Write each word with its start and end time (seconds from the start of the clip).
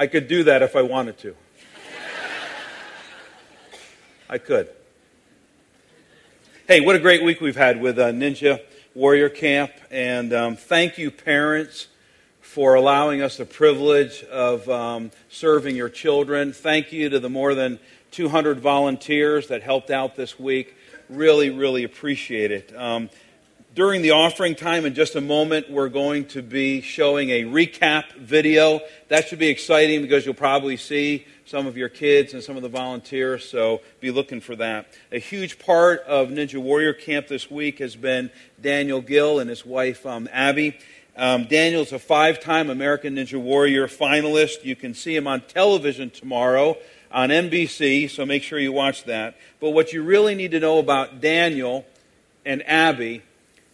I 0.00 0.06
could 0.06 0.28
do 0.28 0.44
that 0.44 0.62
if 0.62 0.76
I 0.76 0.82
wanted 0.82 1.18
to. 1.18 1.34
I 4.30 4.38
could. 4.38 4.68
Hey, 6.68 6.80
what 6.80 6.94
a 6.94 7.00
great 7.00 7.24
week 7.24 7.40
we've 7.40 7.56
had 7.56 7.80
with 7.80 7.98
uh, 7.98 8.12
Ninja 8.12 8.60
Warrior 8.94 9.28
Camp. 9.28 9.72
And 9.90 10.32
um, 10.32 10.56
thank 10.56 10.98
you, 10.98 11.10
parents, 11.10 11.88
for 12.40 12.74
allowing 12.74 13.22
us 13.22 13.38
the 13.38 13.44
privilege 13.44 14.22
of 14.24 14.68
um, 14.68 15.10
serving 15.30 15.74
your 15.74 15.88
children. 15.88 16.52
Thank 16.52 16.92
you 16.92 17.08
to 17.08 17.18
the 17.18 17.30
more 17.30 17.56
than 17.56 17.80
200 18.12 18.60
volunteers 18.60 19.48
that 19.48 19.62
helped 19.62 19.90
out 19.90 20.14
this 20.14 20.38
week. 20.38 20.76
Really, 21.08 21.50
really 21.50 21.82
appreciate 21.82 22.52
it. 22.52 22.72
Um, 22.76 23.10
during 23.78 24.02
the 24.02 24.10
offering 24.10 24.56
time, 24.56 24.84
in 24.84 24.92
just 24.92 25.14
a 25.14 25.20
moment, 25.20 25.70
we're 25.70 25.88
going 25.88 26.24
to 26.24 26.42
be 26.42 26.80
showing 26.80 27.30
a 27.30 27.44
recap 27.44 28.12
video. 28.16 28.80
That 29.06 29.28
should 29.28 29.38
be 29.38 29.46
exciting 29.46 30.02
because 30.02 30.26
you'll 30.26 30.34
probably 30.34 30.76
see 30.76 31.24
some 31.46 31.64
of 31.64 31.76
your 31.76 31.88
kids 31.88 32.34
and 32.34 32.42
some 32.42 32.56
of 32.56 32.62
the 32.62 32.68
volunteers, 32.68 33.48
so 33.48 33.80
be 34.00 34.10
looking 34.10 34.40
for 34.40 34.56
that. 34.56 34.92
A 35.12 35.20
huge 35.20 35.60
part 35.60 36.00
of 36.08 36.30
Ninja 36.30 36.60
Warrior 36.60 36.92
Camp 36.92 37.28
this 37.28 37.52
week 37.52 37.78
has 37.78 37.94
been 37.94 38.32
Daniel 38.60 39.00
Gil 39.00 39.38
and 39.38 39.48
his 39.48 39.64
wife, 39.64 40.04
um, 40.04 40.28
Abby. 40.32 40.76
Um, 41.16 41.44
Daniel's 41.44 41.92
a 41.92 42.00
five 42.00 42.40
time 42.40 42.70
American 42.70 43.14
Ninja 43.14 43.40
Warrior 43.40 43.86
finalist. 43.86 44.64
You 44.64 44.74
can 44.74 44.92
see 44.92 45.14
him 45.14 45.28
on 45.28 45.42
television 45.42 46.10
tomorrow 46.10 46.76
on 47.12 47.28
NBC, 47.28 48.10
so 48.10 48.26
make 48.26 48.42
sure 48.42 48.58
you 48.58 48.72
watch 48.72 49.04
that. 49.04 49.36
But 49.60 49.70
what 49.70 49.92
you 49.92 50.02
really 50.02 50.34
need 50.34 50.50
to 50.50 50.58
know 50.58 50.80
about 50.80 51.20
Daniel 51.20 51.86
and 52.44 52.68
Abby 52.68 53.22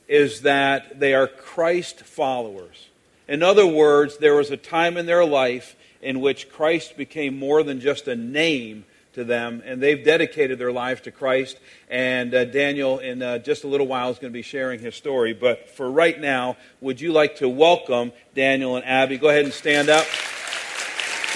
is 0.08 0.42
that 0.42 1.00
they 1.00 1.14
are 1.14 1.26
Christ 1.26 2.00
followers. 2.00 2.88
In 3.26 3.42
other 3.42 3.66
words, 3.66 4.18
there 4.18 4.34
was 4.34 4.50
a 4.50 4.56
time 4.56 4.96
in 4.96 5.06
their 5.06 5.24
life 5.24 5.76
in 6.02 6.20
which 6.20 6.50
Christ 6.50 6.96
became 6.96 7.38
more 7.38 7.62
than 7.62 7.80
just 7.80 8.06
a 8.06 8.14
name 8.14 8.84
to 9.14 9.24
them, 9.24 9.62
and 9.64 9.82
they've 9.82 10.04
dedicated 10.04 10.58
their 10.58 10.72
lives 10.72 11.00
to 11.02 11.10
Christ. 11.10 11.58
And 11.88 12.34
uh, 12.34 12.44
Daniel, 12.44 12.98
in 12.98 13.22
uh, 13.22 13.38
just 13.38 13.64
a 13.64 13.68
little 13.68 13.86
while, 13.86 14.10
is 14.10 14.18
going 14.18 14.32
to 14.32 14.36
be 14.36 14.42
sharing 14.42 14.80
his 14.80 14.94
story. 14.94 15.32
But 15.32 15.70
for 15.70 15.90
right 15.90 16.20
now, 16.20 16.56
would 16.80 17.00
you 17.00 17.12
like 17.12 17.36
to 17.36 17.48
welcome 17.48 18.12
Daniel 18.34 18.76
and 18.76 18.84
Abby? 18.84 19.16
Go 19.16 19.28
ahead 19.28 19.44
and 19.44 19.54
stand 19.54 19.88
up. 19.88 20.06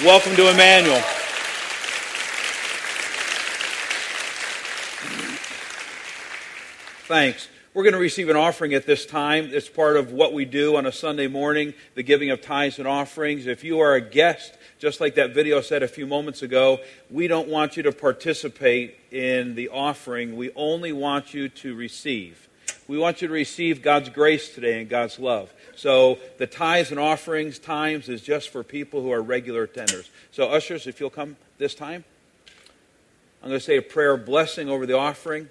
Welcome 0.05 0.37
to 0.37 0.51
Emmanuel. 0.51 1.01
Thanks. 7.07 7.49
We're 7.79 7.85
going 7.85 7.95
to 7.95 8.01
receive 8.01 8.29
an 8.29 8.35
offering 8.35 8.75
at 8.75 8.87
this 8.87 9.07
time. 9.07 9.51
It's 9.53 9.69
part 9.69 9.97
of 9.97 10.11
what 10.11 10.33
we 10.33 10.45
do 10.45 10.75
on 10.75 10.85
a 10.85 10.91
Sunday 10.91 11.29
morning, 11.29 11.75
the 11.95 12.03
giving 12.03 12.29
of 12.31 12.41
tithes 12.41 12.81
and 12.81 12.89
offerings. 12.89 13.47
If 13.47 13.63
you 13.63 13.79
are 13.79 13.95
a 13.95 14.01
guest, 14.01 14.59
just 14.81 15.01
like 15.01 15.15
that 15.15 15.33
video 15.33 15.61
said 15.61 15.85
a 15.85 15.87
few 15.87 16.05
moments 16.05 16.43
ago, 16.43 16.81
we 17.09 17.29
don't 17.29 17.47
want 17.47 17.77
you 17.77 17.85
to 17.85 17.93
participate 17.93 18.99
in 19.13 19.55
the 19.55 19.69
offering. 19.69 20.35
We 20.35 20.51
only 20.57 20.91
want 20.91 21.33
you 21.33 21.49
to 21.51 21.77
receive. 21.77 22.49
We 22.89 22.99
want 22.99 23.23
you 23.23 23.29
to 23.29 23.35
receive 23.35 23.81
God's 23.81 24.09
grace 24.09 24.53
today 24.53 24.81
and 24.81 24.91
God's 24.91 25.21
love. 25.21 25.55
So 25.77 26.19
the 26.39 26.49
tithes 26.49 26.91
and 26.91 26.99
offerings 26.99 27.61
times 27.61 28.09
is 28.09 28.23
just 28.23 28.49
for 28.49 28.65
people 28.65 29.03
who 29.03 29.13
are 29.13 29.23
regular 29.23 29.65
attenders. 29.65 30.09
So, 30.33 30.49
ushers, 30.49 30.89
if 30.89 30.99
you'll 30.99 31.11
come 31.11 31.37
this 31.59 31.77
time, 31.77 32.03
I'm 33.41 33.51
going 33.51 33.61
to 33.61 33.65
say 33.65 33.77
a 33.77 33.83
prayer 33.83 34.17
blessing 34.17 34.69
over 34.69 34.85
the 34.85 34.99
offering. 34.99 35.49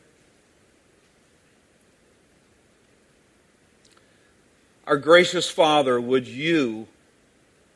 Our 4.87 4.95
gracious 4.95 5.49
Father, 5.49 5.99
would 5.99 6.29
you 6.29 6.87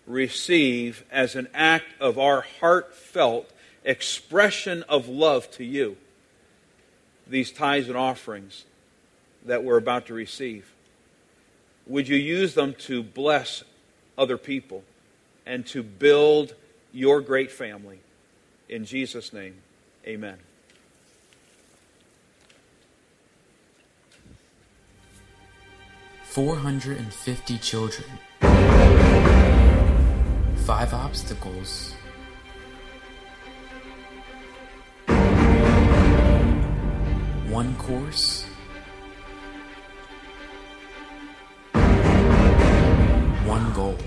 receive 0.08 1.04
as 1.12 1.36
an 1.36 1.50
act 1.54 1.88
of 2.00 2.18
our 2.18 2.46
heartfelt 2.62 3.52
expression 3.84 4.84
of 4.84 5.10
love 5.10 5.52
to 5.52 5.66
you 5.66 5.98
these 7.28 7.52
tithes 7.52 7.90
and 7.90 7.98
offerings 7.98 8.64
that 9.44 9.66
we're 9.66 9.76
about 9.76 10.06
to 10.06 10.14
receive? 10.14 10.72
Would 11.86 12.08
you 12.08 12.16
use 12.16 12.54
them 12.54 12.76
to 12.86 13.04
bless 13.04 13.66
other 14.18 14.38
people 14.38 14.86
and 15.46 15.68
to 15.68 15.84
build 15.84 16.56
your 16.94 17.20
great 17.20 17.52
family? 17.52 18.00
In 18.70 18.86
Jesus' 18.86 19.34
name, 19.34 19.56
amen. 20.08 20.38
450 26.32 27.58
children, 27.58 28.08
5 28.40 30.94
obstacles, 30.94 31.94
one 37.50 37.76
course, 37.76 38.46
one 43.46 43.74
goal. 43.74 43.98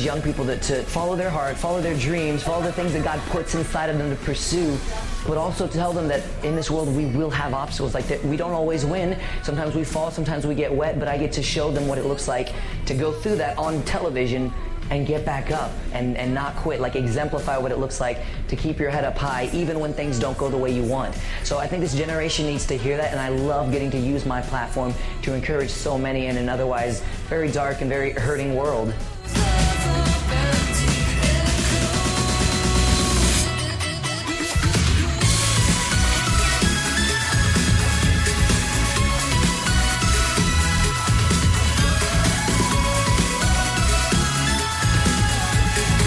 encourage 0.00 0.04
young 0.04 0.22
people 0.22 0.44
to, 0.44 0.58
to 0.58 0.82
follow 0.84 1.16
their 1.16 1.30
heart, 1.30 1.56
follow 1.56 1.80
their 1.80 1.96
dreams, 1.96 2.42
follow 2.42 2.62
the 2.62 2.72
things 2.72 2.92
that 2.92 3.04
God 3.04 3.20
puts 3.30 3.54
inside 3.54 3.90
of 3.90 3.98
them 3.98 4.10
to 4.10 4.16
pursue 4.24 4.76
but 5.26 5.36
also 5.36 5.68
tell 5.68 5.92
them 5.92 6.08
that 6.08 6.22
in 6.42 6.56
this 6.56 6.70
world 6.70 6.88
we 6.96 7.04
will 7.04 7.30
have 7.30 7.52
obstacles 7.52 7.92
like 7.92 8.06
that 8.08 8.24
we 8.24 8.36
don't 8.36 8.52
always 8.52 8.86
win. 8.86 9.18
Sometimes 9.42 9.74
we 9.74 9.84
fall 9.84 10.10
sometimes 10.10 10.46
we 10.46 10.54
get 10.54 10.72
wet 10.72 10.98
but 10.98 11.08
i 11.08 11.18
get 11.18 11.32
to 11.32 11.42
show 11.42 11.70
them 11.70 11.86
what 11.86 11.98
it 11.98 12.06
looks 12.06 12.26
like 12.26 12.52
to 12.86 12.94
go 12.94 13.12
through 13.12 13.36
that 13.36 13.56
on 13.58 13.82
television 13.84 14.52
and 14.88 15.06
get 15.06 15.24
back 15.24 15.52
up 15.52 15.70
and, 15.92 16.16
and 16.16 16.34
not 16.34 16.56
quit 16.56 16.80
like 16.80 16.96
exemplify 16.96 17.56
what 17.56 17.70
it 17.70 17.78
looks 17.78 18.00
like 18.00 18.18
to 18.48 18.56
keep 18.56 18.78
your 18.80 18.90
head 18.90 19.04
up 19.04 19.16
high 19.16 19.48
even 19.52 19.78
when 19.78 19.92
things 19.92 20.18
don't 20.18 20.36
go 20.36 20.48
the 20.48 20.56
way 20.56 20.70
you 20.70 20.82
want. 20.82 21.14
So 21.44 21.58
i 21.58 21.66
think 21.66 21.82
this 21.82 21.94
generation 21.94 22.46
needs 22.46 22.66
to 22.66 22.76
hear 22.76 22.96
that 22.96 23.12
and 23.12 23.20
i 23.20 23.28
love 23.28 23.70
getting 23.70 23.90
to 23.90 23.98
use 23.98 24.24
my 24.24 24.40
platform 24.40 24.94
to 25.22 25.34
encourage 25.34 25.70
so 25.70 25.98
many 25.98 26.26
in 26.26 26.38
an 26.38 26.48
otherwise 26.48 27.02
very 27.28 27.50
dark 27.50 27.82
and 27.82 27.90
very 27.90 28.12
hurting 28.12 28.56
world 28.56 28.94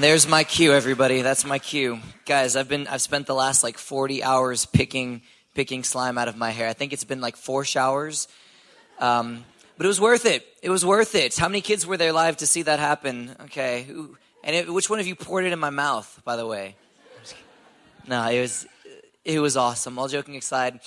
There's 0.00 0.28
my 0.28 0.44
cue, 0.44 0.72
everybody. 0.72 1.22
That's 1.22 1.44
my 1.44 1.58
cue. 1.58 1.98
Guys, 2.24 2.54
I've 2.54 2.68
been 2.68 2.86
I've 2.86 3.02
spent 3.02 3.26
the 3.26 3.34
last 3.34 3.64
like 3.64 3.76
40 3.76 4.22
hours 4.22 4.64
picking 4.64 5.22
picking 5.54 5.82
slime 5.82 6.16
out 6.18 6.28
of 6.28 6.36
my 6.36 6.50
hair. 6.50 6.68
I 6.68 6.72
think 6.72 6.92
it's 6.92 7.02
been 7.02 7.20
like 7.20 7.36
four 7.36 7.64
showers. 7.64 8.28
Um, 9.00 9.44
but 9.76 9.86
it 9.86 9.88
was 9.88 10.00
worth 10.00 10.24
it. 10.24 10.46
It 10.62 10.70
was 10.70 10.86
worth 10.86 11.16
it. 11.16 11.36
How 11.36 11.48
many 11.48 11.62
kids 11.62 11.84
were 11.84 11.96
there 11.96 12.12
live 12.12 12.36
to 12.36 12.46
see 12.46 12.62
that 12.62 12.78
happen? 12.78 13.34
Okay. 13.46 13.88
And 14.44 14.54
it, 14.54 14.72
which 14.72 14.88
one 14.88 15.00
of 15.00 15.08
you 15.08 15.16
poured 15.16 15.46
it 15.46 15.52
in 15.52 15.58
my 15.58 15.70
mouth, 15.70 16.22
by 16.24 16.36
the 16.36 16.46
way? 16.46 16.76
No, 18.06 18.24
it 18.28 18.40
was 18.40 18.68
it 19.24 19.40
was 19.40 19.56
awesome. 19.56 19.98
All 19.98 20.06
joking 20.06 20.36
aside, 20.36 20.78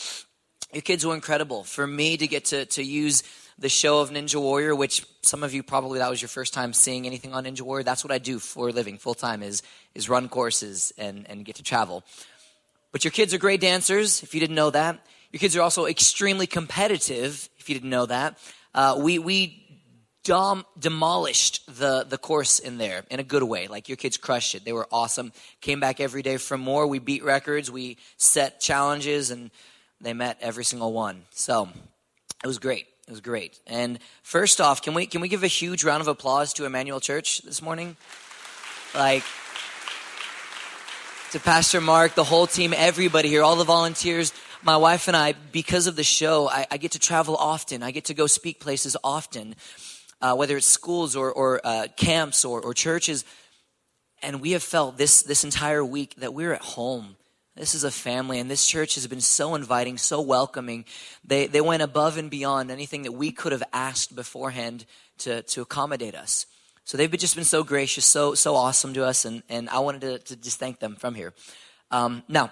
your 0.72 0.84
kids 0.84 1.06
were 1.06 1.16
incredible. 1.16 1.66
For 1.66 1.86
me 1.86 2.16
to 2.16 2.28
get 2.28 2.46
to 2.46 2.66
to 2.66 2.82
use 2.82 3.24
the 3.62 3.70
show 3.70 4.02
of 4.02 4.10
Ninja 4.10 4.42
Warrior, 4.42 4.76
which 4.76 5.06
some 5.22 5.44
of 5.44 5.54
you 5.54 5.62
probably 5.62 6.00
that 6.00 6.10
was 6.10 6.22
your 6.22 6.30
first 6.30 6.52
time 6.54 6.74
seeing 6.74 7.06
anything 7.06 7.34
on 7.34 7.46
Ninja 7.46 7.62
Warrior. 7.62 7.84
That's 7.84 8.04
what 8.04 8.12
I 8.12 8.18
do 8.18 8.40
for 8.40 8.70
a 8.70 8.72
living, 8.72 8.98
full 8.98 9.14
time, 9.14 9.44
is 9.44 9.62
is 9.96 10.10
run 10.10 10.28
courses 10.30 10.92
and 10.98 11.30
and 11.30 11.46
get 11.46 11.56
to 11.56 11.64
travel. 11.64 12.04
But 12.92 13.04
your 13.04 13.12
kids 13.12 13.34
are 13.34 13.38
great 13.38 13.62
dancers. 13.62 14.24
If 14.24 14.34
you 14.34 14.40
didn't 14.40 14.56
know 14.56 14.72
that, 14.72 15.00
your 15.32 15.40
kids 15.40 15.56
are 15.56 15.62
also 15.62 15.86
extremely 15.86 16.48
competitive. 16.48 17.48
If 17.60 17.70
you 17.70 17.76
didn't 17.76 17.92
know 17.92 18.08
that, 18.08 18.38
uh, 18.74 19.00
we 19.00 19.20
we 19.20 19.64
dom- 20.24 20.66
demolished 20.78 21.64
the 21.68 22.04
the 22.04 22.18
course 22.18 22.58
in 22.58 22.80
there 22.80 23.06
in 23.12 23.20
a 23.20 23.24
good 23.24 23.44
way. 23.44 23.68
Like 23.68 23.88
your 23.88 23.96
kids 23.98 24.18
crushed 24.18 24.56
it. 24.56 24.66
They 24.66 24.74
were 24.74 24.88
awesome. 24.92 25.32
Came 25.62 25.80
back 25.80 26.00
every 26.00 26.24
day 26.24 26.38
for 26.38 26.58
more. 26.58 26.88
We 26.88 26.98
beat 26.98 27.24
records. 27.24 27.70
We 27.70 27.98
set 28.18 28.60
challenges, 28.60 29.30
and 29.30 29.52
they 30.02 30.14
met 30.14 30.40
every 30.42 30.66
single 30.66 30.94
one. 30.94 31.26
So 31.30 31.70
it 32.44 32.48
was 32.48 32.58
great. 32.58 32.88
It 33.08 33.12
was 33.12 33.22
great. 33.22 33.60
And 33.68 34.00
first 34.24 34.62
off, 34.62 34.82
can 34.82 34.94
we 34.94 35.06
can 35.06 35.22
we 35.22 35.28
give 35.28 35.44
a 35.44 35.48
huge 35.48 35.84
round 35.84 36.02
of 36.02 36.08
applause 36.08 36.54
to 36.54 36.66
Emmanuel 36.66 37.00
Church 37.00 37.42
this 37.42 37.62
morning? 37.62 37.98
Like 38.94 39.24
to 41.32 41.40
Pastor 41.40 41.82
Mark, 41.82 42.14
the 42.14 42.24
whole 42.24 42.46
team, 42.46 42.74
everybody 42.76 43.30
here, 43.30 43.42
all 43.42 43.56
the 43.56 43.64
volunteers. 43.64 44.34
My 44.64 44.78
wife 44.78 45.08
and 45.08 45.18
I, 45.18 45.34
because 45.52 45.88
of 45.88 45.96
the 45.96 46.04
show, 46.04 46.48
I, 46.48 46.68
I 46.70 46.78
get 46.78 46.92
to 46.92 47.00
travel 47.00 47.36
often. 47.36 47.82
I 47.82 47.92
get 47.92 48.06
to 48.06 48.14
go 48.14 48.28
speak 48.28 48.60
places 48.60 48.96
often, 49.04 49.56
uh, 50.22 50.36
whether 50.36 50.56
it's 50.56 50.68
schools 50.68 51.16
or, 51.16 51.32
or 51.32 51.60
uh, 51.64 51.88
camps 51.96 52.46
or, 52.46 52.62
or 52.62 52.74
churches. 52.74 53.26
And 54.22 54.40
we 54.40 54.52
have 54.52 54.62
felt 54.62 54.98
this 54.98 55.24
this 55.24 55.44
entire 55.44 55.84
week 55.84 56.16
that 56.18 56.34
we're 56.34 56.54
at 56.54 56.62
home 56.62 57.16
this 57.62 57.76
is 57.76 57.84
a 57.84 57.92
family, 57.92 58.40
and 58.40 58.50
this 58.50 58.66
church 58.66 58.96
has 58.96 59.06
been 59.06 59.22
so 59.22 59.54
inviting, 59.54 59.96
so 60.00 60.20
welcoming. 60.20 60.84
They, 61.24 61.46
they 61.46 61.62
went 61.62 61.84
above 61.84 62.18
and 62.18 62.28
beyond 62.28 62.72
anything 62.72 63.04
that 63.04 63.12
we 63.12 63.32
could 63.32 63.52
have 63.52 63.62
asked 63.72 64.16
beforehand 64.16 64.88
to, 65.20 65.44
to 65.44 65.62
accommodate 65.62 66.16
us. 66.16 66.48
So 66.86 66.98
they've 66.98 67.12
just 67.12 67.36
been 67.36 67.44
so 67.44 67.64
gracious, 67.64 68.04
so, 68.04 68.34
so 68.34 68.56
awesome 68.56 68.96
to 68.96 69.06
us, 69.06 69.26
and, 69.26 69.44
and 69.48 69.70
I 69.70 69.78
wanted 69.78 70.02
to, 70.02 70.18
to 70.18 70.36
just 70.38 70.58
thank 70.58 70.80
them 70.80 70.96
from 70.96 71.14
here. 71.14 71.34
Um, 71.92 72.24
now, 72.28 72.52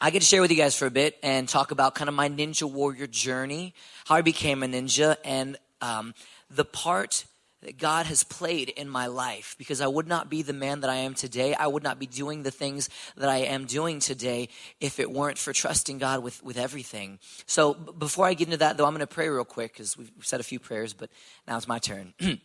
I 0.00 0.10
get 0.10 0.20
to 0.20 0.26
share 0.26 0.42
with 0.42 0.52
you 0.52 0.56
guys 0.56 0.76
for 0.76 0.86
a 0.86 0.92
bit 0.92 1.18
and 1.24 1.48
talk 1.48 1.72
about 1.72 1.96
kind 1.96 2.08
of 2.08 2.14
my 2.14 2.28
ninja 2.28 2.70
warrior 2.70 3.08
journey, 3.08 3.74
how 4.04 4.14
I 4.14 4.22
became 4.22 4.62
a 4.62 4.66
ninja, 4.68 5.16
and 5.24 5.56
um, 5.80 6.14
the 6.48 6.64
part 6.64 7.24
that 7.66 7.78
God 7.78 8.06
has 8.06 8.22
played 8.22 8.68
in 8.68 8.88
my 8.88 9.08
life 9.08 9.56
because 9.58 9.80
I 9.80 9.88
would 9.88 10.06
not 10.06 10.30
be 10.30 10.42
the 10.42 10.52
man 10.52 10.82
that 10.82 10.90
I 10.90 10.98
am 10.98 11.14
today. 11.14 11.52
I 11.52 11.66
would 11.66 11.82
not 11.82 11.98
be 11.98 12.06
doing 12.06 12.44
the 12.44 12.52
things 12.52 12.88
that 13.16 13.28
I 13.28 13.38
am 13.38 13.64
doing 13.64 13.98
today 13.98 14.50
if 14.80 15.00
it 15.00 15.10
weren't 15.10 15.36
for 15.36 15.52
trusting 15.52 15.98
God 15.98 16.22
with, 16.22 16.40
with 16.44 16.58
everything. 16.58 17.18
So 17.46 17.74
before 17.74 18.24
I 18.24 18.34
get 18.34 18.46
into 18.46 18.58
that, 18.58 18.76
though, 18.76 18.86
I'm 18.86 18.92
going 18.92 19.00
to 19.00 19.08
pray 19.08 19.28
real 19.28 19.44
quick 19.44 19.72
because 19.72 19.98
we've 19.98 20.12
said 20.22 20.38
a 20.38 20.44
few 20.44 20.60
prayers, 20.60 20.92
but 20.92 21.10
now 21.48 21.56
it's 21.56 21.66
my 21.66 21.80
turn. 21.80 22.14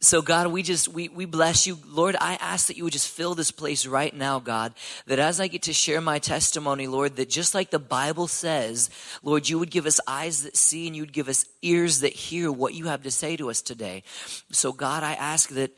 So, 0.00 0.22
God, 0.22 0.46
we 0.48 0.62
just, 0.62 0.86
we, 0.86 1.08
we 1.08 1.24
bless 1.24 1.66
you. 1.66 1.76
Lord, 1.84 2.14
I 2.20 2.34
ask 2.34 2.68
that 2.68 2.76
you 2.76 2.84
would 2.84 2.92
just 2.92 3.08
fill 3.08 3.34
this 3.34 3.50
place 3.50 3.84
right 3.84 4.14
now, 4.14 4.38
God, 4.38 4.74
that 5.06 5.18
as 5.18 5.40
I 5.40 5.48
get 5.48 5.62
to 5.62 5.72
share 5.72 6.00
my 6.00 6.20
testimony, 6.20 6.86
Lord, 6.86 7.16
that 7.16 7.28
just 7.28 7.52
like 7.52 7.70
the 7.70 7.80
Bible 7.80 8.28
says, 8.28 8.90
Lord, 9.24 9.48
you 9.48 9.58
would 9.58 9.72
give 9.72 9.86
us 9.86 9.98
eyes 10.06 10.44
that 10.44 10.56
see 10.56 10.86
and 10.86 10.94
you'd 10.94 11.12
give 11.12 11.28
us 11.28 11.46
ears 11.62 12.00
that 12.00 12.12
hear 12.12 12.52
what 12.52 12.74
you 12.74 12.86
have 12.86 13.02
to 13.02 13.10
say 13.10 13.36
to 13.36 13.50
us 13.50 13.60
today. 13.60 14.04
So, 14.52 14.70
God, 14.70 15.02
I 15.02 15.14
ask 15.14 15.48
that, 15.50 15.76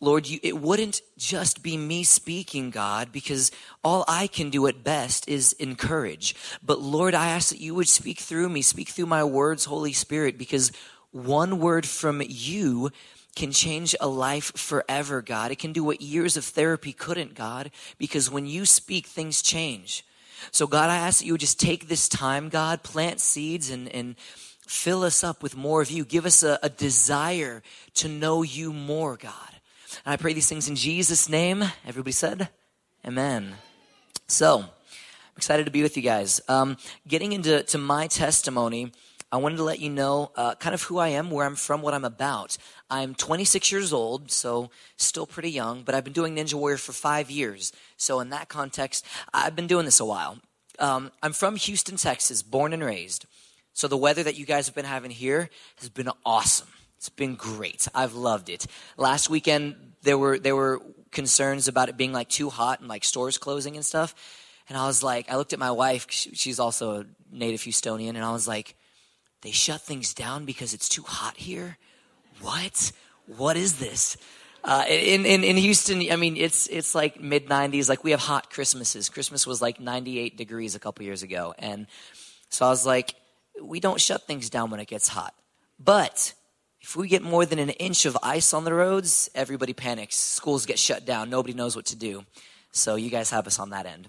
Lord, 0.00 0.28
you, 0.28 0.40
it 0.42 0.58
wouldn't 0.58 1.02
just 1.16 1.62
be 1.62 1.76
me 1.76 2.02
speaking, 2.02 2.70
God, 2.70 3.12
because 3.12 3.52
all 3.84 4.04
I 4.08 4.26
can 4.26 4.50
do 4.50 4.66
at 4.66 4.82
best 4.82 5.28
is 5.28 5.52
encourage. 5.54 6.34
But 6.60 6.80
Lord, 6.80 7.14
I 7.14 7.28
ask 7.28 7.50
that 7.50 7.60
you 7.60 7.76
would 7.76 7.88
speak 7.88 8.18
through 8.18 8.48
me, 8.48 8.62
speak 8.62 8.88
through 8.88 9.06
my 9.06 9.22
words, 9.22 9.66
Holy 9.66 9.92
Spirit, 9.92 10.38
because 10.38 10.72
one 11.12 11.58
word 11.58 11.86
from 11.86 12.22
you 12.26 12.90
can 13.36 13.52
change 13.52 13.94
a 14.00 14.08
life 14.08 14.52
forever, 14.56 15.22
God. 15.22 15.50
It 15.50 15.58
can 15.58 15.72
do 15.72 15.84
what 15.84 16.00
years 16.00 16.36
of 16.36 16.44
therapy 16.44 16.92
couldn't, 16.92 17.34
God, 17.34 17.70
because 17.98 18.30
when 18.30 18.46
you 18.46 18.66
speak, 18.66 19.06
things 19.06 19.42
change. 19.42 20.04
So, 20.50 20.66
God, 20.66 20.90
I 20.90 20.96
ask 20.96 21.18
that 21.18 21.26
you 21.26 21.34
would 21.34 21.40
just 21.40 21.60
take 21.60 21.88
this 21.88 22.08
time, 22.08 22.48
God, 22.48 22.82
plant 22.82 23.20
seeds 23.20 23.70
and, 23.70 23.88
and 23.88 24.16
fill 24.66 25.02
us 25.02 25.22
up 25.22 25.42
with 25.42 25.56
more 25.56 25.82
of 25.82 25.90
you. 25.90 26.04
Give 26.04 26.26
us 26.26 26.42
a, 26.42 26.58
a 26.62 26.68
desire 26.68 27.62
to 27.94 28.08
know 28.08 28.42
you 28.42 28.72
more, 28.72 29.16
God. 29.16 29.32
And 30.04 30.12
I 30.12 30.16
pray 30.16 30.32
these 30.32 30.48
things 30.48 30.68
in 30.68 30.76
Jesus' 30.76 31.28
name. 31.28 31.64
Everybody 31.86 32.12
said, 32.12 32.48
Amen. 33.06 33.54
So, 34.28 34.60
I'm 34.60 35.36
excited 35.36 35.66
to 35.66 35.72
be 35.72 35.82
with 35.82 35.96
you 35.96 36.02
guys. 36.02 36.40
Um, 36.48 36.76
getting 37.06 37.32
into 37.32 37.62
to 37.62 37.78
my 37.78 38.06
testimony, 38.06 38.92
I 39.32 39.36
wanted 39.36 39.56
to 39.58 39.64
let 39.64 39.78
you 39.78 39.90
know 39.90 40.32
uh, 40.34 40.56
kind 40.56 40.74
of 40.74 40.82
who 40.82 40.98
I 40.98 41.08
am, 41.08 41.30
where 41.30 41.46
I'm 41.46 41.54
from, 41.54 41.82
what 41.82 41.94
I'm 41.94 42.04
about. 42.04 42.58
I'm 42.90 43.14
26 43.14 43.70
years 43.70 43.92
old, 43.92 44.32
so 44.32 44.70
still 44.96 45.26
pretty 45.26 45.50
young, 45.50 45.82
but 45.82 45.94
I've 45.94 46.02
been 46.02 46.12
doing 46.12 46.34
Ninja 46.34 46.54
Warrior 46.54 46.78
for 46.78 46.92
five 46.92 47.30
years. 47.30 47.72
So, 47.96 48.18
in 48.18 48.30
that 48.30 48.48
context, 48.48 49.06
I've 49.32 49.54
been 49.54 49.68
doing 49.68 49.84
this 49.84 50.00
a 50.00 50.04
while. 50.04 50.38
Um, 50.80 51.12
I'm 51.22 51.32
from 51.32 51.54
Houston, 51.56 51.96
Texas, 51.96 52.42
born 52.42 52.72
and 52.72 52.82
raised. 52.82 53.26
So, 53.72 53.86
the 53.86 53.96
weather 53.96 54.24
that 54.24 54.36
you 54.36 54.46
guys 54.46 54.66
have 54.66 54.74
been 54.74 54.84
having 54.84 55.12
here 55.12 55.48
has 55.76 55.88
been 55.88 56.10
awesome. 56.26 56.68
It's 56.96 57.08
been 57.08 57.36
great. 57.36 57.86
I've 57.94 58.14
loved 58.14 58.48
it. 58.48 58.66
Last 58.96 59.30
weekend, 59.30 59.76
there 60.02 60.18
were, 60.18 60.38
there 60.40 60.56
were 60.56 60.82
concerns 61.12 61.68
about 61.68 61.88
it 61.88 61.96
being 61.96 62.12
like 62.12 62.28
too 62.28 62.50
hot 62.50 62.80
and 62.80 62.88
like 62.88 63.04
stores 63.04 63.38
closing 63.38 63.76
and 63.76 63.84
stuff. 63.84 64.14
And 64.68 64.76
I 64.76 64.86
was 64.86 65.02
like, 65.02 65.30
I 65.30 65.36
looked 65.36 65.52
at 65.52 65.58
my 65.58 65.70
wife, 65.70 66.06
she's 66.10 66.60
also 66.60 67.00
a 67.00 67.06
native 67.32 67.60
Houstonian, 67.60 68.10
and 68.10 68.24
I 68.24 68.32
was 68.32 68.46
like, 68.46 68.76
they 69.42 69.50
shut 69.50 69.80
things 69.80 70.14
down 70.14 70.44
because 70.44 70.74
it's 70.74 70.88
too 70.88 71.02
hot 71.02 71.36
here? 71.36 71.78
What? 72.40 72.92
What 73.26 73.56
is 73.56 73.78
this? 73.78 74.16
Uh, 74.62 74.84
in, 74.88 75.24
in, 75.24 75.42
in 75.42 75.56
Houston, 75.56 76.02
I 76.10 76.16
mean, 76.16 76.36
it's, 76.36 76.66
it's 76.66 76.94
like 76.94 77.20
mid 77.20 77.46
90s. 77.46 77.88
Like, 77.88 78.04
we 78.04 78.10
have 78.10 78.20
hot 78.20 78.50
Christmases. 78.50 79.08
Christmas 79.08 79.46
was 79.46 79.62
like 79.62 79.80
98 79.80 80.36
degrees 80.36 80.74
a 80.74 80.78
couple 80.78 81.04
years 81.04 81.22
ago. 81.22 81.54
And 81.58 81.86
so 82.50 82.66
I 82.66 82.68
was 82.68 82.84
like, 82.84 83.14
we 83.62 83.80
don't 83.80 84.00
shut 84.00 84.26
things 84.26 84.50
down 84.50 84.70
when 84.70 84.80
it 84.80 84.88
gets 84.88 85.08
hot. 85.08 85.34
But 85.78 86.34
if 86.82 86.94
we 86.96 87.08
get 87.08 87.22
more 87.22 87.46
than 87.46 87.58
an 87.58 87.70
inch 87.70 88.04
of 88.04 88.18
ice 88.22 88.52
on 88.52 88.64
the 88.64 88.74
roads, 88.74 89.30
everybody 89.34 89.72
panics. 89.72 90.16
Schools 90.16 90.66
get 90.66 90.78
shut 90.78 91.06
down. 91.06 91.30
Nobody 91.30 91.54
knows 91.54 91.74
what 91.74 91.86
to 91.86 91.96
do. 91.96 92.24
So 92.72 92.96
you 92.96 93.10
guys 93.10 93.30
have 93.30 93.46
us 93.46 93.58
on 93.58 93.70
that 93.70 93.86
end. 93.86 94.08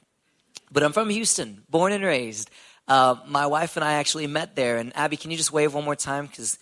But 0.72 0.84
I'm 0.84 0.94
from 0.94 1.10
Houston, 1.10 1.64
born 1.70 1.92
and 1.92 2.04
raised. 2.04 2.50
Uh, 2.92 3.16
my 3.26 3.48
wife 3.48 3.78
and 3.78 3.86
I 3.86 3.94
actually 3.94 4.28
met 4.28 4.58
there. 4.58 4.76
And 4.76 4.94
Abby, 4.98 5.16
can 5.16 5.32
you 5.32 5.38
just 5.38 5.54
wave 5.54 5.74
one 5.74 5.86
more 5.86 5.96
time? 5.96 6.26
Because, 6.26 6.60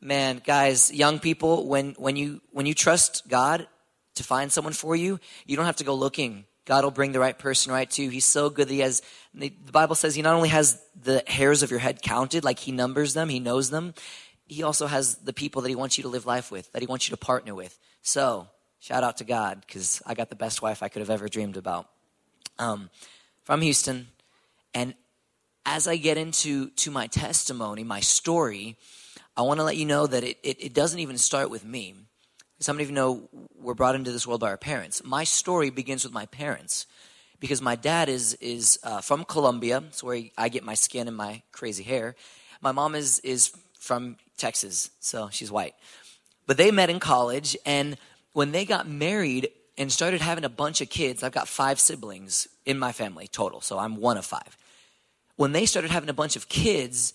man, 0.00 0.40
guys, 0.42 0.90
young 0.90 1.18
people, 1.18 1.66
when, 1.66 1.92
when, 1.98 2.16
you, 2.16 2.40
when 2.50 2.64
you 2.64 2.72
trust 2.72 3.28
God 3.28 3.68
to 4.14 4.24
find 4.24 4.50
someone 4.50 4.72
for 4.72 4.96
you, 4.96 5.20
you 5.44 5.54
don't 5.54 5.66
have 5.66 5.76
to 5.76 5.84
go 5.84 5.94
looking. 5.94 6.46
God 6.64 6.82
will 6.84 6.90
bring 6.90 7.12
the 7.12 7.20
right 7.20 7.38
person 7.38 7.72
right 7.74 7.90
to 7.90 8.02
you. 8.02 8.08
He's 8.08 8.24
so 8.24 8.48
good 8.48 8.68
that 8.68 8.72
He 8.72 8.80
has, 8.80 9.02
the 9.34 9.50
Bible 9.70 9.94
says 9.94 10.14
He 10.14 10.22
not 10.22 10.34
only 10.34 10.48
has 10.48 10.82
the 10.98 11.22
hairs 11.26 11.62
of 11.62 11.70
your 11.70 11.80
head 11.80 12.00
counted, 12.00 12.42
like 12.42 12.58
He 12.58 12.72
numbers 12.72 13.12
them, 13.12 13.28
He 13.28 13.38
knows 13.38 13.68
them, 13.68 13.92
He 14.46 14.62
also 14.62 14.86
has 14.86 15.16
the 15.16 15.34
people 15.34 15.60
that 15.60 15.68
He 15.68 15.74
wants 15.74 15.98
you 15.98 16.02
to 16.04 16.08
live 16.08 16.24
life 16.24 16.50
with, 16.50 16.72
that 16.72 16.80
He 16.80 16.86
wants 16.86 17.06
you 17.06 17.14
to 17.14 17.18
partner 17.18 17.54
with. 17.54 17.78
So, 18.00 18.48
shout 18.80 19.04
out 19.04 19.18
to 19.18 19.24
God, 19.24 19.60
because 19.60 20.00
I 20.06 20.14
got 20.14 20.30
the 20.30 20.36
best 20.36 20.62
wife 20.62 20.82
I 20.82 20.88
could 20.88 21.00
have 21.00 21.10
ever 21.10 21.28
dreamed 21.28 21.58
about. 21.58 21.86
Um, 22.58 22.88
from 23.44 23.60
Houston, 23.60 24.08
and 24.72 24.94
as 25.66 25.88
I 25.88 25.96
get 25.96 26.16
into 26.16 26.70
to 26.70 26.92
my 26.92 27.08
testimony, 27.08 27.82
my 27.82 27.98
story, 27.98 28.78
I 29.36 29.42
want 29.42 29.58
to 29.58 29.64
let 29.64 29.76
you 29.76 29.84
know 29.84 30.06
that 30.06 30.22
it, 30.22 30.38
it, 30.44 30.64
it 30.64 30.74
doesn't 30.74 31.00
even 31.00 31.18
start 31.18 31.50
with 31.50 31.64
me. 31.64 31.96
Some 32.60 32.78
of 32.80 32.86
you 32.86 32.92
know 32.92 33.28
we're 33.60 33.74
brought 33.74 33.96
into 33.96 34.12
this 34.12 34.26
world 34.26 34.40
by 34.40 34.48
our 34.48 34.56
parents. 34.56 35.02
My 35.04 35.24
story 35.24 35.70
begins 35.70 36.04
with 36.04 36.14
my 36.14 36.24
parents 36.26 36.86
because 37.40 37.60
my 37.60 37.74
dad 37.74 38.08
is, 38.08 38.34
is 38.34 38.78
uh, 38.84 39.00
from 39.00 39.24
Colombia. 39.24 39.82
It's 39.88 40.02
where 40.02 40.22
I 40.38 40.48
get 40.48 40.64
my 40.64 40.74
skin 40.74 41.08
and 41.08 41.16
my 41.16 41.42
crazy 41.50 41.82
hair. 41.82 42.14
My 42.62 42.72
mom 42.72 42.94
is, 42.94 43.18
is 43.18 43.52
from 43.78 44.16
Texas, 44.38 44.90
so 45.00 45.28
she's 45.32 45.50
white. 45.50 45.74
But 46.46 46.56
they 46.56 46.70
met 46.70 46.90
in 46.90 47.00
college, 47.00 47.56
and 47.66 47.98
when 48.32 48.52
they 48.52 48.64
got 48.64 48.88
married 48.88 49.48
and 49.76 49.92
started 49.92 50.20
having 50.20 50.44
a 50.44 50.48
bunch 50.48 50.80
of 50.80 50.88
kids, 50.88 51.24
I've 51.24 51.32
got 51.32 51.48
five 51.48 51.80
siblings 51.80 52.46
in 52.64 52.78
my 52.78 52.92
family 52.92 53.26
total, 53.26 53.60
so 53.60 53.78
I'm 53.78 53.96
one 53.96 54.16
of 54.16 54.24
five 54.24 54.56
when 55.36 55.52
they 55.52 55.66
started 55.66 55.90
having 55.90 56.08
a 56.08 56.14
bunch 56.14 56.36
of 56.36 56.48
kids, 56.48 57.14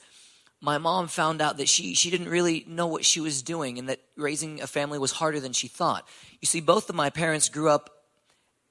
my 0.61 0.77
mom 0.77 1.07
found 1.07 1.41
out 1.41 1.57
that 1.57 1.67
she, 1.67 1.95
she 1.95 2.11
didn't 2.11 2.29
really 2.29 2.63
know 2.67 2.87
what 2.87 3.03
she 3.03 3.19
was 3.19 3.41
doing 3.41 3.79
and 3.79 3.89
that 3.89 3.99
raising 4.15 4.61
a 4.61 4.67
family 4.67 4.99
was 4.99 5.11
harder 5.11 5.39
than 5.39 5.53
she 5.53 5.67
thought. 5.67 6.07
You 6.39 6.45
see, 6.45 6.61
both 6.61 6.89
of 6.89 6.95
my 6.95 7.09
parents 7.09 7.49
grew 7.49 7.69
up 7.69 7.89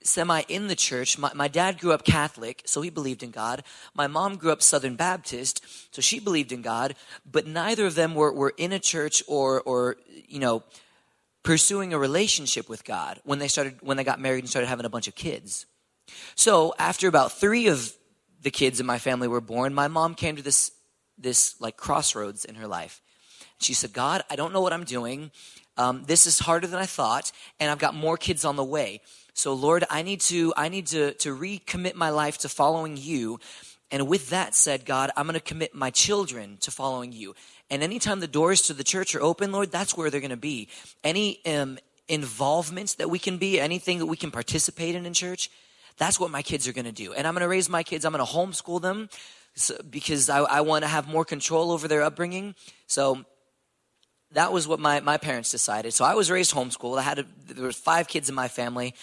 semi 0.03 0.43
in 0.49 0.69
the 0.69 0.77
church. 0.77 1.19
My, 1.19 1.33
my 1.35 1.49
dad 1.49 1.79
grew 1.79 1.93
up 1.93 2.05
Catholic, 2.05 2.63
so 2.65 2.81
he 2.81 2.91
believed 2.91 3.23
in 3.23 3.33
God. 3.33 3.65
My 3.93 4.07
mom 4.07 4.37
grew 4.37 4.53
up 4.53 4.63
Southern 4.63 4.97
Baptist, 4.97 5.65
so 5.95 6.01
she 6.01 6.21
believed 6.21 6.53
in 6.53 6.63
God, 6.63 6.95
but 7.31 7.47
neither 7.47 7.87
of 7.87 7.97
them 7.97 8.15
were, 8.15 8.33
were 8.33 8.55
in 8.57 8.73
a 8.73 8.79
church 8.79 9.23
or, 9.27 9.61
or, 9.63 9.97
you 10.27 10.39
know, 10.39 10.63
pursuing 11.43 11.93
a 11.93 11.99
relationship 11.99 12.69
with 12.69 12.85
God 12.85 13.21
when 13.25 13.41
they 13.41 13.49
started, 13.49 13.79
when 13.83 13.97
they 13.97 14.05
got 14.05 14.21
married 14.21 14.41
and 14.41 14.49
started 14.49 14.69
having 14.69 14.87
a 14.87 14.91
bunch 14.91 15.09
of 15.09 15.15
kids. 15.15 15.67
So 16.35 16.75
after 16.79 17.09
about 17.09 17.33
three 17.33 17.67
of 17.67 17.93
the 18.43 18.51
kids 18.51 18.81
in 18.81 18.87
my 18.87 18.99
family 18.99 19.29
were 19.29 19.41
born, 19.41 19.75
my 19.75 19.89
mom 19.89 20.15
came 20.15 20.37
to 20.37 20.43
this, 20.43 20.73
this 21.19 21.61
like 21.61 21.77
crossroads 21.77 22.45
in 22.45 22.55
her 22.57 22.67
life. 22.67 23.03
She 23.59 23.75
said, 23.75 23.93
God, 23.93 24.23
I 24.31 24.37
don't 24.37 24.53
know 24.53 24.61
what 24.61 24.73
I'm 24.73 24.85
doing. 24.85 25.31
Um, 25.77 26.05
this 26.07 26.27
is 26.27 26.39
harder 26.39 26.67
than 26.67 26.79
I 26.79 26.87
thought, 26.87 27.33
and 27.59 27.71
I've 27.71 27.79
got 27.79 27.95
more 27.95 28.17
kids 28.17 28.45
on 28.45 28.57
the 28.57 28.65
way. 28.65 29.01
So 29.35 29.55
Lord, 29.55 29.85
I 29.91 30.03
need 30.03 30.21
to, 30.23 30.53
I 30.57 30.69
need 30.69 30.87
to, 30.89 31.13
to 31.15 31.37
recommit 31.37 31.95
my 31.95 32.11
life 32.11 32.39
to 32.39 32.49
following 32.49 32.97
you. 32.97 33.39
And 33.91 34.09
with 34.09 34.31
that 34.31 34.55
said, 34.55 34.85
God, 34.85 35.11
I'm 35.17 35.27
going 35.27 35.35
to 35.35 35.41
commit 35.41 35.75
my 35.75 35.91
children 35.91 36.59
to 36.61 36.71
following 36.71 37.13
you. 37.13 37.35
And 37.71 37.83
anytime 37.83 38.21
the 38.21 38.27
doors 38.27 38.63
to 38.63 38.75
the 38.75 38.85
church 38.85 39.15
are 39.15 39.23
open, 39.23 39.53
Lord, 39.53 39.71
that's 39.71 39.97
where 39.97 40.11
they're 40.11 40.21
going 40.21 40.31
to 40.31 40.37
be. 40.37 40.69
Any 41.03 41.45
um, 41.47 41.79
involvement 42.09 42.97
that 42.99 43.11
we 43.11 43.19
can 43.19 43.39
be, 43.39 43.61
anything 43.61 43.99
that 43.99 44.07
we 44.07 44.17
can 44.17 44.31
participate 44.31 44.95
in 44.95 45.07
in 45.07 45.15
church, 45.15 45.51
that's 46.01 46.19
what 46.19 46.31
my 46.31 46.41
kids 46.41 46.67
are 46.67 46.73
going 46.73 46.87
to 46.87 46.93
do. 46.93 47.13
And 47.13 47.27
I'm 47.27 47.35
going 47.35 47.43
to 47.43 47.49
raise 47.49 47.69
my 47.69 47.83
kids, 47.83 48.07
I'm 48.07 48.13
going 48.13 48.25
to 48.25 48.33
homeschool 48.33 48.81
them 48.81 49.11
so, 49.55 49.75
because 49.89 50.31
I, 50.31 50.39
I 50.39 50.61
want 50.63 50.83
to 50.83 50.89
have 50.89 51.07
more 51.07 51.27
control 51.27 51.71
over 51.71 51.89
their 51.89 52.03
upbringing. 52.03 52.55
So 52.87 53.27
that 54.33 54.51
was 54.51 54.67
what 54.67 54.81
my, 54.81 55.01
my 55.01 55.19
parents 55.19 55.51
decided. 55.51 55.93
So 55.93 56.07
I 56.07 56.15
was 56.15 56.31
raised 56.31 56.55
homeschooled. 56.55 56.99
I 56.99 57.03
had 57.03 57.19
a, 57.19 57.27
there 57.49 57.67
was 57.67 57.77
five 57.77 58.09
kids 58.09 58.31
in 58.31 58.35
my 58.35 58.49
family. 58.49 58.95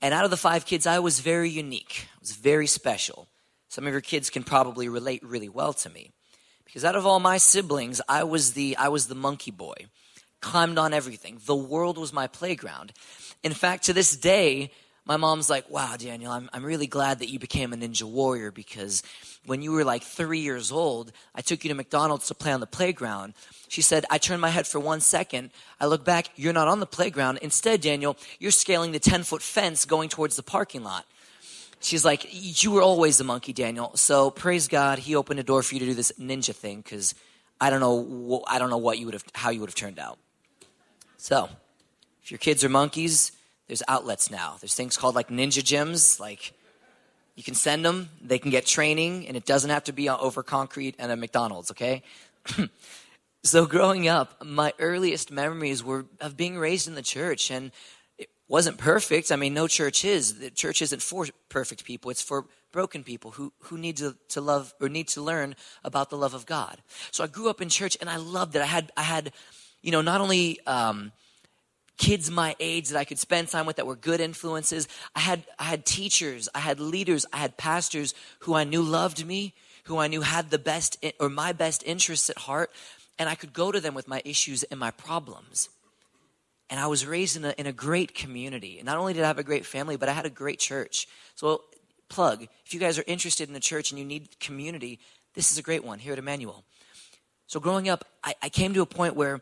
And 0.00 0.14
out 0.14 0.24
of 0.24 0.30
the 0.30 0.38
five 0.38 0.64
kids, 0.64 0.86
I 0.86 0.98
was 1.00 1.20
very 1.20 1.50
unique. 1.50 2.08
I 2.16 2.20
was 2.20 2.32
very 2.32 2.66
special. 2.66 3.28
Some 3.68 3.86
of 3.86 3.92
your 3.92 4.00
kids 4.00 4.30
can 4.30 4.42
probably 4.42 4.88
relate 4.88 5.22
really 5.22 5.50
well 5.50 5.74
to 5.74 5.90
me. 5.90 6.12
Because 6.64 6.86
out 6.86 6.96
of 6.96 7.04
all 7.04 7.20
my 7.20 7.36
siblings, 7.36 8.00
I 8.08 8.24
was 8.24 8.54
the, 8.54 8.78
I 8.78 8.88
was 8.88 9.08
the 9.08 9.14
monkey 9.14 9.50
boy. 9.50 9.74
Climbed 10.40 10.78
on 10.78 10.94
everything. 10.94 11.38
The 11.44 11.54
world 11.54 11.98
was 11.98 12.14
my 12.14 12.28
playground. 12.28 12.94
In 13.42 13.52
fact, 13.52 13.84
to 13.84 13.92
this 13.92 14.16
day, 14.16 14.70
my 15.06 15.16
mom's 15.16 15.48
like, 15.48 15.70
wow, 15.70 15.94
Daniel, 15.96 16.32
I'm, 16.32 16.50
I'm 16.52 16.64
really 16.64 16.88
glad 16.88 17.20
that 17.20 17.28
you 17.28 17.38
became 17.38 17.72
a 17.72 17.76
ninja 17.76 18.02
warrior 18.02 18.50
because 18.50 19.04
when 19.46 19.62
you 19.62 19.70
were 19.70 19.84
like 19.84 20.02
three 20.02 20.40
years 20.40 20.72
old, 20.72 21.12
I 21.32 21.42
took 21.42 21.64
you 21.64 21.68
to 21.68 21.74
McDonald's 21.74 22.26
to 22.26 22.34
play 22.34 22.52
on 22.52 22.58
the 22.58 22.66
playground. 22.66 23.34
She 23.68 23.82
said, 23.82 24.04
I 24.10 24.18
turned 24.18 24.40
my 24.40 24.48
head 24.48 24.66
for 24.66 24.80
one 24.80 25.00
second. 25.00 25.50
I 25.80 25.86
look 25.86 26.04
back, 26.04 26.30
you're 26.34 26.52
not 26.52 26.66
on 26.66 26.80
the 26.80 26.86
playground. 26.86 27.38
Instead, 27.40 27.80
Daniel, 27.82 28.16
you're 28.40 28.50
scaling 28.50 28.90
the 28.90 28.98
10 28.98 29.22
foot 29.22 29.42
fence 29.42 29.84
going 29.84 30.08
towards 30.08 30.34
the 30.34 30.42
parking 30.42 30.82
lot. 30.82 31.06
She's 31.78 32.04
like, 32.04 32.26
you 32.30 32.72
were 32.72 32.82
always 32.82 33.18
the 33.18 33.24
monkey, 33.24 33.52
Daniel. 33.52 33.92
So 33.94 34.30
praise 34.30 34.66
God, 34.66 34.98
he 34.98 35.14
opened 35.14 35.38
a 35.38 35.44
door 35.44 35.62
for 35.62 35.74
you 35.74 35.80
to 35.80 35.86
do 35.86 35.94
this 35.94 36.10
ninja 36.18 36.54
thing 36.54 36.80
because 36.80 37.14
I 37.60 37.70
don't 37.70 37.80
know, 37.80 38.42
I 38.48 38.58
don't 38.58 38.70
know 38.70 38.76
what 38.76 38.98
you 38.98 39.06
would 39.06 39.14
have, 39.14 39.24
how 39.34 39.50
you 39.50 39.60
would 39.60 39.68
have 39.68 39.76
turned 39.76 40.00
out. 40.00 40.18
So, 41.16 41.48
if 42.22 42.30
your 42.30 42.38
kids 42.38 42.62
are 42.64 42.68
monkeys, 42.68 43.32
there's 43.66 43.82
outlets 43.88 44.30
now. 44.30 44.56
There's 44.60 44.74
things 44.74 44.96
called 44.96 45.14
like 45.14 45.28
ninja 45.28 45.62
gyms. 45.62 46.20
Like 46.20 46.52
you 47.34 47.42
can 47.42 47.54
send 47.54 47.84
them, 47.84 48.08
they 48.22 48.38
can 48.38 48.50
get 48.50 48.66
training, 48.66 49.26
and 49.26 49.36
it 49.36 49.44
doesn't 49.44 49.70
have 49.70 49.84
to 49.84 49.92
be 49.92 50.08
over 50.08 50.42
concrete 50.42 50.94
and 50.98 51.12
a 51.12 51.16
McDonald's. 51.16 51.70
Okay. 51.70 52.02
so 53.42 53.66
growing 53.66 54.08
up, 54.08 54.44
my 54.44 54.72
earliest 54.78 55.30
memories 55.30 55.84
were 55.84 56.06
of 56.20 56.36
being 56.36 56.56
raised 56.58 56.88
in 56.88 56.94
the 56.94 57.02
church, 57.02 57.50
and 57.50 57.72
it 58.16 58.30
wasn't 58.48 58.78
perfect. 58.78 59.30
I 59.30 59.36
mean, 59.36 59.52
no 59.52 59.68
church 59.68 60.04
is. 60.04 60.38
The 60.38 60.50
church 60.50 60.80
isn't 60.80 61.02
for 61.02 61.26
perfect 61.48 61.84
people. 61.84 62.10
It's 62.10 62.22
for 62.22 62.46
broken 62.72 63.02
people 63.02 63.32
who, 63.32 63.52
who 63.60 63.78
need 63.78 63.96
to, 63.96 64.16
to 64.28 64.40
love 64.40 64.74
or 64.80 64.88
need 64.88 65.08
to 65.08 65.22
learn 65.22 65.56
about 65.82 66.10
the 66.10 66.16
love 66.16 66.34
of 66.34 66.46
God. 66.46 66.78
So 67.10 67.24
I 67.24 67.26
grew 67.26 67.48
up 67.48 67.62
in 67.62 67.68
church 67.68 67.96
and 68.00 68.10
I 68.10 68.16
loved 68.16 68.54
it. 68.54 68.62
I 68.62 68.66
had, 68.66 68.92
I 68.96 69.02
had, 69.02 69.32
you 69.82 69.90
know, 69.90 70.02
not 70.02 70.20
only, 70.20 70.60
um, 70.66 71.12
kids 71.96 72.30
my 72.30 72.54
age 72.60 72.88
that 72.90 72.98
I 72.98 73.04
could 73.04 73.18
spend 73.18 73.48
time 73.48 73.66
with 73.66 73.76
that 73.76 73.86
were 73.86 73.96
good 73.96 74.20
influences. 74.20 74.88
I 75.14 75.20
had, 75.20 75.44
I 75.58 75.64
had 75.64 75.86
teachers, 75.86 76.48
I 76.54 76.60
had 76.60 76.80
leaders, 76.80 77.24
I 77.32 77.38
had 77.38 77.56
pastors 77.56 78.14
who 78.40 78.54
I 78.54 78.64
knew 78.64 78.82
loved 78.82 79.24
me, 79.24 79.54
who 79.84 79.98
I 79.98 80.08
knew 80.08 80.20
had 80.20 80.50
the 80.50 80.58
best 80.58 81.04
or 81.20 81.28
my 81.28 81.52
best 81.52 81.82
interests 81.86 82.28
at 82.28 82.38
heart. 82.38 82.70
And 83.18 83.28
I 83.28 83.34
could 83.34 83.52
go 83.52 83.72
to 83.72 83.80
them 83.80 83.94
with 83.94 84.08
my 84.08 84.20
issues 84.24 84.62
and 84.64 84.78
my 84.78 84.90
problems. 84.90 85.70
And 86.68 86.80
I 86.80 86.86
was 86.86 87.06
raised 87.06 87.36
in 87.36 87.44
a, 87.44 87.54
in 87.56 87.66
a 87.66 87.72
great 87.72 88.14
community. 88.14 88.80
Not 88.84 88.98
only 88.98 89.12
did 89.12 89.22
I 89.22 89.28
have 89.28 89.38
a 89.38 89.44
great 89.44 89.64
family, 89.64 89.96
but 89.96 90.08
I 90.08 90.12
had 90.12 90.26
a 90.26 90.30
great 90.30 90.58
church. 90.58 91.06
So, 91.34 91.62
plug, 92.08 92.46
if 92.64 92.74
you 92.74 92.80
guys 92.80 92.98
are 92.98 93.04
interested 93.06 93.48
in 93.48 93.54
the 93.54 93.60
church 93.60 93.90
and 93.90 93.98
you 93.98 94.04
need 94.04 94.38
community, 94.40 94.98
this 95.34 95.52
is 95.52 95.58
a 95.58 95.62
great 95.62 95.84
one 95.84 95.98
here 96.00 96.12
at 96.12 96.18
Emmanuel. 96.18 96.64
So, 97.46 97.60
growing 97.60 97.88
up, 97.88 98.04
I, 98.24 98.34
I 98.42 98.48
came 98.48 98.74
to 98.74 98.82
a 98.82 98.86
point 98.86 99.14
where 99.14 99.40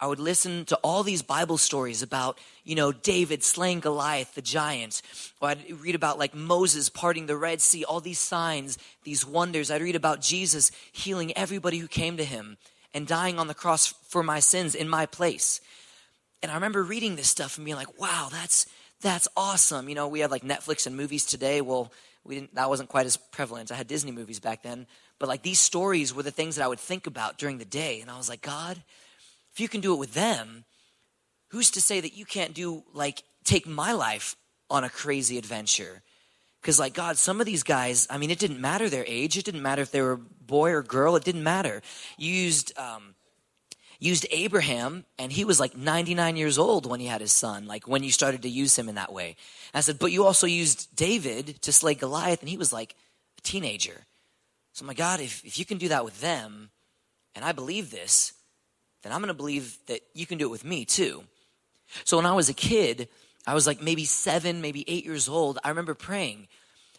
I 0.00 0.06
would 0.06 0.18
listen 0.18 0.64
to 0.66 0.76
all 0.82 1.02
these 1.02 1.22
Bible 1.22 1.56
stories 1.56 2.02
about, 2.02 2.38
you 2.64 2.74
know, 2.74 2.92
David 2.92 3.42
slaying 3.42 3.80
Goliath, 3.80 4.34
the 4.34 4.42
giant. 4.42 5.02
Or 5.40 5.50
I'd 5.50 5.70
read 5.80 5.94
about 5.94 6.18
like 6.18 6.34
Moses 6.34 6.88
parting 6.88 7.26
the 7.26 7.36
Red 7.36 7.60
Sea, 7.60 7.84
all 7.84 8.00
these 8.00 8.18
signs, 8.18 8.76
these 9.04 9.24
wonders. 9.24 9.70
I'd 9.70 9.82
read 9.82 9.96
about 9.96 10.20
Jesus 10.20 10.72
healing 10.92 11.36
everybody 11.36 11.78
who 11.78 11.88
came 11.88 12.16
to 12.16 12.24
him 12.24 12.58
and 12.92 13.06
dying 13.06 13.38
on 13.38 13.46
the 13.46 13.54
cross 13.54 13.86
for 14.08 14.22
my 14.22 14.40
sins 14.40 14.74
in 14.74 14.88
my 14.88 15.06
place. 15.06 15.60
And 16.42 16.50
I 16.50 16.54
remember 16.56 16.82
reading 16.82 17.16
this 17.16 17.28
stuff 17.28 17.56
and 17.56 17.64
being 17.64 17.76
like, 17.76 17.98
wow, 17.98 18.28
that's, 18.30 18.66
that's 19.00 19.28
awesome. 19.36 19.88
You 19.88 19.94
know, 19.94 20.08
we 20.08 20.20
have 20.20 20.30
like 20.30 20.42
Netflix 20.42 20.86
and 20.86 20.96
movies 20.96 21.24
today. 21.24 21.60
Well, 21.60 21.92
we 22.24 22.34
didn't, 22.34 22.54
that 22.56 22.68
wasn't 22.68 22.88
quite 22.88 23.06
as 23.06 23.16
prevalent. 23.16 23.70
I 23.70 23.76
had 23.76 23.86
Disney 23.86 24.12
movies 24.12 24.40
back 24.40 24.62
then. 24.62 24.86
But 25.18 25.28
like 25.28 25.42
these 25.42 25.60
stories 25.60 26.14
were 26.14 26.22
the 26.22 26.30
things 26.30 26.56
that 26.56 26.64
I 26.64 26.68
would 26.68 26.80
think 26.80 27.06
about 27.06 27.38
during 27.38 27.58
the 27.58 27.64
day. 27.64 28.00
And 28.00 28.10
I 28.10 28.16
was 28.16 28.28
like, 28.28 28.42
God, 28.42 28.82
if 29.54 29.60
you 29.60 29.68
can 29.68 29.80
do 29.80 29.94
it 29.94 29.98
with 29.98 30.14
them, 30.14 30.64
who's 31.48 31.70
to 31.70 31.80
say 31.80 32.00
that 32.00 32.16
you 32.16 32.24
can't 32.24 32.54
do, 32.54 32.82
like, 32.92 33.22
take 33.44 33.66
my 33.66 33.92
life 33.92 34.34
on 34.68 34.82
a 34.82 34.90
crazy 34.90 35.38
adventure? 35.38 36.02
Because, 36.60 36.80
like, 36.80 36.92
God, 36.92 37.18
some 37.18 37.40
of 37.40 37.46
these 37.46 37.62
guys, 37.62 38.08
I 38.10 38.18
mean, 38.18 38.32
it 38.32 38.40
didn't 38.40 38.60
matter 38.60 38.88
their 38.88 39.04
age. 39.06 39.38
It 39.38 39.44
didn't 39.44 39.62
matter 39.62 39.82
if 39.82 39.92
they 39.92 40.02
were 40.02 40.16
boy 40.16 40.72
or 40.72 40.82
girl. 40.82 41.14
It 41.14 41.22
didn't 41.22 41.44
matter. 41.44 41.82
You 42.18 42.32
used, 42.32 42.76
um, 42.76 43.14
used 44.00 44.26
Abraham, 44.32 45.04
and 45.20 45.30
he 45.30 45.44
was 45.44 45.60
like 45.60 45.76
99 45.76 46.36
years 46.36 46.58
old 46.58 46.86
when 46.86 46.98
he 46.98 47.06
had 47.06 47.20
his 47.20 47.32
son, 47.32 47.66
like 47.66 47.86
when 47.86 48.02
you 48.02 48.10
started 48.10 48.42
to 48.42 48.48
use 48.48 48.76
him 48.76 48.88
in 48.88 48.96
that 48.96 49.12
way. 49.12 49.36
And 49.72 49.78
I 49.78 49.80
said, 49.82 50.00
but 50.00 50.10
you 50.10 50.24
also 50.24 50.48
used 50.48 50.96
David 50.96 51.62
to 51.62 51.72
slay 51.72 51.94
Goliath, 51.94 52.40
and 52.40 52.48
he 52.48 52.56
was 52.56 52.72
like 52.72 52.96
a 53.38 53.42
teenager. 53.42 54.04
So, 54.72 54.84
my 54.84 54.94
God, 54.94 55.20
if, 55.20 55.44
if 55.44 55.60
you 55.60 55.64
can 55.64 55.78
do 55.78 55.88
that 55.88 56.04
with 56.04 56.20
them, 56.20 56.70
and 57.36 57.44
I 57.44 57.52
believe 57.52 57.92
this, 57.92 58.32
then 59.04 59.12
I'm 59.12 59.20
going 59.20 59.28
to 59.28 59.34
believe 59.34 59.78
that 59.86 60.00
you 60.14 60.26
can 60.26 60.38
do 60.38 60.46
it 60.46 60.50
with 60.50 60.64
me 60.64 60.84
too. 60.84 61.24
So 62.04 62.16
when 62.16 62.26
I 62.26 62.32
was 62.32 62.48
a 62.48 62.54
kid, 62.54 63.08
I 63.46 63.54
was 63.54 63.66
like 63.66 63.82
maybe 63.82 64.04
seven, 64.04 64.62
maybe 64.62 64.84
eight 64.88 65.04
years 65.04 65.28
old. 65.28 65.58
I 65.62 65.68
remember 65.68 65.94
praying 65.94 66.48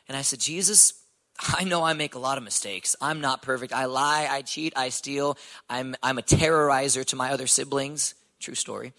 and 0.08 0.16
I 0.16 0.22
said, 0.22 0.40
Jesus, 0.40 0.94
I 1.40 1.64
know 1.64 1.84
I 1.84 1.94
make 1.94 2.16
a 2.16 2.20
lot 2.20 2.38
of 2.38 2.44
mistakes. 2.44 2.96
I'm 3.02 3.20
not 3.22 3.42
perfect. 3.42 3.74
I 3.74 3.86
lie, 3.86 4.28
I 4.30 4.44
cheat, 4.44 4.74
I 4.76 4.90
steal. 4.90 5.38
I'm, 5.70 5.96
I'm 6.04 6.20
a 6.20 6.22
terrorizer 6.22 7.04
to 7.06 7.16
my 7.16 7.32
other 7.32 7.48
siblings. 7.48 8.14
True 8.40 8.56
story. 8.56 8.94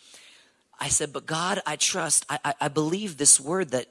I 0.79 0.89
said, 0.89 1.13
but 1.13 1.25
God, 1.25 1.63
I 1.65 1.77
trust, 1.77 2.27
I, 2.29 2.39
I, 2.45 2.55
I 2.63 2.69
believe 2.69 3.17
this 3.17 3.41
word 3.41 3.71
that 3.71 3.87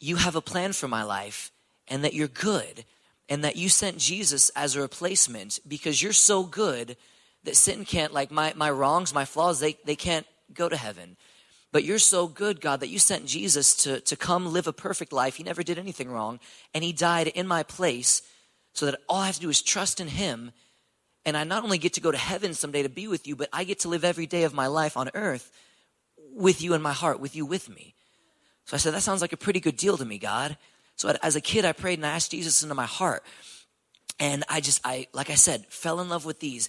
you 0.00 0.16
have 0.16 0.34
a 0.34 0.40
plan 0.40 0.72
for 0.72 0.88
my 0.88 1.04
life 1.04 1.52
and 1.86 2.02
that 2.02 2.14
you're 2.14 2.28
good 2.28 2.84
and 3.28 3.44
that 3.44 3.56
you 3.56 3.68
sent 3.68 3.98
Jesus 3.98 4.48
as 4.56 4.74
a 4.74 4.80
replacement 4.80 5.60
because 5.68 6.02
you're 6.02 6.12
so 6.12 6.42
good 6.42 6.96
that 7.44 7.56
sin 7.56 7.84
can't, 7.84 8.12
like 8.12 8.30
my, 8.30 8.52
my 8.56 8.70
wrongs, 8.70 9.12
my 9.12 9.24
flaws, 9.24 9.60
they, 9.60 9.76
they 9.84 9.96
can't 9.96 10.26
go 10.54 10.68
to 10.68 10.76
heaven. 10.76 11.16
But 11.72 11.84
you're 11.84 11.98
so 11.98 12.26
good, 12.26 12.60
God, 12.60 12.80
that 12.80 12.88
you 12.88 12.98
sent 12.98 13.26
Jesus 13.26 13.74
to, 13.76 14.00
to 14.00 14.16
come 14.16 14.52
live 14.52 14.66
a 14.66 14.72
perfect 14.72 15.12
life. 15.12 15.36
He 15.36 15.42
never 15.42 15.62
did 15.62 15.78
anything 15.78 16.10
wrong. 16.10 16.38
And 16.74 16.84
he 16.84 16.92
died 16.92 17.28
in 17.28 17.46
my 17.46 17.62
place 17.62 18.22
so 18.74 18.86
that 18.86 19.00
all 19.08 19.20
I 19.20 19.26
have 19.26 19.36
to 19.36 19.40
do 19.40 19.48
is 19.48 19.62
trust 19.62 19.98
in 19.98 20.08
him. 20.08 20.52
And 21.24 21.36
I 21.36 21.44
not 21.44 21.64
only 21.64 21.78
get 21.78 21.94
to 21.94 22.00
go 22.00 22.10
to 22.10 22.18
heaven 22.18 22.52
someday 22.52 22.82
to 22.82 22.88
be 22.88 23.08
with 23.08 23.26
you, 23.26 23.36
but 23.36 23.48
I 23.52 23.64
get 23.64 23.80
to 23.80 23.88
live 23.88 24.04
every 24.04 24.26
day 24.26 24.42
of 24.44 24.52
my 24.52 24.66
life 24.66 24.96
on 24.96 25.10
earth 25.14 25.50
with 26.34 26.60
you 26.62 26.74
in 26.74 26.82
my 26.82 26.92
heart, 26.92 27.20
with 27.20 27.34
you 27.34 27.46
with 27.46 27.68
me. 27.68 27.94
So 28.66 28.74
I 28.74 28.78
said, 28.78 28.94
that 28.94 29.02
sounds 29.02 29.22
like 29.22 29.32
a 29.32 29.38
pretty 29.38 29.60
good 29.60 29.76
deal 29.76 29.96
to 29.96 30.04
me, 30.04 30.18
God. 30.18 30.56
So 30.96 31.14
as 31.22 31.36
a 31.36 31.40
kid, 31.40 31.64
I 31.64 31.72
prayed 31.72 31.98
and 31.98 32.06
I 32.06 32.10
asked 32.10 32.30
Jesus 32.32 32.62
into 32.62 32.74
my 32.74 32.86
heart. 32.86 33.24
And 34.20 34.44
I 34.48 34.60
just, 34.60 34.80
I, 34.84 35.08
like 35.12 35.30
I 35.30 35.34
said, 35.34 35.66
fell 35.66 36.00
in 36.00 36.08
love 36.08 36.24
with 36.24 36.38
these. 36.38 36.68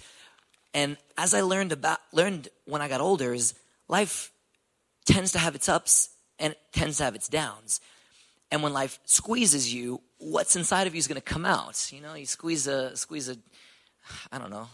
And 0.74 0.98
as 1.18 1.34
I 1.34 1.42
learned 1.42 1.72
about, 1.72 2.00
learned 2.12 2.50
when 2.66 2.82
I 2.82 2.88
got 2.88 3.02
older 3.02 3.34
is 3.34 3.54
life 3.88 4.32
tends 5.06 5.34
to 5.34 5.40
have 5.40 5.56
its 5.56 5.70
ups 5.70 6.10
and 6.40 6.54
it 6.54 6.60
tends 6.72 6.98
to 6.98 7.04
have 7.04 7.16
its 7.16 7.28
downs. 7.28 7.80
And 8.52 8.64
when 8.64 8.74
life 8.74 9.00
squeezes 9.06 9.74
you, 9.74 10.02
what's 10.18 10.56
inside 10.56 10.88
of 10.88 10.94
you 10.94 11.00
is 11.00 11.08
going 11.08 11.20
to 11.20 11.22
come 11.22 11.46
out. 11.46 11.92
You 11.92 12.02
know, 12.02 12.14
you 12.14 12.26
squeeze 12.26 12.68
a, 12.68 12.96
squeeze 12.96 13.30
a, 13.30 13.38
I 14.32 14.38
don't 14.38 14.52
know, 14.52 14.68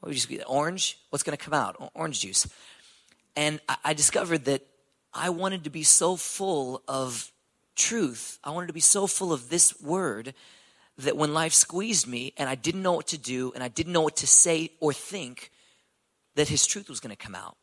What 0.00 0.08
would 0.08 0.14
you 0.14 0.20
squeeze? 0.20 0.42
Orange? 0.46 0.98
What's 1.10 1.22
going 1.22 1.36
to 1.36 1.42
come 1.42 1.54
out? 1.54 1.90
Orange 1.94 2.20
juice. 2.20 2.46
And 3.34 3.60
I, 3.68 3.76
I 3.86 3.94
discovered 3.94 4.44
that 4.46 4.66
I 5.12 5.30
wanted 5.30 5.64
to 5.64 5.70
be 5.70 5.82
so 5.82 6.16
full 6.16 6.82
of 6.86 7.32
truth. 7.74 8.38
I 8.44 8.50
wanted 8.50 8.68
to 8.68 8.72
be 8.72 8.80
so 8.80 9.06
full 9.06 9.32
of 9.32 9.48
this 9.48 9.80
word 9.80 10.34
that 10.98 11.16
when 11.16 11.34
life 11.34 11.52
squeezed 11.52 12.06
me 12.06 12.32
and 12.36 12.48
I 12.48 12.54
didn't 12.54 12.82
know 12.82 12.92
what 12.92 13.08
to 13.08 13.18
do 13.18 13.52
and 13.54 13.62
I 13.62 13.68
didn't 13.68 13.92
know 13.92 14.00
what 14.00 14.16
to 14.16 14.26
say 14.26 14.70
or 14.80 14.92
think, 14.92 15.50
that 16.34 16.48
his 16.48 16.66
truth 16.66 16.88
was 16.88 17.00
going 17.00 17.14
to 17.14 17.22
come 17.22 17.34
out. 17.34 17.56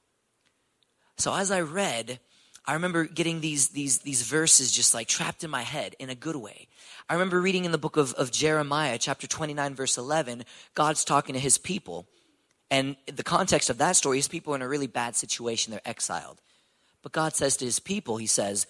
So 1.17 1.33
as 1.33 1.51
I 1.51 1.61
read, 1.61 2.19
I 2.65 2.73
remember 2.73 3.05
getting 3.05 3.41
these, 3.41 3.69
these, 3.69 3.99
these 3.99 4.21
verses 4.23 4.71
just 4.71 4.93
like 4.93 5.07
trapped 5.07 5.43
in 5.43 5.49
my 5.49 5.63
head 5.63 5.95
in 5.99 6.09
a 6.09 6.15
good 6.15 6.35
way. 6.35 6.67
I 7.09 7.13
remember 7.13 7.41
reading 7.41 7.65
in 7.65 7.71
the 7.71 7.77
book 7.77 7.97
of, 7.97 8.13
of 8.13 8.31
Jeremiah, 8.31 8.97
chapter 8.97 9.27
29, 9.27 9.75
verse 9.75 9.97
11, 9.97 10.45
God's 10.73 11.03
talking 11.03 11.33
to 11.33 11.39
his 11.39 11.57
people. 11.57 12.07
And 12.71 12.95
the 13.13 13.23
context 13.23 13.69
of 13.69 13.77
that 13.79 13.95
story, 13.95 14.17
his 14.17 14.27
people 14.27 14.53
are 14.53 14.55
in 14.55 14.61
a 14.61 14.67
really 14.67 14.87
bad 14.87 15.15
situation. 15.15 15.71
They're 15.71 15.81
exiled. 15.85 16.41
But 17.03 17.11
God 17.11 17.35
says 17.35 17.57
to 17.57 17.65
his 17.65 17.79
people, 17.79 18.17
He 18.17 18.25
says, 18.25 18.65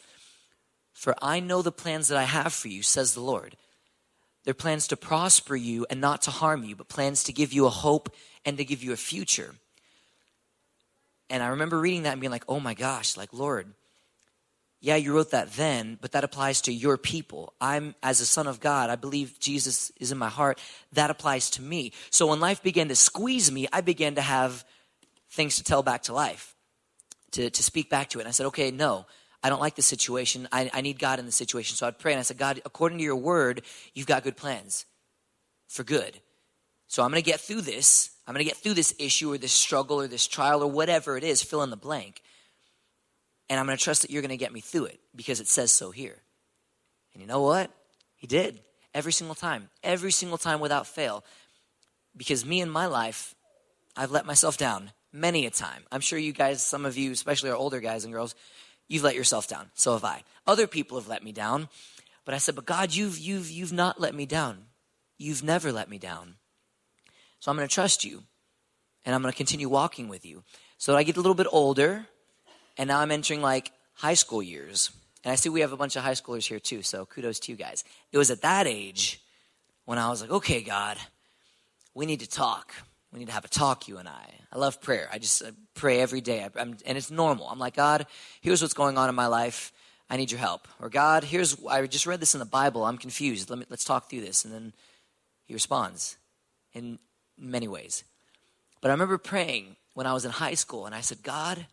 For 0.92 1.16
I 1.22 1.40
know 1.40 1.62
the 1.62 1.72
plans 1.72 2.08
that 2.08 2.18
I 2.18 2.24
have 2.24 2.52
for 2.52 2.68
you, 2.68 2.82
says 2.82 3.14
the 3.14 3.22
Lord. 3.22 3.56
They're 4.44 4.54
plans 4.54 4.88
to 4.90 4.98
prosper 4.98 5.56
you 5.56 5.86
and 5.90 6.02
not 6.02 6.24
to 6.24 6.32
harm 6.32 6.64
you, 6.64 6.76
but 6.76 6.90
plans 6.90 7.24
to 7.26 7.34
give 7.34 7.54
you 7.54 7.66
a 7.66 7.70
hope 7.70 8.14
and 8.46 8.58
to 8.58 8.66
give 8.66 8.84
you 8.84 8.92
a 8.92 8.98
future. 8.98 9.56
And 11.30 11.42
I 11.42 11.48
remember 11.48 11.80
reading 11.80 12.04
that 12.04 12.12
and 12.12 12.22
being 12.22 12.32
like, 12.32 12.46
oh 12.48 12.60
my 12.60 12.74
gosh, 12.74 13.16
like, 13.16 13.32
Lord, 13.34 13.68
yeah, 14.82 14.98
you 14.98 15.14
wrote 15.14 15.32
that 15.32 15.54
then, 15.54 15.98
but 16.02 16.12
that 16.12 16.26
applies 16.26 16.60
to 16.62 16.74
your 16.74 16.98
people. 16.98 17.54
I'm, 17.62 17.96
as 18.04 18.20
a 18.20 18.26
son 18.26 18.48
of 18.48 18.60
God, 18.60 18.90
I 18.90 18.98
believe 18.98 19.40
Jesus 19.40 19.94
is 19.98 20.12
in 20.12 20.18
my 20.18 20.28
heart. 20.28 20.60
That 20.92 21.10
applies 21.10 21.50
to 21.52 21.62
me. 21.62 21.94
So 22.10 22.28
when 22.28 22.42
life 22.42 22.62
began 22.62 22.90
to 22.90 22.96
squeeze 22.96 23.50
me, 23.50 23.66
I 23.72 23.80
began 23.80 24.16
to 24.16 24.22
have 24.22 24.66
things 25.30 25.56
to 25.56 25.64
tell 25.64 25.84
back 25.84 26.04
to 26.04 26.14
life, 26.14 26.54
to, 27.32 27.50
to 27.50 27.64
speak 27.64 27.90
back 27.90 28.10
to 28.10 28.20
it. 28.20 28.24
And 28.24 28.28
I 28.28 28.32
said, 28.32 28.48
okay, 28.48 28.72
no, 28.72 29.06
I 29.44 29.50
don't 29.50 29.60
like 29.60 29.76
the 29.76 29.82
situation. 29.82 30.48
I, 30.52 30.72
I 30.74 30.82
need 30.82 30.98
God 30.98 31.20
in 31.20 31.26
the 31.26 31.32
situation. 31.32 31.76
So 31.76 31.86
I'd 31.86 32.00
pray 32.00 32.14
and 32.14 32.20
I 32.20 32.24
said, 32.24 32.38
God, 32.38 32.62
according 32.66 32.98
to 33.00 33.04
your 33.04 33.18
word, 33.18 33.62
you've 33.94 34.08
got 34.08 34.24
good 34.24 34.38
plans 34.38 34.86
for 35.68 35.84
good. 35.84 36.20
So 36.88 37.04
I'm 37.04 37.12
going 37.12 37.22
to 37.22 37.30
get 37.30 37.42
through 37.42 37.62
this. 37.62 38.12
I'm 38.26 38.34
going 38.34 38.46
to 38.46 38.50
get 38.50 38.58
through 38.58 38.76
this 38.76 38.96
issue 39.00 39.34
or 39.34 39.38
this 39.38 39.52
struggle 39.52 40.00
or 40.00 40.08
this 40.08 40.28
trial 40.28 40.64
or 40.64 40.72
whatever 40.72 41.18
it 41.18 41.26
is, 41.26 41.44
fill 41.44 41.64
in 41.64 41.72
the 41.72 41.76
blank. 41.76 42.22
And 43.50 43.60
I'm 43.60 43.66
going 43.66 43.78
to 43.78 43.84
trust 43.84 44.04
that 44.04 44.12
you're 44.12 44.22
going 44.22 44.30
to 44.30 44.38
get 44.38 44.54
me 44.54 44.62
through 44.62 44.86
it 44.86 45.00
because 45.14 45.42
it 45.42 45.48
says 45.48 45.72
so 45.72 45.92
here. 45.92 46.22
And 47.14 47.22
you 47.22 47.28
know 47.28 47.42
what? 47.42 47.70
He 48.16 48.28
did. 48.28 48.62
Every 48.94 49.12
single 49.12 49.36
time. 49.36 49.70
Every 49.84 50.12
single 50.12 50.38
time 50.38 50.62
without 50.62 50.88
fail. 50.88 51.26
Because 52.16 52.46
me 52.46 52.62
in 52.62 52.70
my 52.70 52.86
life, 52.86 53.36
I've 53.98 54.12
let 54.12 54.26
myself 54.26 54.58
down 54.58 54.92
many 55.12 55.46
a 55.46 55.50
time. 55.50 55.84
I'm 55.92 56.02
sure 56.02 56.18
you 56.18 56.32
guys, 56.32 56.66
some 56.66 56.86
of 56.86 56.98
you, 56.98 57.12
especially 57.12 57.50
our 57.50 57.56
older 57.56 57.80
guys 57.80 58.06
and 58.06 58.14
girls, 58.14 58.36
you've 58.88 59.04
let 59.04 59.16
yourself 59.16 59.48
down. 59.48 59.72
So 59.74 59.94
have 59.94 60.04
I. 60.04 60.24
Other 60.46 60.68
people 60.68 61.00
have 61.00 61.08
let 61.08 61.24
me 61.24 61.32
down. 61.32 61.70
But 62.26 62.34
I 62.34 62.38
said, 62.38 62.56
but 62.56 62.66
God, 62.66 62.94
you've, 62.94 63.18
you've, 63.18 63.50
you've 63.52 63.74
not 63.74 64.00
let 64.00 64.16
me 64.16 64.26
down. 64.26 64.66
You've 65.18 65.44
never 65.44 65.72
let 65.72 65.90
me 65.90 65.98
down. 65.98 66.36
So 67.40 67.52
I'm 67.52 67.58
going 67.58 67.68
to 67.68 67.74
trust 67.74 68.06
you 68.06 68.24
and 69.06 69.14
I'm 69.14 69.22
going 69.22 69.32
to 69.32 69.38
continue 69.38 69.68
walking 69.68 70.08
with 70.08 70.26
you. 70.26 70.44
So 70.78 70.96
I 70.96 71.04
get 71.04 71.18
a 71.18 71.22
little 71.22 71.36
bit 71.36 71.48
older 71.52 72.08
and 72.78 72.88
now 72.88 73.00
I'm 73.00 73.12
entering 73.12 73.42
like 73.42 73.72
high 73.94 74.14
school 74.14 74.42
years. 74.42 74.92
And 75.24 75.32
I 75.32 75.36
see 75.36 75.50
we 75.50 75.62
have 75.62 75.74
a 75.74 75.78
bunch 75.78 75.96
of 75.96 76.04
high 76.04 76.14
schoolers 76.14 76.48
here 76.48 76.60
too, 76.60 76.82
so 76.82 77.06
kudos 77.06 77.40
to 77.42 77.52
you 77.52 77.58
guys. 77.58 77.84
It 78.12 78.18
was 78.18 78.32
at 78.32 78.42
that 78.42 78.68
age 78.68 79.22
when 79.86 79.98
I 79.98 80.10
was 80.10 80.22
like, 80.22 80.32
okay, 80.32 80.62
God, 80.62 80.98
we 81.94 82.06
need 82.06 82.22
to 82.22 82.30
talk. 82.30 82.74
We 83.14 83.20
need 83.20 83.28
to 83.28 83.34
have 83.34 83.46
a 83.46 83.50
talk, 83.50 83.88
you 83.88 84.00
and 84.00 84.10
I. 84.10 84.26
I 84.52 84.58
love 84.58 84.82
prayer. 84.82 85.08
I 85.12 85.20
just 85.20 85.44
pray 85.76 86.02
every 86.02 86.20
day, 86.20 86.48
I'm, 86.56 86.76
and 86.84 86.98
it's 86.98 87.12
normal. 87.12 87.48
I'm 87.48 87.60
like, 87.60 87.76
God, 87.76 88.08
here's 88.42 88.62
what's 88.62 88.74
going 88.74 88.98
on 88.98 89.08
in 89.08 89.14
my 89.14 89.28
life. 89.28 89.72
I 90.10 90.18
need 90.18 90.32
your 90.32 90.40
help. 90.40 90.68
Or 90.82 90.90
God, 90.90 91.24
here's 91.24 91.56
I 91.66 91.86
just 91.86 92.08
read 92.08 92.20
this 92.20 92.34
in 92.34 92.40
the 92.40 92.46
Bible. 92.46 92.84
I'm 92.84 92.98
confused. 92.98 93.50
Let 93.50 93.60
me 93.60 93.66
let's 93.70 93.86
talk 93.86 94.10
through 94.10 94.22
this. 94.22 94.46
And 94.46 94.54
then 94.54 94.74
He 95.46 95.54
responds 95.54 96.18
in 96.74 96.98
many 97.38 97.68
ways. 97.68 98.04
But 98.82 98.90
I 98.90 98.94
remember 98.94 99.18
praying 99.18 99.76
when 99.94 100.08
I 100.08 100.14
was 100.14 100.26
in 100.26 100.32
high 100.32 100.56
school, 100.56 100.86
and 100.86 100.94
I 100.94 101.02
said, 101.02 101.24
God, 101.24 101.68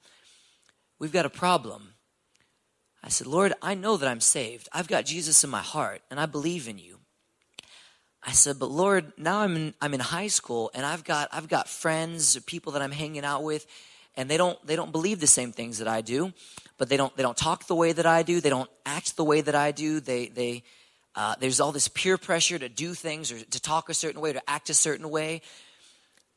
we've 0.99 1.13
got 1.13 1.27
a 1.27 1.31
problem. 1.31 1.95
I 3.03 3.09
said, 3.09 3.27
Lord, 3.27 3.55
I 3.63 3.75
know 3.75 3.97
that 3.97 4.09
I'm 4.09 4.21
saved. 4.21 4.69
I've 4.73 4.89
got 4.89 5.07
Jesus 5.07 5.43
in 5.43 5.51
my 5.51 5.63
heart, 5.63 6.03
and 6.11 6.21
I 6.21 6.27
believe 6.27 6.69
in 6.69 6.79
you. 6.79 7.00
I 8.23 8.33
said, 8.33 8.59
but 8.59 8.71
Lord, 8.71 9.13
now 9.17 9.41
I'm 9.41 9.57
in, 9.57 9.75
I'm 9.81 9.95
in 9.95 10.01
high 10.01 10.27
school 10.27 10.71
and 10.75 10.85
I've 10.85 11.05
got, 11.05 11.29
I've 11.33 11.49
got 11.49 11.69
friends, 11.69 12.39
people 12.41 12.73
that 12.73 12.83
I'm 12.83 12.93
hanging 12.93 13.25
out 13.25 13.43
with, 13.43 13.67
and 14.17 14.29
they 14.29 14.37
don't, 14.37 14.59
they 14.67 14.77
don't 14.77 14.93
believe 14.93 15.21
the 15.21 15.27
same 15.27 15.53
things 15.53 15.79
that 15.79 15.89
I 15.89 16.03
do, 16.03 16.33
but 16.77 16.89
they 16.89 16.97
don't, 16.97 17.17
they 17.17 17.23
don't 17.23 17.37
talk 17.37 17.67
the 17.67 17.75
way 17.75 17.93
that 17.93 18.07
I 18.07 18.23
do. 18.23 18.41
They 18.41 18.51
don't 18.51 18.69
act 18.85 19.17
the 19.17 19.25
way 19.25 19.41
that 19.41 19.55
I 19.55 19.73
do. 19.73 20.01
They, 20.01 20.29
they, 20.29 20.65
uh, 21.15 21.37
there's 21.41 21.61
all 21.61 21.73
this 21.73 21.89
peer 21.89 22.19
pressure 22.19 22.59
to 22.59 22.69
do 22.69 22.93
things 22.93 23.33
or 23.33 23.39
to 23.43 23.61
talk 23.61 23.89
a 23.89 23.95
certain 23.95 24.21
way, 24.21 24.31
or 24.31 24.35
to 24.35 24.51
act 24.51 24.69
a 24.69 24.75
certain 24.75 25.09
way. 25.09 25.41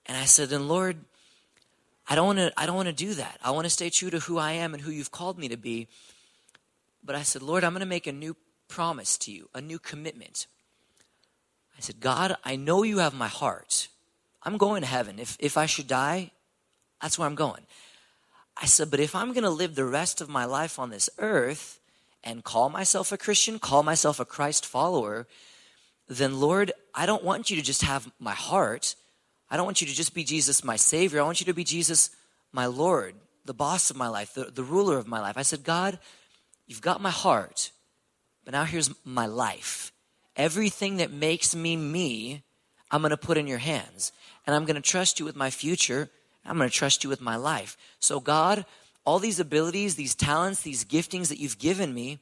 And 0.06 0.16
I 0.16 0.26
said, 0.26 0.50
then 0.50 0.68
Lord, 0.68 0.98
I 2.08 2.16
don't 2.16 2.28
want 2.28 2.40
to, 2.40 2.54
I 2.58 2.66
don't 2.66 2.76
want 2.76 2.90
to 2.90 2.94
do 2.94 3.14
that. 3.16 3.40
I 3.44 3.52
want 3.52 3.66
to 3.66 3.70
stay 3.70 3.90
true 3.90 4.10
to 4.10 4.20
who 4.20 4.38
I 4.38 4.54
am 4.54 4.74
and 4.74 4.82
who 4.82 4.92
you've 4.92 5.12
called 5.12 5.38
me 5.38 5.50
to 5.50 5.58
be. 5.58 5.88
But 7.04 7.16
I 7.16 7.24
said, 7.24 7.42
Lord, 7.42 7.64
I'm 7.64 7.74
going 7.74 7.82
to 7.82 7.86
make 7.86 8.08
a 8.08 8.14
new 8.14 8.36
promise 8.68 9.18
to 9.20 9.32
you, 9.32 9.50
a 9.54 9.62
new 9.62 9.80
commitment. 9.80 10.48
Said, 11.84 12.00
God, 12.00 12.38
I 12.46 12.56
know 12.56 12.84
you 12.84 13.00
have 13.00 13.14
my 13.14 13.28
heart. 13.28 13.90
I'm 14.42 14.58
going 14.58 14.84
to 14.84 14.88
heaven. 14.88 15.20
If, 15.20 15.36
if 15.38 15.58
I 15.58 15.66
should 15.66 15.88
die, 15.88 16.32
that's 17.02 17.20
where 17.20 17.28
I'm 17.28 17.36
going. 17.36 17.64
I 18.56 18.68
said, 18.68 18.90
but 18.90 19.02
if 19.02 19.14
I'm 19.14 19.34
going 19.34 19.44
to 19.44 19.50
live 19.50 19.76
the 19.76 19.84
rest 19.84 20.22
of 20.22 20.30
my 20.30 20.46
life 20.46 20.80
on 20.80 20.92
this 20.92 21.10
earth 21.18 21.82
and 22.24 22.42
call 22.42 22.70
myself 22.70 23.12
a 23.12 23.18
Christian, 23.18 23.60
call 23.60 23.84
myself 23.84 24.22
a 24.22 24.26
Christ 24.26 24.66
follower, 24.66 25.28
then 26.08 26.40
Lord, 26.40 26.72
I 26.96 27.06
don't 27.06 27.22
want 27.22 27.50
you 27.50 27.58
to 27.58 27.62
just 27.62 27.82
have 27.82 28.10
my 28.18 28.32
heart. 28.32 28.96
I 29.50 29.58
don't 29.58 29.66
want 29.66 29.82
you 29.82 29.88
to 29.88 29.94
just 29.94 30.14
be 30.14 30.24
Jesus, 30.24 30.64
my 30.64 30.78
Savior. 30.78 31.20
I 31.20 31.26
want 31.26 31.42
you 31.42 31.46
to 31.48 31.54
be 31.54 31.66
Jesus, 31.66 32.12
my 32.54 32.66
Lord, 32.66 33.16
the 33.44 33.54
boss 33.54 33.90
of 33.90 33.98
my 33.98 34.08
life, 34.08 34.36
the, 34.36 34.46
the 34.46 34.64
ruler 34.64 34.98
of 34.98 35.08
my 35.08 35.20
life. 35.20 35.38
I 35.38 35.42
said, 35.42 35.66
God, 35.66 36.00
you've 36.66 36.82
got 36.82 37.02
my 37.02 37.12
heart, 37.12 37.72
but 38.46 38.54
now 38.54 38.64
here's 38.64 38.90
my 39.04 39.26
life. 39.26 39.93
Everything 40.36 40.98
that 40.98 41.12
makes 41.12 41.56
me 41.56 41.76
me, 41.76 42.44
I'm 42.90 43.02
going 43.02 43.12
to 43.12 43.18
put 43.18 43.38
in 43.38 43.48
your 43.48 43.60
hands. 43.60 44.12
And 44.46 44.56
I'm 44.56 44.66
going 44.66 44.76
to 44.76 44.82
trust 44.82 45.20
you 45.20 45.26
with 45.26 45.36
my 45.36 45.50
future. 45.50 46.10
I'm 46.46 46.58
going 46.58 46.70
to 46.70 46.76
trust 46.76 47.04
you 47.04 47.10
with 47.10 47.22
my 47.22 47.36
life. 47.36 47.78
So, 48.00 48.20
God, 48.20 48.66
all 49.06 49.20
these 49.20 49.40
abilities, 49.40 49.96
these 49.96 50.16
talents, 50.16 50.62
these 50.62 50.84
giftings 50.84 51.28
that 51.30 51.40
you've 51.40 51.60
given 51.60 51.94
me, 51.94 52.20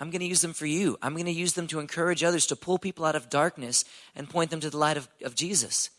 I'm 0.00 0.10
going 0.10 0.20
to 0.20 0.26
use 0.26 0.42
them 0.42 0.52
for 0.52 0.66
you. 0.66 0.96
I'm 1.02 1.14
going 1.14 1.26
to 1.26 1.32
use 1.32 1.54
them 1.54 1.66
to 1.68 1.80
encourage 1.80 2.22
others, 2.22 2.46
to 2.46 2.56
pull 2.56 2.78
people 2.78 3.04
out 3.04 3.16
of 3.16 3.30
darkness 3.30 3.84
and 4.14 4.30
point 4.30 4.50
them 4.50 4.60
to 4.60 4.70
the 4.70 4.76
light 4.76 4.96
of, 4.96 5.08
of 5.24 5.34
Jesus. 5.34 5.90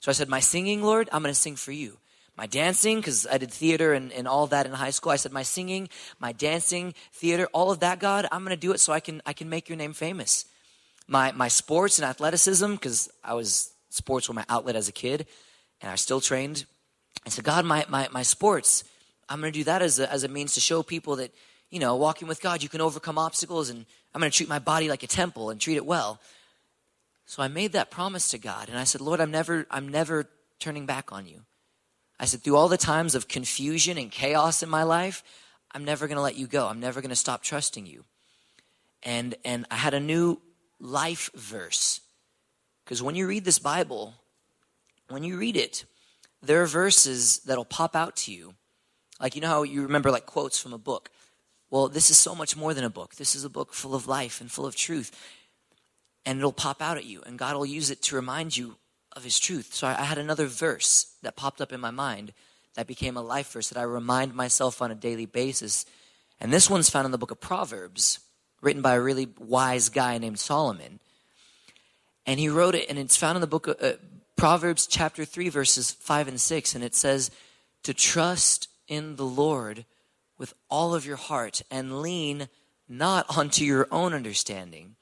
So 0.00 0.10
I 0.10 0.12
said, 0.12 0.28
My 0.28 0.40
singing, 0.40 0.82
Lord, 0.82 1.08
I'm 1.10 1.22
going 1.22 1.34
to 1.34 1.40
sing 1.40 1.56
for 1.56 1.72
you. 1.72 1.98
My 2.36 2.46
dancing, 2.46 2.98
because 2.98 3.26
I 3.26 3.38
did 3.38 3.50
theater 3.50 3.94
and, 3.94 4.12
and 4.12 4.28
all 4.28 4.46
that 4.46 4.64
in 4.64 4.72
high 4.72 4.90
school. 4.90 5.10
I 5.10 5.16
said, 5.16 5.32
My 5.32 5.42
singing, 5.42 5.88
my 6.20 6.30
dancing, 6.30 6.94
theater, 7.12 7.48
all 7.52 7.72
of 7.72 7.80
that, 7.80 7.98
God, 7.98 8.28
I'm 8.30 8.44
going 8.44 8.56
to 8.56 8.60
do 8.60 8.70
it 8.72 8.78
so 8.78 8.92
I 8.92 9.00
can, 9.00 9.20
I 9.26 9.32
can 9.32 9.48
make 9.48 9.68
your 9.68 9.76
name 9.76 9.92
famous 9.92 10.44
my, 11.08 11.32
my 11.32 11.48
sports 11.48 11.98
and 11.98 12.06
athleticism, 12.06 12.72
because 12.72 13.10
I 13.24 13.34
was, 13.34 13.72
sports 13.88 14.28
were 14.28 14.34
my 14.34 14.44
outlet 14.48 14.76
as 14.76 14.88
a 14.88 14.92
kid, 14.92 15.26
and 15.80 15.90
I 15.90 15.94
still 15.96 16.20
trained. 16.20 16.66
And 17.24 17.32
so, 17.32 17.42
God, 17.42 17.64
my, 17.64 17.84
my, 17.88 18.08
my 18.12 18.22
sports, 18.22 18.84
I'm 19.28 19.40
going 19.40 19.52
to 19.52 19.58
do 19.58 19.64
that 19.64 19.82
as 19.82 19.98
a, 19.98 20.12
as 20.12 20.22
a 20.22 20.28
means 20.28 20.54
to 20.54 20.60
show 20.60 20.82
people 20.82 21.16
that, 21.16 21.32
you 21.70 21.80
know, 21.80 21.96
walking 21.96 22.28
with 22.28 22.42
God, 22.42 22.62
you 22.62 22.68
can 22.68 22.82
overcome 22.82 23.18
obstacles, 23.18 23.70
and 23.70 23.86
I'm 24.14 24.20
going 24.20 24.30
to 24.30 24.36
treat 24.36 24.48
my 24.48 24.58
body 24.58 24.88
like 24.88 25.02
a 25.02 25.06
temple 25.06 25.50
and 25.50 25.60
treat 25.60 25.76
it 25.76 25.86
well. 25.86 26.20
So 27.26 27.42
I 27.42 27.48
made 27.48 27.72
that 27.72 27.90
promise 27.90 28.30
to 28.30 28.38
God, 28.38 28.68
and 28.68 28.78
I 28.78 28.84
said, 28.84 29.00
Lord, 29.00 29.20
I'm 29.20 29.30
never, 29.30 29.66
I'm 29.70 29.88
never 29.88 30.28
turning 30.58 30.86
back 30.86 31.12
on 31.12 31.26
you. 31.26 31.40
I 32.20 32.26
said, 32.26 32.42
through 32.42 32.56
all 32.56 32.68
the 32.68 32.76
times 32.76 33.14
of 33.14 33.28
confusion 33.28 33.96
and 33.96 34.10
chaos 34.10 34.62
in 34.62 34.68
my 34.68 34.82
life, 34.82 35.22
I'm 35.72 35.84
never 35.84 36.06
going 36.06 36.16
to 36.16 36.22
let 36.22 36.36
you 36.36 36.46
go. 36.46 36.66
I'm 36.66 36.80
never 36.80 37.00
going 37.00 37.10
to 37.10 37.16
stop 37.16 37.42
trusting 37.42 37.86
you. 37.86 38.04
And, 39.02 39.36
and 39.44 39.66
I 39.70 39.76
had 39.76 39.94
a 39.94 40.00
new 40.00 40.40
life 40.80 41.30
verse. 41.34 42.00
Because 42.84 43.02
when 43.02 43.14
you 43.14 43.26
read 43.26 43.44
this 43.44 43.58
Bible, 43.58 44.14
when 45.08 45.24
you 45.24 45.36
read 45.36 45.56
it, 45.56 45.84
there 46.42 46.62
are 46.62 46.66
verses 46.66 47.40
that'll 47.40 47.64
pop 47.64 47.96
out 47.96 48.16
to 48.16 48.32
you. 48.32 48.54
Like, 49.20 49.34
you 49.34 49.40
know 49.40 49.48
how 49.48 49.62
you 49.64 49.82
remember 49.82 50.10
like 50.10 50.26
quotes 50.26 50.58
from 50.58 50.72
a 50.72 50.78
book? 50.78 51.10
Well, 51.70 51.88
this 51.88 52.10
is 52.10 52.16
so 52.16 52.34
much 52.34 52.56
more 52.56 52.72
than 52.72 52.84
a 52.84 52.90
book. 52.90 53.16
This 53.16 53.34
is 53.34 53.44
a 53.44 53.50
book 53.50 53.74
full 53.74 53.94
of 53.94 54.06
life 54.06 54.40
and 54.40 54.50
full 54.50 54.64
of 54.64 54.76
truth. 54.76 55.10
And 56.24 56.38
it'll 56.38 56.52
pop 56.52 56.80
out 56.80 56.96
at 56.96 57.04
you, 57.04 57.22
and 57.26 57.38
God 57.38 57.56
will 57.56 57.66
use 57.66 57.90
it 57.90 58.02
to 58.02 58.16
remind 58.16 58.56
you 58.56 58.76
of 59.12 59.24
His 59.24 59.38
truth. 59.38 59.74
So 59.74 59.86
I 59.86 60.04
had 60.04 60.18
another 60.18 60.46
verse 60.46 61.14
that 61.22 61.36
popped 61.36 61.60
up 61.60 61.72
in 61.72 61.80
my 61.80 61.90
mind 61.90 62.32
that 62.74 62.86
became 62.86 63.16
a 63.16 63.22
life 63.22 63.52
verse 63.52 63.68
that 63.70 63.78
I 63.78 63.82
remind 63.82 64.34
myself 64.34 64.80
on 64.80 64.90
a 64.90 64.94
daily 64.94 65.26
basis. 65.26 65.84
And 66.40 66.52
this 66.52 66.70
one's 66.70 66.90
found 66.90 67.06
in 67.06 67.12
the 67.12 67.18
book 67.18 67.30
of 67.30 67.40
Proverbs 67.40 68.20
written 68.60 68.82
by 68.82 68.94
a 68.94 69.00
really 69.00 69.28
wise 69.38 69.88
guy 69.88 70.18
named 70.18 70.38
Solomon. 70.38 71.00
And 72.26 72.38
he 72.38 72.48
wrote 72.48 72.74
it, 72.74 72.88
and 72.88 72.98
it's 72.98 73.16
found 73.16 73.36
in 73.36 73.40
the 73.40 73.46
book 73.46 73.68
of 73.68 73.82
uh, 73.82 73.92
Proverbs 74.36 74.86
chapter 74.86 75.24
3, 75.24 75.48
verses 75.48 75.92
5 75.92 76.28
and 76.28 76.40
6, 76.40 76.74
and 76.74 76.84
it 76.84 76.94
says, 76.94 77.30
To 77.84 77.94
trust 77.94 78.68
in 78.86 79.16
the 79.16 79.24
Lord 79.24 79.84
with 80.38 80.54
all 80.70 80.94
of 80.94 81.06
your 81.06 81.16
heart 81.16 81.62
and 81.70 82.00
lean 82.00 82.48
not 82.88 83.26
onto 83.36 83.64
your 83.64 83.88
own 83.90 84.14
understanding, 84.14 84.96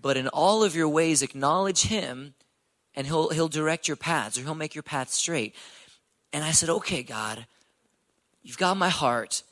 but 0.00 0.16
in 0.16 0.28
all 0.28 0.64
of 0.64 0.74
your 0.74 0.88
ways 0.88 1.22
acknowledge 1.22 1.82
Him, 1.82 2.34
and 2.94 3.06
He'll, 3.06 3.30
he'll 3.30 3.48
direct 3.48 3.88
your 3.88 3.96
paths 3.96 4.36
or 4.36 4.42
He'll 4.42 4.54
make 4.54 4.74
your 4.74 4.82
path 4.82 5.10
straight. 5.10 5.54
And 6.32 6.44
I 6.44 6.50
said, 6.50 6.68
Okay, 6.68 7.02
God, 7.02 7.46
you've 8.42 8.58
got 8.58 8.76
my 8.76 8.88
heart. 8.88 9.42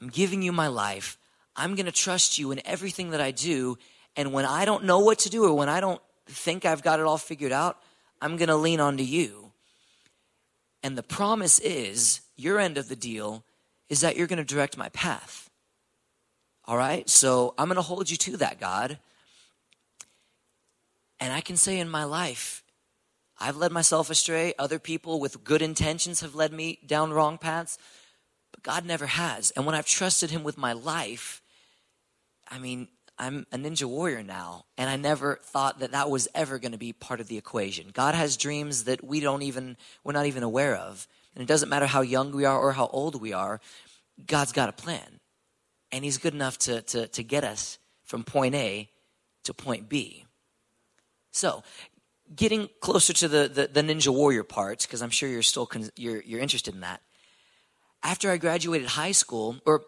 I'm 0.00 0.08
giving 0.08 0.42
you 0.42 0.52
my 0.52 0.68
life. 0.68 1.18
I'm 1.60 1.74
going 1.74 1.84
to 1.84 1.92
trust 1.92 2.38
you 2.38 2.52
in 2.52 2.62
everything 2.64 3.10
that 3.10 3.20
I 3.20 3.32
do. 3.32 3.76
And 4.16 4.32
when 4.32 4.46
I 4.46 4.64
don't 4.64 4.84
know 4.84 5.00
what 5.00 5.18
to 5.20 5.30
do 5.30 5.44
or 5.44 5.52
when 5.52 5.68
I 5.68 5.80
don't 5.80 6.00
think 6.26 6.64
I've 6.64 6.82
got 6.82 7.00
it 7.00 7.04
all 7.04 7.18
figured 7.18 7.52
out, 7.52 7.76
I'm 8.22 8.38
going 8.38 8.48
to 8.48 8.56
lean 8.56 8.80
onto 8.80 9.02
you. 9.02 9.52
And 10.82 10.96
the 10.96 11.02
promise 11.02 11.58
is, 11.58 12.22
your 12.34 12.58
end 12.58 12.78
of 12.78 12.88
the 12.88 12.96
deal 12.96 13.44
is 13.90 14.00
that 14.00 14.16
you're 14.16 14.26
going 14.26 14.38
to 14.38 14.54
direct 14.54 14.78
my 14.78 14.88
path. 14.88 15.50
All 16.64 16.78
right? 16.78 17.06
So 17.10 17.52
I'm 17.58 17.68
going 17.68 17.76
to 17.76 17.82
hold 17.82 18.10
you 18.10 18.16
to 18.16 18.38
that, 18.38 18.58
God. 18.58 18.98
And 21.18 21.30
I 21.30 21.42
can 21.42 21.58
say 21.58 21.78
in 21.78 21.90
my 21.90 22.04
life, 22.04 22.64
I've 23.38 23.58
led 23.58 23.70
myself 23.70 24.08
astray. 24.08 24.54
Other 24.58 24.78
people 24.78 25.20
with 25.20 25.44
good 25.44 25.60
intentions 25.60 26.22
have 26.22 26.34
led 26.34 26.54
me 26.54 26.78
down 26.86 27.12
wrong 27.12 27.36
paths. 27.36 27.76
But 28.50 28.62
God 28.62 28.86
never 28.86 29.06
has. 29.06 29.50
And 29.50 29.66
when 29.66 29.74
I've 29.74 29.84
trusted 29.84 30.30
Him 30.30 30.42
with 30.42 30.56
my 30.56 30.72
life, 30.72 31.42
I 32.50 32.58
mean, 32.58 32.88
I'm 33.18 33.46
a 33.52 33.58
ninja 33.58 33.84
warrior 33.84 34.22
now, 34.22 34.64
and 34.78 34.88
I 34.88 34.96
never 34.96 35.38
thought 35.42 35.80
that 35.80 35.92
that 35.92 36.08
was 36.08 36.26
ever 36.34 36.58
going 36.58 36.72
to 36.72 36.78
be 36.78 36.92
part 36.92 37.20
of 37.20 37.28
the 37.28 37.36
equation. 37.36 37.90
God 37.92 38.14
has 38.14 38.36
dreams 38.36 38.84
that 38.84 39.04
we 39.04 39.20
don't 39.20 39.42
even, 39.42 39.76
we're 40.02 40.14
not 40.14 40.26
even 40.26 40.42
aware 40.42 40.74
of. 40.74 41.06
And 41.34 41.42
it 41.42 41.46
doesn't 41.46 41.68
matter 41.68 41.86
how 41.86 42.00
young 42.00 42.32
we 42.32 42.46
are 42.46 42.58
or 42.58 42.72
how 42.72 42.86
old 42.86 43.20
we 43.20 43.32
are, 43.32 43.60
God's 44.26 44.52
got 44.52 44.68
a 44.68 44.72
plan. 44.72 45.20
And 45.92 46.02
He's 46.02 46.18
good 46.18 46.34
enough 46.34 46.58
to, 46.60 46.80
to, 46.82 47.08
to 47.08 47.22
get 47.22 47.44
us 47.44 47.78
from 48.04 48.24
point 48.24 48.54
A 48.54 48.88
to 49.44 49.54
point 49.54 49.88
B. 49.88 50.24
So, 51.30 51.62
getting 52.34 52.68
closer 52.80 53.12
to 53.12 53.28
the, 53.28 53.48
the, 53.48 53.66
the 53.68 53.82
ninja 53.82 54.12
warrior 54.12 54.44
parts, 54.44 54.86
because 54.86 55.02
I'm 55.02 55.10
sure 55.10 55.28
you're 55.28 55.42
still 55.42 55.66
con- 55.66 55.90
you're, 55.96 56.22
you're 56.22 56.40
interested 56.40 56.74
in 56.74 56.80
that. 56.80 57.02
After 58.02 58.30
I 58.30 58.38
graduated 58.38 58.88
high 58.88 59.12
school, 59.12 59.58
or 59.66 59.82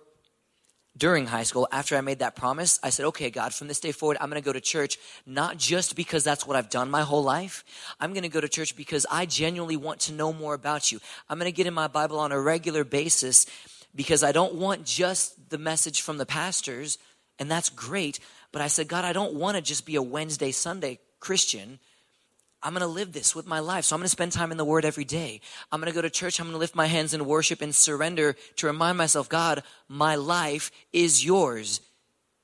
during 0.96 1.26
high 1.26 1.42
school, 1.44 1.66
after 1.72 1.96
I 1.96 2.02
made 2.02 2.18
that 2.18 2.36
promise, 2.36 2.78
I 2.82 2.90
said, 2.90 3.06
okay, 3.06 3.30
God, 3.30 3.54
from 3.54 3.66
this 3.66 3.80
day 3.80 3.92
forward, 3.92 4.18
I'm 4.20 4.28
going 4.28 4.40
to 4.40 4.44
go 4.44 4.52
to 4.52 4.60
church, 4.60 4.98
not 5.24 5.56
just 5.56 5.96
because 5.96 6.22
that's 6.22 6.46
what 6.46 6.56
I've 6.56 6.68
done 6.68 6.90
my 6.90 7.02
whole 7.02 7.22
life. 7.22 7.64
I'm 7.98 8.12
going 8.12 8.24
to 8.24 8.28
go 8.28 8.40
to 8.40 8.48
church 8.48 8.76
because 8.76 9.06
I 9.10 9.24
genuinely 9.24 9.76
want 9.76 10.00
to 10.00 10.12
know 10.12 10.32
more 10.32 10.54
about 10.54 10.92
you. 10.92 11.00
I'm 11.28 11.38
going 11.38 11.50
to 11.50 11.56
get 11.56 11.66
in 11.66 11.74
my 11.74 11.88
Bible 11.88 12.18
on 12.18 12.30
a 12.30 12.40
regular 12.40 12.84
basis 12.84 13.46
because 13.94 14.22
I 14.22 14.32
don't 14.32 14.54
want 14.54 14.84
just 14.84 15.50
the 15.50 15.58
message 15.58 16.02
from 16.02 16.18
the 16.18 16.26
pastors, 16.26 16.98
and 17.38 17.50
that's 17.50 17.70
great. 17.70 18.20
But 18.52 18.62
I 18.62 18.66
said, 18.66 18.88
God, 18.88 19.04
I 19.04 19.14
don't 19.14 19.34
want 19.34 19.56
to 19.56 19.62
just 19.62 19.86
be 19.86 19.96
a 19.96 20.02
Wednesday, 20.02 20.52
Sunday 20.52 20.98
Christian. 21.20 21.78
I'm 22.62 22.72
going 22.72 22.82
to 22.82 22.86
live 22.86 23.12
this 23.12 23.34
with 23.34 23.46
my 23.46 23.58
life. 23.58 23.84
So 23.84 23.96
I'm 23.96 24.00
going 24.00 24.06
to 24.06 24.10
spend 24.10 24.32
time 24.32 24.52
in 24.52 24.56
the 24.56 24.64
Word 24.64 24.84
every 24.84 25.04
day. 25.04 25.40
I'm 25.70 25.80
going 25.80 25.90
to 25.90 25.94
go 25.94 26.02
to 26.02 26.10
church. 26.10 26.38
I'm 26.38 26.46
going 26.46 26.54
to 26.54 26.58
lift 26.58 26.76
my 26.76 26.86
hands 26.86 27.12
in 27.12 27.26
worship 27.26 27.60
and 27.60 27.74
surrender 27.74 28.36
to 28.56 28.66
remind 28.66 28.98
myself, 28.98 29.28
God, 29.28 29.62
my 29.88 30.14
life 30.14 30.70
is 30.92 31.24
yours. 31.24 31.80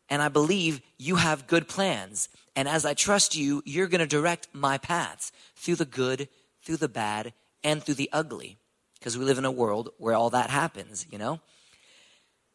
And 0.09 0.21
I 0.21 0.29
believe 0.29 0.81
you 0.99 1.17
have 1.17 1.47
good 1.47 1.69
plans. 1.69 2.29
And 2.57 2.67
as 2.67 2.85
I 2.85 2.95
trust 2.95 3.37
you, 3.37 3.63
you're 3.65 3.87
going 3.87 4.01
to 4.01 4.07
direct 4.07 4.49
my 4.53 4.79
paths 4.79 5.31
through 5.55 5.77
the 5.77 5.85
good, 5.85 6.29
through 6.65 6.79
the 6.79 6.89
bad, 6.89 7.33
and 7.63 7.83
through 7.83 7.95
the 7.95 8.11
ugly. 8.13 8.59
Because 8.99 9.17
we 9.17 9.25
live 9.25 9.39
in 9.39 9.45
a 9.45 9.51
world 9.51 9.91
where 9.99 10.15
all 10.15 10.31
that 10.31 10.51
happens, 10.51 11.07
you 11.11 11.19
know? 11.19 11.41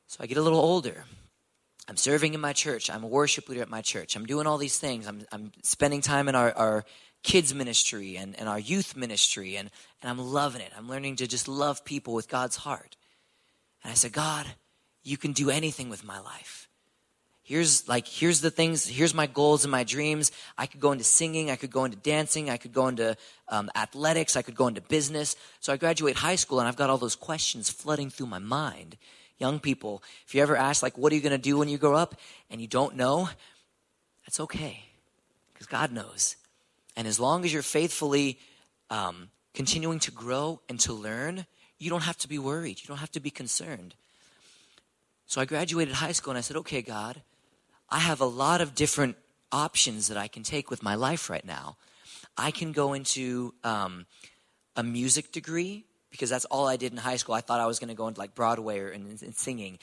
So 0.07 0.17
I 0.21 0.27
get 0.27 0.37
a 0.37 0.41
little 0.41 0.59
older. 0.59 1.05
I'm 1.87 1.97
serving 1.97 2.33
in 2.33 2.41
my 2.41 2.53
church. 2.53 2.89
I'm 2.89 3.03
a 3.03 3.07
worship 3.07 3.47
leader 3.47 3.61
at 3.61 3.69
my 3.69 3.81
church. 3.81 4.15
I'm 4.15 4.25
doing 4.25 4.47
all 4.47 4.57
these 4.57 4.77
things. 4.77 5.07
I'm, 5.07 5.25
I'm 5.31 5.51
spending 5.63 6.01
time 6.01 6.27
in 6.27 6.35
our, 6.35 6.51
our 6.53 6.85
kids 7.23 7.53
ministry 7.53 8.17
and, 8.17 8.37
and 8.37 8.47
our 8.49 8.59
youth 8.59 8.95
ministry 8.95 9.55
and, 9.55 9.71
and 10.01 10.11
i'm 10.11 10.19
loving 10.19 10.61
it. 10.61 10.71
I'm 10.77 10.89
learning 10.89 11.15
to 11.17 11.27
just 11.27 11.47
love 11.47 11.83
people 11.85 12.13
with 12.13 12.29
god's 12.29 12.57
heart. 12.57 12.95
And 13.83 13.91
i 13.91 13.95
said 13.95 14.11
god 14.11 14.45
you 15.03 15.17
can 15.17 15.33
do 15.33 15.49
anything 15.49 15.89
with 15.89 16.03
my 16.05 16.19
life. 16.19 16.69
Here's 17.41 17.87
like 17.89 18.07
here's 18.07 18.41
the 18.41 18.51
things 18.51 18.85
here's 18.85 19.13
my 19.13 19.27
goals 19.27 19.63
and 19.65 19.71
my 19.71 19.83
dreams. 19.83 20.31
I 20.57 20.65
could 20.65 20.79
go 20.79 20.91
into 20.91 21.03
singing 21.03 21.49
i 21.49 21.55
could 21.55 21.71
go 21.71 21.85
into 21.85 21.97
dancing 21.97 22.49
i 22.49 22.57
could 22.57 22.73
go 22.73 22.87
into 22.87 23.17
um, 23.47 23.71
athletics 23.75 24.35
i 24.35 24.41
could 24.41 24.55
go 24.55 24.67
into 24.67 24.81
business. 24.81 25.35
So 25.59 25.73
i 25.73 25.77
graduate 25.77 26.17
high 26.17 26.35
school 26.35 26.59
and 26.59 26.67
i've 26.67 26.75
got 26.75 26.89
all 26.89 26.97
those 26.97 27.15
questions 27.15 27.69
flooding 27.69 28.09
through 28.09 28.27
my 28.27 28.39
mind. 28.39 28.97
Young 29.39 29.59
people 29.59 30.03
if 30.27 30.35
you 30.35 30.41
ever 30.41 30.55
ask 30.55 30.83
like 30.83 30.97
what 30.97 31.11
are 31.11 31.15
you 31.15 31.21
going 31.21 31.31
to 31.31 31.37
do 31.37 31.57
when 31.57 31.69
you 31.69 31.77
grow 31.77 31.95
up? 31.95 32.15
and 32.49 32.61
you 32.61 32.67
don't 32.67 32.95
know 32.95 33.29
that's 34.25 34.39
okay 34.39 34.83
because 35.51 35.67
god 35.67 35.91
knows 35.91 36.35
and 36.95 37.07
as 37.07 37.19
long 37.19 37.45
as 37.45 37.53
you're 37.53 37.61
faithfully 37.61 38.39
um, 38.89 39.29
continuing 39.53 39.99
to 39.99 40.11
grow 40.11 40.61
and 40.69 40.79
to 40.81 40.93
learn, 40.93 41.45
you 41.79 41.89
don't 41.89 42.03
have 42.03 42.17
to 42.17 42.27
be 42.27 42.39
worried. 42.39 42.81
You 42.81 42.87
don't 42.87 42.97
have 42.97 43.11
to 43.11 43.19
be 43.19 43.29
concerned. 43.29 43.95
So 45.25 45.41
I 45.41 45.45
graduated 45.45 45.95
high 45.95 46.11
school 46.11 46.31
and 46.31 46.37
I 46.37 46.41
said, 46.41 46.57
okay, 46.57 46.81
God, 46.81 47.21
I 47.89 47.99
have 47.99 48.21
a 48.21 48.25
lot 48.25 48.61
of 48.61 48.75
different 48.75 49.17
options 49.51 50.07
that 50.07 50.17
I 50.17 50.27
can 50.27 50.43
take 50.43 50.69
with 50.69 50.83
my 50.83 50.95
life 50.95 51.29
right 51.29 51.45
now. 51.45 51.77
I 52.37 52.51
can 52.51 52.71
go 52.71 52.93
into 52.93 53.53
um, 53.63 54.05
a 54.75 54.83
music 54.83 55.31
degree 55.31 55.85
because 56.09 56.29
that's 56.29 56.45
all 56.45 56.67
I 56.67 56.77
did 56.77 56.91
in 56.91 56.97
high 56.97 57.17
school. 57.17 57.35
I 57.35 57.41
thought 57.41 57.59
I 57.59 57.65
was 57.65 57.79
going 57.79 57.89
to 57.89 57.95
go 57.95 58.07
into 58.07 58.19
like 58.19 58.35
Broadway 58.35 58.79
or 58.79 58.89
in, 58.89 59.07
in, 59.07 59.33
singing. 59.33 59.79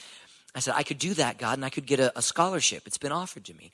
I 0.54 0.60
said, 0.60 0.74
I 0.76 0.82
could 0.82 0.98
do 0.98 1.14
that, 1.14 1.38
God, 1.38 1.58
and 1.58 1.64
I 1.64 1.70
could 1.70 1.86
get 1.86 2.00
a, 2.00 2.16
a 2.18 2.22
scholarship. 2.22 2.84
It's 2.86 2.98
been 2.98 3.12
offered 3.12 3.44
to 3.46 3.54
me. 3.54 3.70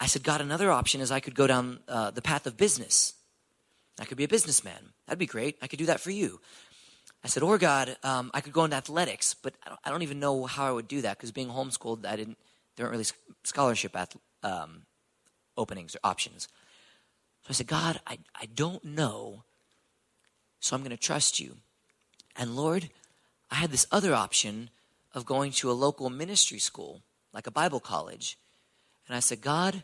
I 0.00 0.06
said, 0.06 0.24
God, 0.24 0.40
another 0.40 0.70
option 0.70 1.02
is 1.02 1.10
I 1.10 1.20
could 1.20 1.34
go 1.34 1.46
down 1.46 1.80
uh, 1.86 2.10
the 2.10 2.22
path 2.22 2.46
of 2.46 2.56
business. 2.56 3.12
I 3.98 4.06
could 4.06 4.16
be 4.16 4.24
a 4.24 4.28
businessman. 4.28 4.92
That'd 5.06 5.18
be 5.18 5.26
great. 5.26 5.58
I 5.60 5.66
could 5.66 5.78
do 5.78 5.86
that 5.86 6.00
for 6.00 6.10
you. 6.10 6.40
I 7.22 7.28
said, 7.28 7.42
or 7.42 7.58
God, 7.58 7.96
um, 8.02 8.30
I 8.32 8.40
could 8.40 8.54
go 8.54 8.64
into 8.64 8.76
athletics, 8.76 9.34
but 9.34 9.54
I 9.64 9.68
don't, 9.68 9.80
I 9.84 9.90
don't, 9.90 10.02
even 10.02 10.20
know 10.20 10.46
how 10.46 10.66
I 10.66 10.72
would 10.72 10.88
do 10.88 11.02
that 11.02 11.18
because 11.18 11.32
being 11.32 11.48
homeschooled, 11.48 12.06
I 12.06 12.16
didn't. 12.16 12.38
There 12.76 12.86
weren't 12.86 12.92
really 12.92 13.06
scholarship 13.44 13.94
um, 14.42 14.82
openings 15.58 15.94
or 15.94 15.98
options. 16.02 16.48
So 17.42 17.48
I 17.50 17.52
said, 17.52 17.66
God, 17.66 18.00
I, 18.06 18.18
I 18.34 18.46
don't 18.46 18.82
know, 18.82 19.44
so 20.60 20.74
I'm 20.74 20.82
going 20.82 20.90
to 20.90 20.96
trust 20.96 21.40
you. 21.40 21.56
And 22.36 22.56
Lord, 22.56 22.88
I 23.50 23.56
had 23.56 23.70
this 23.70 23.86
other 23.92 24.14
option 24.14 24.70
of 25.14 25.26
going 25.26 25.52
to 25.52 25.70
a 25.70 25.72
local 25.72 26.08
ministry 26.08 26.58
school, 26.58 27.02
like 27.34 27.46
a 27.46 27.50
Bible 27.50 27.80
college. 27.80 28.38
And 29.06 29.16
I 29.16 29.20
said, 29.20 29.42
God, 29.42 29.82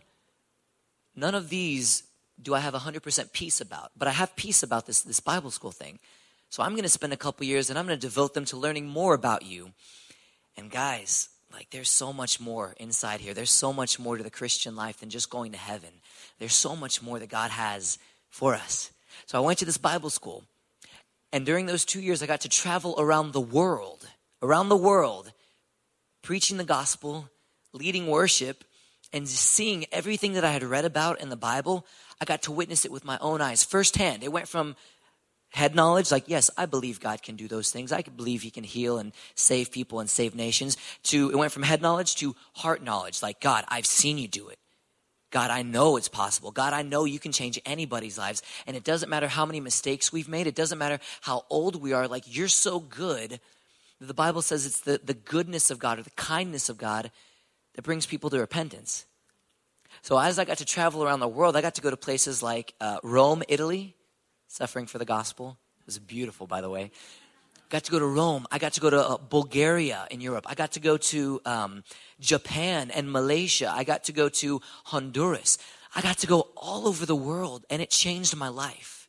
none 1.16 1.34
of 1.34 1.48
these 1.48 2.04
do 2.40 2.54
I 2.54 2.60
have 2.60 2.74
100% 2.74 3.32
peace 3.32 3.60
about, 3.60 3.90
but 3.96 4.08
I 4.08 4.12
have 4.12 4.36
peace 4.36 4.62
about 4.62 4.86
this, 4.86 5.00
this 5.00 5.20
Bible 5.20 5.50
school 5.50 5.70
thing. 5.70 5.98
So 6.50 6.62
I'm 6.62 6.72
going 6.72 6.82
to 6.82 6.88
spend 6.88 7.12
a 7.12 7.16
couple 7.16 7.46
years 7.46 7.70
and 7.70 7.78
I'm 7.78 7.86
going 7.86 7.98
to 7.98 8.06
devote 8.06 8.34
them 8.34 8.44
to 8.46 8.56
learning 8.56 8.86
more 8.86 9.14
about 9.14 9.42
you. 9.42 9.72
And 10.56 10.70
guys, 10.70 11.30
like 11.52 11.70
there's 11.70 11.90
so 11.90 12.12
much 12.12 12.40
more 12.40 12.74
inside 12.78 13.20
here. 13.20 13.34
There's 13.34 13.50
so 13.50 13.72
much 13.72 13.98
more 13.98 14.16
to 14.16 14.22
the 14.22 14.30
Christian 14.30 14.76
life 14.76 15.00
than 15.00 15.10
just 15.10 15.30
going 15.30 15.52
to 15.52 15.58
heaven. 15.58 15.90
There's 16.38 16.54
so 16.54 16.76
much 16.76 17.02
more 17.02 17.18
that 17.18 17.30
God 17.30 17.50
has 17.50 17.98
for 18.28 18.54
us. 18.54 18.90
So 19.24 19.38
I 19.38 19.40
went 19.40 19.58
to 19.60 19.64
this 19.64 19.78
Bible 19.78 20.10
school. 20.10 20.44
And 21.32 21.44
during 21.44 21.66
those 21.66 21.84
two 21.84 22.00
years, 22.00 22.22
I 22.22 22.26
got 22.26 22.42
to 22.42 22.48
travel 22.48 22.94
around 22.98 23.32
the 23.32 23.40
world, 23.40 24.08
around 24.42 24.68
the 24.68 24.76
world, 24.76 25.32
preaching 26.22 26.56
the 26.56 26.64
gospel, 26.64 27.28
leading 27.72 28.06
worship, 28.06 28.64
and 29.16 29.28
seeing 29.28 29.86
everything 29.90 30.34
that 30.34 30.44
I 30.44 30.52
had 30.52 30.62
read 30.62 30.84
about 30.84 31.20
in 31.20 31.28
the 31.28 31.36
Bible, 31.36 31.86
I 32.20 32.24
got 32.24 32.42
to 32.42 32.52
witness 32.52 32.84
it 32.84 32.92
with 32.92 33.04
my 33.04 33.18
own 33.20 33.40
eyes 33.40 33.64
firsthand. 33.64 34.22
It 34.22 34.32
went 34.32 34.48
from 34.48 34.76
head 35.50 35.74
knowledge, 35.74 36.12
like, 36.12 36.24
yes, 36.26 36.50
I 36.56 36.66
believe 36.66 37.00
God 37.00 37.22
can 37.22 37.34
do 37.36 37.48
those 37.48 37.70
things. 37.70 37.92
I 37.92 38.02
believe 38.02 38.42
He 38.42 38.50
can 38.50 38.64
heal 38.64 38.98
and 38.98 39.12
save 39.34 39.72
people 39.72 40.00
and 40.00 40.10
save 40.10 40.34
nations, 40.34 40.76
to 41.04 41.30
it 41.30 41.36
went 41.36 41.52
from 41.52 41.62
head 41.62 41.80
knowledge 41.80 42.16
to 42.16 42.36
heart 42.54 42.82
knowledge, 42.82 43.22
like, 43.22 43.40
God, 43.40 43.64
I've 43.68 43.86
seen 43.86 44.18
you 44.18 44.28
do 44.28 44.48
it. 44.48 44.58
God, 45.30 45.50
I 45.50 45.62
know 45.62 45.96
it's 45.96 46.08
possible. 46.08 46.50
God, 46.50 46.72
I 46.72 46.82
know 46.82 47.04
you 47.04 47.18
can 47.18 47.32
change 47.32 47.60
anybody's 47.66 48.16
lives. 48.16 48.42
And 48.66 48.76
it 48.76 48.84
doesn't 48.84 49.08
matter 49.08 49.28
how 49.28 49.44
many 49.44 49.60
mistakes 49.60 50.12
we've 50.12 50.28
made, 50.28 50.46
it 50.46 50.54
doesn't 50.54 50.78
matter 50.78 51.00
how 51.22 51.44
old 51.50 51.80
we 51.80 51.92
are, 51.92 52.06
like, 52.06 52.24
you're 52.26 52.48
so 52.48 52.80
good. 52.80 53.40
The 53.98 54.14
Bible 54.14 54.42
says 54.42 54.66
it's 54.66 54.80
the, 54.80 55.00
the 55.02 55.14
goodness 55.14 55.70
of 55.70 55.78
God 55.78 55.98
or 55.98 56.02
the 56.02 56.10
kindness 56.10 56.68
of 56.68 56.76
God 56.76 57.10
that 57.76 57.82
brings 57.82 58.06
people 58.06 58.30
to 58.30 58.40
repentance. 58.40 59.06
So 60.02 60.18
as 60.18 60.38
I 60.38 60.44
got 60.44 60.58
to 60.58 60.64
travel 60.64 61.04
around 61.04 61.20
the 61.20 61.28
world, 61.28 61.56
I 61.56 61.62
got 61.62 61.76
to 61.76 61.82
go 61.82 61.90
to 61.90 61.96
places 61.96 62.42
like 62.42 62.74
uh, 62.80 62.98
Rome, 63.02 63.42
Italy, 63.48 63.94
suffering 64.48 64.86
for 64.86 64.98
the 64.98 65.04
gospel. 65.04 65.58
It 65.80 65.86
was 65.86 65.98
beautiful, 65.98 66.46
by 66.46 66.60
the 66.60 66.70
way. 66.70 66.90
Got 67.68 67.84
to 67.84 67.92
go 67.92 67.98
to 67.98 68.06
Rome. 68.06 68.46
I 68.50 68.58
got 68.58 68.72
to 68.74 68.80
go 68.80 68.90
to 68.90 69.08
uh, 69.08 69.16
Bulgaria 69.18 70.06
in 70.10 70.20
Europe. 70.20 70.46
I 70.48 70.54
got 70.54 70.72
to 70.72 70.80
go 70.80 70.96
to 70.96 71.40
um, 71.44 71.84
Japan 72.20 72.90
and 72.90 73.10
Malaysia. 73.10 73.72
I 73.72 73.84
got 73.84 74.04
to 74.04 74.12
go 74.12 74.28
to 74.28 74.60
Honduras. 74.84 75.58
I 75.94 76.00
got 76.00 76.18
to 76.18 76.26
go 76.26 76.48
all 76.56 76.86
over 76.86 77.04
the 77.04 77.16
world, 77.16 77.64
and 77.68 77.82
it 77.82 77.90
changed 77.90 78.36
my 78.36 78.48
life. 78.48 79.08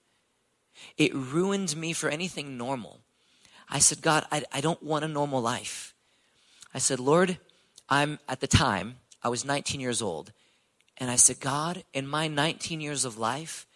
It 0.98 1.14
ruined 1.14 1.76
me 1.76 1.94
for 1.94 2.10
anything 2.10 2.58
normal. 2.58 3.02
I 3.70 3.80
said, 3.80 4.02
God, 4.02 4.26
I, 4.32 4.44
I 4.52 4.62
don't 4.62 4.82
want 4.82 5.06
a 5.06 5.08
normal 5.08 5.42
life. 5.42 5.94
I 6.74 6.80
said, 6.80 7.00
Lord, 7.00 7.38
I'm 7.90 8.20
at 8.28 8.40
the 8.40 8.48
time, 8.48 8.98
I 9.24 9.30
was 9.30 9.46
19 9.46 9.80
years 9.80 10.02
old. 10.02 10.32
And 10.98 11.12
I 11.12 11.16
said, 11.16 11.40
God, 11.40 11.84
in 11.94 12.08
my 12.08 12.28
19 12.28 12.82
years 12.82 13.06
of 13.06 13.18
life, 13.18 13.68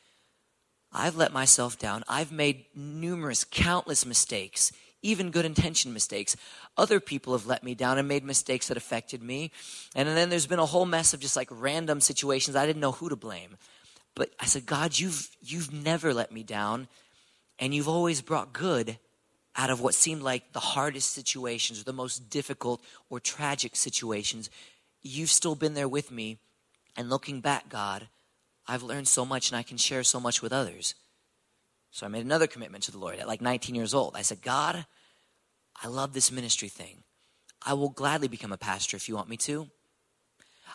I've 0.92 1.16
let 1.16 1.32
myself 1.32 1.80
down. 1.80 2.04
I've 2.08 2.32
made 2.32 2.66
numerous, 2.76 3.44
countless 3.44 4.06
mistakes, 4.06 4.72
even 5.02 5.32
good 5.32 5.46
intention 5.46 5.94
mistakes. 5.94 6.36
Other 6.78 7.00
people 7.00 7.34
have 7.34 7.46
let 7.46 7.64
me 7.64 7.76
down 7.76 7.98
and 7.98 8.08
made 8.08 8.24
mistakes 8.24 8.68
that 8.68 8.78
affected 8.78 9.24
me. 9.24 9.52
And 9.96 10.08
then 10.10 10.30
there's 10.30 10.48
been 10.48 10.60
a 10.60 10.66
whole 10.66 10.86
mess 10.86 11.14
of 11.14 11.20
just 11.20 11.36
like 11.36 11.48
random 11.50 12.02
situations. 12.02 12.56
I 12.56 12.66
didn't 12.66 12.82
know 12.82 12.92
who 12.92 13.10
to 13.10 13.16
blame. 13.16 13.58
But 14.16 14.32
I 14.40 14.46
said, 14.46 14.66
God, 14.66 15.00
you've, 15.00 15.30
you've 15.42 15.72
never 15.72 16.14
let 16.14 16.32
me 16.32 16.44
down. 16.44 16.88
And 17.60 17.74
you've 17.74 17.88
always 17.88 18.22
brought 18.22 18.52
good 18.52 18.98
out 19.56 19.70
of 19.70 19.82
what 19.82 19.94
seemed 19.94 20.22
like 20.22 20.54
the 20.54 20.60
hardest 20.60 21.12
situations 21.12 21.82
or 21.82 21.84
the 21.84 21.94
most 21.94 22.30
difficult 22.30 22.82
or 23.10 23.20
tragic 23.20 23.76
situations. 23.76 24.50
You've 25.02 25.30
still 25.30 25.56
been 25.56 25.74
there 25.74 25.90
with 25.90 26.12
me. 26.12 26.38
And 26.96 27.10
looking 27.10 27.42
back, 27.42 27.70
God, 27.70 28.08
I've 28.68 28.84
learned 28.84 29.08
so 29.08 29.26
much 29.26 29.50
and 29.50 29.58
I 29.58 29.64
can 29.64 29.78
share 29.78 30.04
so 30.04 30.20
much 30.20 30.42
with 30.42 30.54
others. 30.54 30.96
So 31.92 32.06
I 32.06 32.10
made 32.10 32.26
another 32.26 32.48
commitment 32.48 32.84
to 32.86 32.92
the 32.92 32.98
Lord 32.98 33.20
at 33.20 33.28
like 33.28 33.42
19 33.42 33.76
years 33.76 33.94
old. 33.94 34.16
I 34.16 34.22
said, 34.22 34.42
God, 34.42 34.86
I 35.84 35.88
love 35.88 36.14
this 36.14 36.32
ministry 36.32 36.70
thing. 36.70 37.04
I 37.66 37.74
will 37.74 37.90
gladly 37.90 38.28
become 38.28 38.54
a 38.54 38.58
pastor 38.58 38.98
if 38.98 39.08
you 39.10 39.16
want 39.16 39.30
me 39.30 39.38
to. 39.38 39.68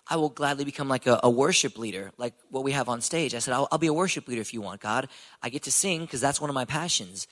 I 0.08 0.16
will 0.16 0.28
gladly 0.28 0.64
become 0.64 0.88
like 0.88 1.06
a, 1.06 1.18
a 1.22 1.30
worship 1.30 1.78
leader, 1.78 2.12
like 2.16 2.34
what 2.50 2.64
we 2.64 2.72
have 2.72 2.88
on 2.88 3.00
stage. 3.00 3.34
I 3.34 3.40
said, 3.40 3.54
I'll, 3.54 3.66
I'll 3.72 3.78
be 3.78 3.88
a 3.88 3.92
worship 3.92 4.28
leader 4.28 4.40
if 4.40 4.54
you 4.54 4.60
want, 4.60 4.80
God. 4.80 5.08
I 5.42 5.48
get 5.48 5.64
to 5.64 5.72
sing 5.72 6.02
because 6.02 6.20
that's 6.20 6.40
one 6.40 6.50
of 6.50 6.54
my 6.54 6.64
passions. 6.64 7.26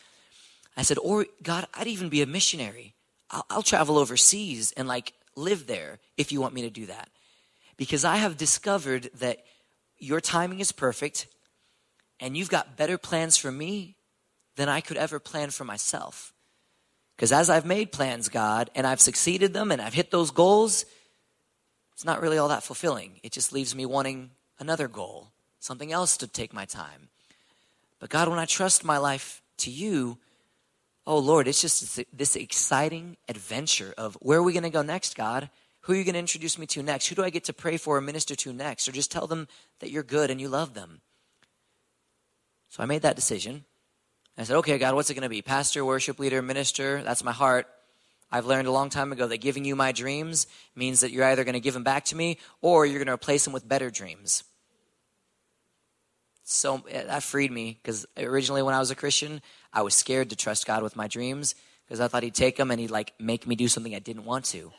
I 0.77 0.83
said, 0.83 0.99
or 0.99 1.27
God, 1.43 1.67
I'd 1.75 1.87
even 1.87 2.09
be 2.09 2.23
a 2.23 2.27
missionary. 2.27 2.95
I'll, 3.31 3.47
I'll 3.51 3.63
travel 3.63 3.99
overseas 3.99 4.73
and 4.77 4.89
like 4.89 5.13
live 5.37 5.67
there 5.67 6.01
if 6.17 6.33
you 6.33 6.41
want 6.41 6.55
me 6.55 6.63
to 6.63 6.71
do 6.71 6.87
that. 6.87 7.11
Because 7.77 8.05
I 8.05 8.17
have 8.17 8.37
discovered 8.37 9.11
that 9.19 9.45
your 9.99 10.21
timing 10.21 10.61
is 10.61 10.73
perfect 10.73 11.27
and 12.21 12.37
you've 12.37 12.51
got 12.51 12.77
better 12.77 12.99
plans 12.99 13.37
for 13.37 13.51
me 13.51 13.97
than 14.57 14.69
I 14.69 14.81
could 14.81 14.97
ever 14.97 15.19
plan 15.19 15.51
for 15.51 15.65
myself. 15.65 16.33
Because 17.17 17.33
as 17.33 17.51
I've 17.51 17.67
made 17.67 17.93
plans, 17.93 18.29
God, 18.29 18.71
and 18.75 18.87
I've 18.87 19.01
succeeded 19.01 19.53
them 19.53 19.71
and 19.71 19.81
I've 19.81 19.95
hit 19.95 20.11
those 20.11 20.31
goals, 20.31 20.85
it's 21.93 22.05
not 22.05 22.21
really 22.21 22.39
all 22.39 22.49
that 22.49 22.65
fulfilling. 22.65 23.21
It 23.23 23.33
just 23.33 23.53
leaves 23.53 23.75
me 23.75 23.87
wanting 23.87 24.31
another 24.59 24.89
goal, 24.89 25.33
something 25.61 25.93
else 25.93 26.17
to 26.19 26.27
take 26.27 26.53
my 26.53 26.65
time. 26.65 27.09
But 28.01 28.11
God, 28.11 28.29
when 28.29 28.39
I 28.39 28.47
trust 28.47 28.85
my 28.85 28.99
life 28.99 29.43
to 29.59 29.71
you, 29.71 30.19
oh 31.07 31.19
Lord, 31.19 31.49
it's 31.49 31.61
just 31.61 32.03
this 32.17 32.37
exciting 32.37 33.17
adventure 33.29 33.95
of 33.99 34.17
where 34.21 34.39
are 34.39 34.43
we 34.43 34.53
going 34.53 34.63
to 34.63 34.71
go 34.71 34.83
next, 34.83 35.17
God? 35.17 35.51
Who 35.83 35.93
are 35.93 35.97
you 35.97 36.05
going 36.05 36.15
to 36.15 36.21
introduce 36.21 36.59
me 36.59 36.67
to 36.69 36.83
next? 36.83 37.09
Who 37.09 37.15
do 37.15 37.25
I 37.25 37.31
get 37.31 37.45
to 37.45 37.53
pray 37.53 37.77
for 37.77 37.99
or 37.99 38.01
minister 38.01 38.35
to 38.37 38.53
next? 38.53 38.89
Or 38.89 38.93
just 38.93 39.13
tell 39.13 39.27
them 39.27 39.49
that 39.81 39.91
you're 39.91 40.03
good 40.03 40.31
and 40.31 40.41
you 40.41 40.49
love 40.49 40.73
them. 40.73 41.03
So 42.71 42.83
I 42.83 42.87
made 42.87 43.03
that 43.03 43.17
decision. 43.17 43.65
I 44.39 44.45
said, 44.45 44.57
okay, 44.57 44.79
God, 44.79 44.95
what's 44.95 45.11
it 45.11 45.15
going 45.15 45.23
to 45.23 45.29
be? 45.29 45.43
Pastor, 45.43 45.85
worship 45.85 46.19
leader, 46.19 46.41
minister? 46.41 47.03
That's 47.03 47.23
my 47.23 47.33
heart. 47.33 47.67
I've 48.33 48.47
learned 48.47 48.67
a 48.67 48.73
long 48.73 48.91
time 48.91 49.13
ago 49.13 49.29
that 49.29 49.43
giving 49.43 49.65
you 49.65 49.77
my 49.77 49.93
dreams 49.93 50.47
means 50.75 51.01
that 51.01 51.13
you're 51.13 51.25
either 51.25 51.45
going 51.45 51.53
to 51.53 51.61
give 51.61 51.75
them 51.75 51.85
back 51.85 52.07
to 52.07 52.17
me 52.17 52.39
or 52.63 52.85
you're 52.87 52.99
going 52.99 53.07
to 53.07 53.13
replace 53.13 53.45
them 53.45 53.53
with 53.53 53.69
better 53.69 53.91
dreams. 53.91 54.43
So 56.45 56.83
eh, 56.91 57.05
that 57.05 57.23
freed 57.23 57.53
me 57.53 57.79
because 57.81 58.07
originally 58.17 58.63
when 58.63 58.75
I 58.75 58.79
was 58.79 58.91
a 58.91 58.97
Christian, 58.97 59.41
I 59.75 59.83
was 59.83 59.95
scared 59.95 60.31
to 60.31 60.37
trust 60.37 60.67
God 60.67 60.83
with 60.83 60.95
my 60.95 61.09
dreams 61.09 61.57
because 61.85 62.01
I 62.01 62.09
thought 62.09 62.23
He'd 62.23 62.35
take 62.35 62.57
them 62.57 62.71
and 62.71 62.81
He'd 62.81 62.91
like 62.91 63.13
make 63.19 63.47
me 63.47 63.57
do 63.57 63.69
something 63.69 63.95
I 63.95 63.99
didn't 63.99 64.25
want 64.25 64.45
to. 64.47 64.73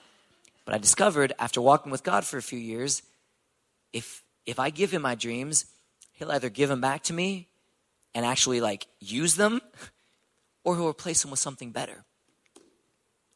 But 0.64 0.74
I 0.74 0.78
discovered 0.78 1.34
after 1.38 1.62
walking 1.62 1.92
with 1.92 2.04
God 2.04 2.26
for 2.26 2.38
a 2.38 2.42
few 2.42 2.58
years, 2.58 3.04
if 3.94 4.24
if 4.46 4.58
I 4.58 4.70
give 4.70 4.92
Him 4.92 5.02
my 5.02 5.16
dreams, 5.16 5.66
He'll 6.14 6.32
either 6.32 6.50
give 6.50 6.70
them 6.70 6.82
back 6.82 7.04
to 7.04 7.14
me 7.14 7.50
and 8.16 8.26
actually 8.26 8.62
like 8.62 8.88
use 9.00 9.36
them, 9.36 9.62
or 10.64 10.76
He'll 10.76 10.88
replace 10.88 11.22
them 11.22 11.32
with 11.32 11.42
something 11.42 11.72
better. 11.72 12.06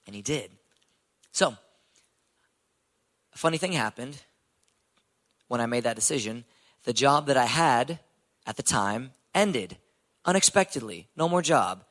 And 0.08 0.16
he 0.16 0.24
did. 0.24 0.50
So, 1.32 1.56
a 3.34 3.38
funny 3.38 3.58
thing 3.58 3.74
happened 3.74 4.24
when 5.48 5.62
I 5.62 5.68
made 5.68 5.84
that 5.84 5.96
decision. 5.96 6.46
The 6.86 6.94
job 6.94 7.28
that 7.28 7.38
I 7.38 7.46
had 7.46 8.00
at 8.48 8.56
the 8.58 8.64
time 8.64 9.12
ended 9.36 9.78
unexpectedly. 10.30 11.08
No 11.16 11.28
more 11.28 11.42
job. 11.42 11.84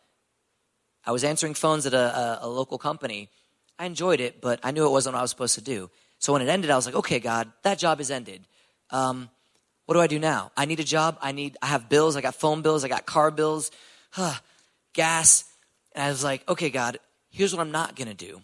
I 1.04 1.10
was 1.10 1.24
answering 1.24 1.54
phones 1.54 1.86
at 1.86 1.94
a, 1.94 1.98
a, 1.98 2.38
a, 2.42 2.48
local 2.48 2.78
company. 2.78 3.30
I 3.78 3.86
enjoyed 3.86 4.20
it, 4.20 4.40
but 4.40 4.60
I 4.62 4.70
knew 4.70 4.86
it 4.86 4.90
wasn't 4.90 5.14
what 5.14 5.20
I 5.20 5.22
was 5.22 5.30
supposed 5.30 5.56
to 5.56 5.60
do. 5.60 5.90
So 6.18 6.32
when 6.32 6.42
it 6.42 6.48
ended, 6.48 6.70
I 6.70 6.76
was 6.76 6.86
like, 6.86 6.94
okay, 6.94 7.18
God, 7.18 7.50
that 7.62 7.78
job 7.78 8.00
is 8.00 8.10
ended. 8.10 8.46
Um, 8.90 9.28
what 9.86 9.94
do 9.94 10.00
I 10.00 10.06
do 10.06 10.18
now? 10.18 10.52
I 10.56 10.66
need 10.66 10.80
a 10.80 10.84
job. 10.84 11.18
I 11.20 11.32
need, 11.32 11.56
I 11.62 11.66
have 11.66 11.88
bills. 11.88 12.14
I 12.14 12.20
got 12.20 12.34
phone 12.34 12.62
bills. 12.62 12.84
I 12.84 12.88
got 12.88 13.06
car 13.06 13.30
bills, 13.30 13.70
huh, 14.10 14.34
gas. 14.92 15.44
And 15.94 16.04
I 16.04 16.08
was 16.08 16.22
like, 16.22 16.48
okay, 16.48 16.70
God, 16.70 16.98
here's 17.30 17.54
what 17.54 17.60
I'm 17.60 17.72
not 17.72 17.96
going 17.96 18.08
to 18.08 18.14
do 18.14 18.40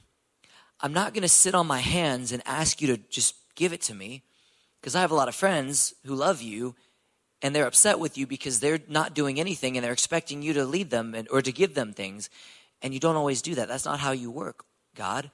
I'm 0.81 0.93
not 0.93 1.15
going 1.15 1.23
to 1.23 1.29
sit 1.29 1.55
on 1.55 1.67
my 1.67 1.81
hands 1.81 2.33
and 2.33 2.43
ask 2.47 2.81
you 2.81 2.89
to 2.89 2.97
just 3.09 3.35
give 3.55 3.73
it 3.73 3.83
to 3.83 3.95
me 3.95 4.23
because 4.81 4.95
I 4.95 5.01
have 5.01 5.11
a 5.11 5.15
lot 5.15 5.29
of 5.29 5.35
friends 5.35 5.95
who 6.05 6.15
love 6.15 6.43
you 6.43 6.75
and 7.45 7.55
they're 7.55 7.67
upset 7.67 7.99
with 7.99 8.17
you 8.17 8.27
because 8.27 8.59
they're 8.59 8.81
not 8.89 9.13
doing 9.13 9.39
anything 9.39 9.77
and 9.77 9.85
they're 9.85 9.93
expecting 9.93 10.41
you 10.41 10.55
to 10.55 10.65
lead 10.65 10.89
them 10.89 11.15
and, 11.15 11.29
or 11.31 11.43
to 11.43 11.53
give 11.53 11.75
them 11.75 11.93
things. 11.93 12.31
And 12.81 12.95
you 12.95 13.01
don't 13.01 13.17
always 13.17 13.43
do 13.43 13.55
that. 13.57 13.69
That's 13.69 13.85
not 13.85 14.01
how 14.01 14.13
you 14.13 14.31
work, 14.31 14.65
God. 14.95 15.31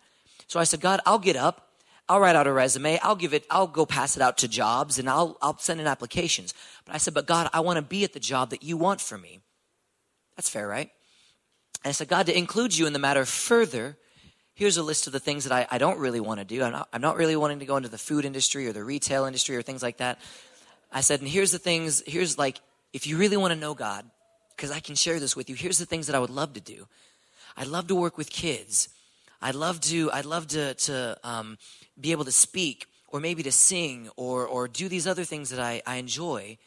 So 0.49 0.59
I 0.59 0.65
said, 0.65 0.81
God, 0.81 0.99
I'll 1.07 1.21
get 1.21 1.37
up. 1.37 1.69
I'll 2.09 2.19
write 2.19 2.35
out 2.35 2.49
a 2.49 2.53
resume. 2.53 2.99
I'll 2.99 3.15
give 3.15 3.33
it, 3.33 3.47
I'll 3.49 3.69
go 3.69 3.87
pass 3.87 4.17
it 4.17 4.23
out 4.23 4.39
to 4.39 4.49
jobs 4.49 4.99
and 4.99 5.09
I'll, 5.09 5.39
I'll 5.41 5.57
send 5.59 5.81
in 5.81 5.87
applications. 5.87 6.53
But 6.85 6.97
I 6.97 6.99
said, 6.99 7.15
but 7.15 7.29
God, 7.29 7.49
I 7.53 7.61
want 7.61 7.77
to 7.77 7.83
be 7.83 8.03
at 8.03 8.13
the 8.13 8.19
job 8.19 8.51
that 8.51 8.65
you 8.65 8.77
want 8.77 9.01
for 9.01 9.17
me. 9.17 9.39
That's 10.35 10.51
fair, 10.51 10.67
right? 10.67 10.91
And 11.85 11.91
I 11.91 11.93
said, 11.93 12.09
God, 12.09 12.27
to 12.27 12.37
include 12.37 12.77
you 12.77 12.89
in 12.89 12.93
the 12.93 12.99
matter 12.99 13.25
further, 13.25 13.97
here's 14.55 14.77
a 14.77 14.83
list 14.83 15.07
of 15.07 15.13
the 15.13 15.21
things 15.21 15.45
that 15.45 15.53
I, 15.53 15.69
I 15.71 15.79
don't 15.79 16.01
really 16.01 16.21
want 16.21 16.41
to 16.41 16.45
do. 16.45 16.61
I'm 16.65 16.73
not, 16.73 16.89
I'm 16.93 17.01
not 17.01 17.17
really 17.17 17.37
wanting 17.37 17.61
to 17.61 17.67
go 17.67 17.77
into 17.77 17.89
the 17.89 17.99
food 17.99 18.25
industry 18.25 18.67
or 18.67 18.73
the 18.73 18.83
retail 18.83 19.27
industry 19.27 19.57
or 19.57 19.63
things 19.63 19.83
like 19.83 19.99
that. 19.99 20.19
I 20.93 21.01
said, 21.01 21.21
and 21.21 21.29
here's 21.29 21.53
the 21.53 21.59
things, 21.59 22.03
here's 22.07 22.39
like, 22.39 22.61
if 22.93 23.07
you 23.07 23.17
really 23.17 23.37
want 23.37 23.53
to 23.53 23.59
know 23.59 23.75
God, 23.75 24.05
because 24.57 24.71
I 24.71 24.81
can 24.81 24.95
share 24.95 25.21
this 25.21 25.37
with 25.37 25.49
you, 25.49 25.55
here's 25.55 25.79
the 25.79 25.87
things 25.87 26.07
that 26.07 26.17
I 26.17 26.19
would 26.19 26.31
love 26.31 26.55
to 26.55 26.61
do. 26.61 26.87
I'd 27.57 27.69
love 27.69 27.87
to 27.89 27.95
work 27.95 28.19
with 28.19 28.31
kids. 28.31 28.89
I'd 29.41 29.55
love 29.55 29.81
to, 29.83 30.11
I'd 30.13 30.27
love 30.27 30.49
to, 30.49 30.75
to 30.75 31.19
um, 31.25 31.59
be 31.99 32.13
able 32.13 32.25
to 32.25 32.33
speak 32.33 32.87
or 33.09 33.21
maybe 33.21 33.43
to 33.43 33.53
sing 33.53 34.09
or, 34.17 34.47
or 34.47 34.69
do 34.69 34.89
these 34.89 35.07
other 35.07 35.25
things 35.25 35.51
that 35.51 35.61
I, 35.61 35.83
I 35.87 35.97
enjoy, 35.97 36.59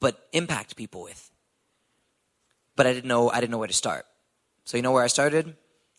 but 0.00 0.28
impact 0.32 0.76
people 0.76 1.02
with. 1.02 1.30
But 2.76 2.86
I 2.86 2.92
didn't 2.92 3.08
know, 3.08 3.30
I 3.30 3.40
didn't 3.40 3.50
know 3.50 3.58
where 3.58 3.68
to 3.68 3.74
start. 3.74 4.06
So, 4.64 4.76
you 4.76 4.82
know 4.82 4.92
where 4.92 5.04
I 5.04 5.08
started? 5.08 5.56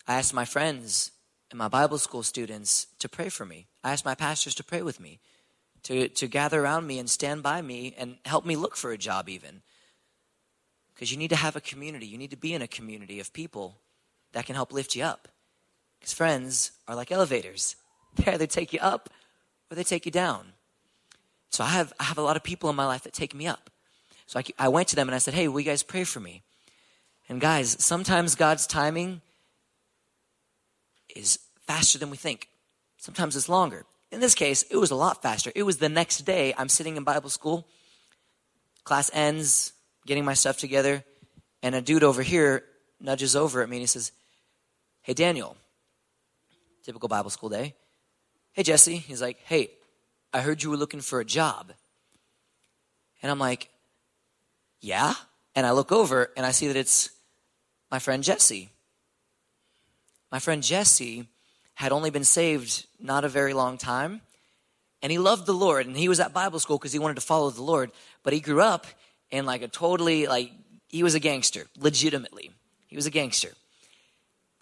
I 0.08 0.16
asked 0.16 0.34
my 0.34 0.46
friends 0.46 1.12
and 1.52 1.58
my 1.58 1.68
Bible 1.68 1.98
school 1.98 2.24
students 2.24 2.88
to 3.00 3.10
pray 3.10 3.30
for 3.30 3.46
me. 3.46 3.68
I 3.84 3.92
asked 3.92 4.06
my 4.06 4.16
pastors 4.16 4.56
to 4.56 4.64
pray 4.64 4.82
with 4.82 5.00
me, 5.00 5.20
to, 5.84 6.10
to 6.10 6.28
gather 6.28 6.64
around 6.64 6.88
me 6.88 7.00
and 7.00 7.10
stand 7.10 7.44
by 7.44 7.62
me 7.62 7.96
and 7.98 8.18
help 8.26 8.46
me 8.46 8.56
look 8.56 8.76
for 8.76 8.92
a 8.92 8.98
job, 8.98 9.30
even. 9.30 9.62
Because 10.94 11.12
you 11.12 11.18
need 11.18 11.30
to 11.30 11.36
have 11.36 11.56
a 11.56 11.62
community. 11.62 12.06
You 12.06 12.18
need 12.18 12.32
to 12.32 12.38
be 12.38 12.54
in 12.54 12.62
a 12.62 12.68
community 12.68 13.20
of 13.20 13.34
people 13.34 13.78
that 14.34 14.46
can 14.46 14.56
help 14.56 14.72
lift 14.72 14.96
you 14.96 15.04
up. 15.04 15.28
Because 16.00 16.14
friends 16.14 16.72
are 16.88 16.96
like 16.96 17.12
elevators, 17.12 17.76
they 18.16 18.32
either 18.32 18.48
take 18.48 18.74
you 18.74 18.80
up 18.80 19.10
or 19.70 19.76
they 19.76 19.84
take 19.84 20.06
you 20.06 20.12
down. 20.12 20.54
So 21.50 21.64
I 21.64 21.70
have, 21.70 21.94
I 22.00 22.04
have 22.04 22.18
a 22.18 22.22
lot 22.22 22.38
of 22.38 22.44
people 22.44 22.70
in 22.70 22.76
my 22.76 22.86
life 22.86 23.04
that 23.04 23.14
take 23.14 23.36
me 23.36 23.48
up. 23.48 23.70
So 24.26 24.40
I, 24.40 24.44
I 24.58 24.68
went 24.70 24.88
to 24.90 24.96
them 24.96 25.08
and 25.10 25.16
I 25.16 25.20
said, 25.20 25.34
Hey, 25.34 25.48
will 25.48 25.60
you 25.60 25.66
guys 25.66 25.84
pray 25.84 26.04
for 26.04 26.20
me? 26.20 26.44
And 27.28 27.42
guys, 27.42 27.76
sometimes 27.84 28.36
God's 28.36 28.68
timing 28.68 29.22
is 31.16 31.40
faster 31.68 31.98
than 31.98 32.10
we 32.10 32.18
think. 32.18 32.48
Sometimes 32.98 33.36
it's 33.36 33.50
longer. 33.50 33.86
In 34.12 34.20
this 34.20 34.36
case, 34.36 34.64
it 34.64 34.76
was 34.76 34.92
a 34.92 34.96
lot 34.96 35.22
faster. 35.22 35.52
It 35.56 35.64
was 35.64 35.78
the 35.78 35.90
next 35.90 36.20
day. 36.20 36.54
I'm 36.58 36.70
sitting 36.70 36.98
in 36.98 37.04
Bible 37.04 37.30
school. 37.30 37.68
Class 38.84 39.10
ends, 39.14 39.74
getting 40.06 40.26
my 40.26 40.34
stuff 40.34 40.58
together, 40.58 41.04
and 41.64 41.76
a 41.76 41.82
dude 41.82 42.04
over 42.04 42.22
here 42.22 42.64
nudges 43.00 43.36
over 43.36 43.62
at 43.62 43.70
me 43.70 43.78
and 43.78 43.82
he 43.82 43.88
says, 43.88 44.12
Hey, 45.02 45.14
Daniel. 45.14 45.56
Typical 46.84 47.10
Bible 47.10 47.30
school 47.30 47.50
day. 47.50 47.76
Hey, 48.54 48.64
Jesse. 48.64 48.98
He's 48.98 49.22
like, 49.22 49.38
Hey, 49.46 49.72
I 50.34 50.42
heard 50.42 50.62
you 50.62 50.70
were 50.70 50.78
looking 50.78 51.02
for 51.02 51.20
a 51.20 51.26
job. 51.26 51.72
And 53.22 53.32
I'm 53.32 53.40
like, 53.40 53.70
Yeah? 54.82 55.14
And 55.56 55.66
I 55.66 55.72
look 55.72 55.92
over 55.92 56.32
and 56.36 56.46
I 56.46 56.52
see 56.52 56.68
that 56.68 56.76
it's 56.76 57.10
my 57.90 58.00
friend 58.00 58.24
Jesse. 58.24 58.70
My 60.32 60.40
friend 60.40 60.64
Jesse 60.64 61.28
had 61.82 61.92
only 61.92 62.12
been 62.12 62.24
saved 62.24 62.86
not 63.00 63.26
a 63.26 63.28
very 63.28 63.56
long 63.56 63.76
time, 63.76 64.22
and 65.02 65.12
he 65.12 65.18
loved 65.18 65.48
the 65.48 65.54
Lord, 65.54 65.88
and 65.88 65.98
he 65.98 66.08
was 66.08 66.20
at 66.20 66.32
Bible 66.32 66.60
school 66.60 66.78
because 66.78 66.94
he 66.94 67.00
wanted 67.00 67.16
to 67.16 67.22
follow 67.22 67.50
the 67.50 67.64
Lord, 67.64 67.90
but 68.22 68.34
he 68.34 68.40
grew 68.40 68.62
up 68.62 68.86
in 69.32 69.48
like 69.48 69.64
a 69.64 69.68
totally 69.68 70.28
like 70.28 70.52
he 70.90 71.02
was 71.02 71.16
a 71.16 71.20
gangster, 71.20 71.66
legitimately. 71.80 72.52
He 72.86 72.96
was 72.96 73.08
a 73.08 73.10
gangster. 73.10 73.50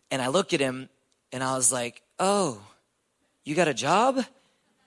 And 0.10 0.22
I 0.22 0.30
looked 0.30 0.54
at 0.54 0.62
him 0.62 0.88
and 1.34 1.44
I 1.44 1.58
was 1.58 1.74
like, 1.74 2.02
oh, 2.20 2.62
you 3.44 3.54
got 3.54 3.68
a 3.68 3.74
job? 3.74 4.24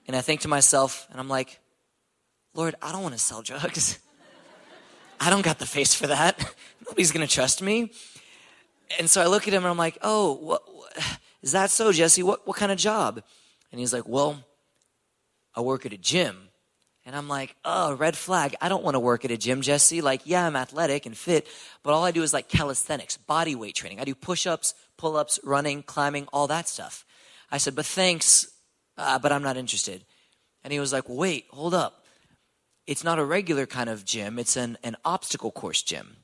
And 0.06 0.16
I 0.16 0.22
think 0.22 0.40
to 0.40 0.48
myself, 0.48 1.06
and 1.10 1.20
I'm 1.20 1.28
like, 1.28 1.60
Lord, 2.54 2.76
I 2.80 2.92
don't 2.92 3.02
want 3.02 3.14
to 3.14 3.20
sell 3.20 3.42
drugs. 3.42 3.98
I 5.20 5.28
don't 5.28 5.44
got 5.44 5.58
the 5.58 5.66
face 5.66 5.92
for 5.92 6.06
that. 6.06 6.42
Nobody's 6.86 7.12
going 7.12 7.26
to 7.26 7.32
trust 7.32 7.60
me. 7.60 7.92
And 8.98 9.10
so 9.10 9.20
I 9.20 9.26
look 9.26 9.46
at 9.46 9.52
him 9.52 9.64
and 9.64 9.70
I'm 9.70 9.76
like, 9.76 9.98
oh, 10.00 10.32
what, 10.32 10.62
what, 10.74 11.18
is 11.42 11.52
that 11.52 11.70
so, 11.70 11.92
Jesse? 11.92 12.22
What, 12.22 12.46
what 12.46 12.56
kind 12.56 12.72
of 12.72 12.78
job? 12.78 13.22
And 13.70 13.80
he's 13.80 13.92
like, 13.92 14.06
well, 14.06 14.42
I 15.54 15.60
work 15.60 15.86
at 15.86 15.92
a 15.92 15.98
gym. 15.98 16.48
And 17.04 17.16
I'm 17.16 17.28
like, 17.28 17.56
oh, 17.64 17.94
red 17.94 18.16
flag. 18.16 18.54
I 18.60 18.68
don't 18.68 18.84
want 18.84 18.94
to 18.94 19.00
work 19.00 19.24
at 19.24 19.32
a 19.32 19.36
gym, 19.36 19.60
Jesse. 19.60 20.00
Like, 20.00 20.22
yeah, 20.24 20.46
I'm 20.46 20.54
athletic 20.54 21.04
and 21.04 21.16
fit, 21.16 21.48
but 21.82 21.92
all 21.92 22.04
I 22.04 22.12
do 22.12 22.22
is 22.22 22.32
like 22.32 22.48
calisthenics, 22.48 23.16
body 23.16 23.56
weight 23.56 23.74
training. 23.74 23.98
I 23.98 24.04
do 24.04 24.14
push 24.14 24.46
ups, 24.46 24.74
pull 24.96 25.16
ups, 25.16 25.40
running, 25.42 25.82
climbing, 25.82 26.28
all 26.32 26.46
that 26.46 26.68
stuff. 26.68 27.04
I 27.50 27.58
said, 27.58 27.74
but 27.74 27.86
thanks, 27.86 28.46
uh, 28.96 29.18
but 29.18 29.32
I'm 29.32 29.42
not 29.42 29.56
interested. 29.56 30.04
And 30.62 30.72
he 30.72 30.78
was 30.78 30.92
like, 30.92 31.04
wait, 31.08 31.46
hold 31.50 31.74
up. 31.74 32.04
It's 32.86 33.02
not 33.02 33.18
a 33.18 33.24
regular 33.24 33.66
kind 33.66 33.90
of 33.90 34.04
gym, 34.04 34.38
it's 34.38 34.56
an, 34.56 34.78
an 34.84 34.96
obstacle 35.04 35.50
course 35.50 35.82
gym. 35.82 36.16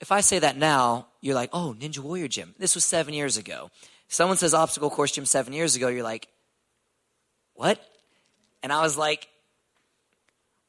If 0.00 0.10
I 0.10 0.20
say 0.20 0.40
that 0.40 0.56
now, 0.56 1.08
you're 1.20 1.36
like, 1.36 1.50
oh, 1.52 1.76
Ninja 1.78 2.00
Warrior 2.00 2.26
Gym. 2.26 2.54
This 2.58 2.74
was 2.74 2.84
seven 2.84 3.14
years 3.14 3.36
ago. 3.36 3.70
Someone 4.12 4.36
says 4.36 4.54
obstacle 4.54 4.90
course 4.90 5.12
gym 5.12 5.24
seven 5.24 5.52
years 5.52 5.74
ago, 5.74 5.88
you're 5.88 6.02
like, 6.02 6.28
what? 7.54 7.82
And 8.62 8.72
I 8.72 8.82
was 8.82 8.96
like, 8.96 9.26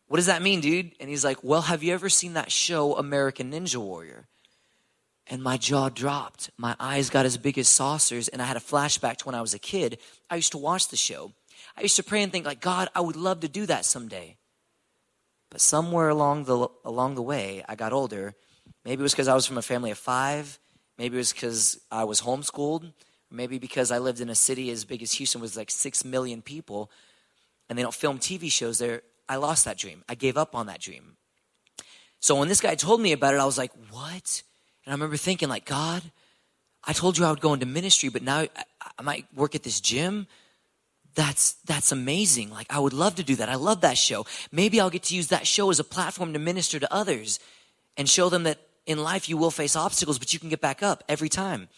what 0.08 0.18
does 0.18 0.28
that 0.28 0.42
mean, 0.42 0.62
dude? 0.62 0.92
And 1.00 1.10
he's 1.10 1.26
like, 1.26 1.44
well, 1.44 1.64
have 1.64 1.84
you 1.84 1.94
ever 1.94 2.10
seen 2.10 2.34
that 2.34 2.52
show, 2.52 2.96
American 2.96 3.52
Ninja 3.52 3.78
Warrior? 3.78 4.28
And 5.28 5.42
my 5.42 5.58
jaw 5.58 5.90
dropped. 5.90 6.52
My 6.58 6.76
eyes 6.80 7.10
got 7.10 7.26
as 7.26 7.38
big 7.38 7.58
as 7.58 7.68
saucers, 7.68 8.28
and 8.28 8.42
I 8.42 8.46
had 8.46 8.58
a 8.58 8.62
flashback 8.62 9.18
to 9.18 9.26
when 9.26 9.36
I 9.36 9.42
was 9.42 9.54
a 9.54 9.60
kid. 9.60 9.98
I 10.30 10.36
used 10.36 10.52
to 10.52 10.58
watch 10.58 10.90
the 10.90 10.98
show. 10.98 11.32
I 11.78 11.82
used 11.82 11.96
to 11.96 12.04
pray 12.04 12.24
and 12.24 12.32
think, 12.32 12.46
like, 12.46 12.62
God, 12.62 12.90
I 12.96 13.02
would 13.02 13.16
love 13.16 13.42
to 13.42 13.48
do 13.48 13.66
that 13.66 13.86
someday. 13.86 14.38
But 15.50 15.62
somewhere 15.62 16.10
along 16.10 16.46
the 16.46 16.68
along 16.84 17.16
the 17.16 17.22
way, 17.22 17.64
I 17.70 17.76
got 17.76 17.94
older. 17.94 18.36
Maybe 18.84 19.02
it 19.02 19.04
was 19.04 19.14
because 19.14 19.28
I 19.28 19.36
was 19.36 19.46
from 19.46 19.58
a 19.58 19.62
family 19.62 19.92
of 19.92 19.98
five. 19.98 20.60
Maybe 20.98 21.16
it 21.16 21.20
was 21.20 21.34
because 21.34 21.80
I 21.92 22.04
was 22.04 22.22
homeschooled. 22.22 22.92
Maybe 23.34 23.58
because 23.58 23.92
I 23.92 23.98
lived 23.98 24.22
in 24.22 24.30
a 24.30 24.36
city 24.36 24.70
as 24.70 24.86
big 24.86 25.02
as 25.02 25.14
Houston 25.14 25.42
with 25.42 25.58
like 25.58 25.72
six 25.72 26.06
million 26.06 26.42
people, 26.42 26.92
and 27.68 27.78
they 27.78 27.84
don't 27.84 27.94
film 27.94 28.20
TV 28.20 28.52
shows 28.52 28.78
there. 28.78 29.02
I 29.28 29.38
lost 29.38 29.66
that 29.66 29.78
dream. 29.78 30.04
I 30.08 30.16
gave 30.16 30.38
up 30.38 30.56
on 30.56 30.68
that 30.68 30.80
dream. 30.80 31.18
So 32.20 32.36
when 32.36 32.48
this 32.48 32.62
guy 32.62 32.76
told 32.76 33.02
me 33.02 33.12
about 33.12 33.34
it, 33.34 33.40
I 33.40 33.46
was 33.46 33.58
like, 33.58 33.72
"What?" 33.90 34.44
And 34.86 34.92
I 34.92 34.96
remember 34.96 35.18
thinking, 35.18 35.50
like, 35.50 35.66
God, 35.66 36.04
I 36.84 36.94
told 36.94 37.18
you 37.18 37.26
I 37.26 37.32
would 37.32 37.42
go 37.42 37.54
into 37.54 37.66
ministry, 37.66 38.10
but 38.10 38.22
now 38.22 38.40
I, 38.40 38.50
I 38.98 39.02
might 39.02 39.26
work 39.36 39.56
at 39.56 39.64
this 39.64 39.82
gym 39.82 40.28
that's 41.16 41.54
that's 41.66 41.92
amazing 41.92 42.50
like 42.50 42.68
i 42.70 42.80
would 42.80 42.94
love 42.94 43.16
to 43.16 43.24
do 43.24 43.36
that 43.36 43.50
i 43.50 43.56
love 43.56 43.82
that 43.82 43.98
show 43.98 44.26
maybe 44.52 44.80
i'll 44.80 44.90
get 44.90 45.04
to 45.04 45.16
use 45.16 45.28
that 45.28 45.46
show 45.46 45.70
as 45.70 45.80
a 45.80 45.84
platform 45.84 46.34
to 46.34 46.40
minister 46.40 46.80
to 46.80 46.92
others 46.94 47.40
and 47.98 48.10
show 48.10 48.30
them 48.30 48.44
that 48.44 48.58
in 48.86 49.02
life 49.02 49.30
you 49.30 49.38
will 49.38 49.52
face 49.52 49.76
obstacles 49.76 50.20
but 50.20 50.34
you 50.34 50.40
can 50.40 50.50
get 50.50 50.62
back 50.62 50.82
up 50.82 51.04
every 51.08 51.30
time 51.30 51.70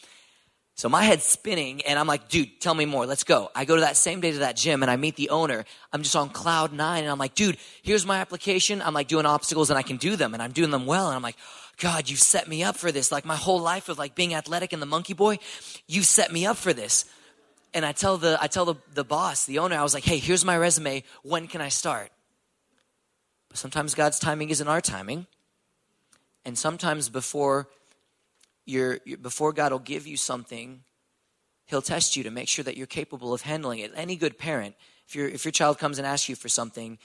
so 0.76 0.90
my 0.90 1.04
head's 1.04 1.24
spinning 1.24 1.82
and 1.84 1.98
i'm 1.98 2.06
like 2.08 2.28
dude 2.28 2.60
tell 2.60 2.74
me 2.74 2.86
more. 2.86 3.06
Let's 3.06 3.24
go. 3.24 3.50
I 3.56 3.66
go 3.66 3.76
to 3.76 3.82
that 3.82 3.98
same 3.98 4.20
day 4.20 4.32
to 4.34 4.40
that 4.40 4.56
gym 4.56 4.84
and 4.84 4.92
i 4.92 4.98
meet 4.98 5.16
the 5.16 5.30
owner. 5.30 5.66
I'm 5.92 6.04
just 6.04 6.16
on 6.16 6.30
cloud 6.30 6.74
nine 6.74 7.04
and 7.04 7.12
i'm 7.12 7.18
like 7.18 7.34
dude 7.34 7.58
here's 7.82 8.06
my 8.06 8.20
application. 8.20 8.82
I'm 8.82 8.94
like 8.94 9.08
doing 9.08 9.26
obstacles 9.26 9.70
and 9.70 9.80
i 9.80 9.82
can 9.82 9.98
do 9.98 10.16
them 10.16 10.34
and 10.34 10.44
i'm 10.44 10.52
doing 10.52 10.72
them 10.72 10.86
well. 10.86 11.08
And 11.08 11.16
i'm 11.16 11.24
like 11.24 11.38
god 11.78 12.10
you've 12.10 12.20
set 12.20 12.48
me 12.48 12.64
up 12.64 12.76
for 12.76 12.92
this. 12.92 13.12
Like 13.12 13.26
my 13.26 13.36
whole 13.36 13.60
life 13.60 13.90
of 13.90 13.98
like 13.98 14.16
being 14.16 14.34
athletic 14.34 14.74
and 14.74 14.82
the 14.82 14.86
monkey 14.86 15.14
boy 15.14 15.40
you've 15.88 16.06
set 16.06 16.32
me 16.32 16.46
up 16.46 16.58
for 16.58 16.74
this. 16.74 17.06
And 17.74 17.86
I 17.86 17.92
tell 17.92 18.18
the 18.18 18.38
I 18.42 18.48
tell 18.48 18.66
the, 18.66 18.76
the 18.94 19.04
boss, 19.04 19.46
the 19.46 19.60
owner, 19.60 19.76
I 19.76 19.84
was 19.84 19.94
like, 19.94 20.06
hey, 20.06 20.18
here's 20.18 20.46
my 20.46 20.58
resume. 20.58 21.04
When 21.24 21.48
can 21.48 21.60
I 21.60 21.68
start? 21.68 22.10
But 23.50 23.58
sometimes 23.58 23.96
God's 23.96 24.18
timing 24.18 24.50
isn't 24.50 24.68
our 24.68 24.80
timing. 24.82 25.28
And 26.46 26.58
sometimes 26.58 27.10
before 27.10 27.68
you're, 28.66 29.00
before 29.22 29.54
God 29.54 29.72
will 29.72 29.80
give 29.80 30.08
you 30.08 30.18
something, 30.18 30.82
He'll 31.68 31.82
test 31.82 32.16
you 32.16 32.24
to 32.24 32.32
make 32.32 32.48
sure 32.48 32.64
that 32.64 32.78
you're 32.78 32.86
capable 32.86 33.34
of 33.34 33.42
handling 33.42 33.80
it. 33.80 33.92
Any 33.96 34.16
good 34.16 34.38
parent, 34.38 34.76
if 35.08 35.16
your 35.16 35.28
if 35.28 35.46
your 35.46 35.52
child 35.52 35.80
comes 35.80 35.98
and 35.98 36.06
asks 36.06 36.30
you 36.30 36.36
for 36.36 36.48
something, 36.48 37.00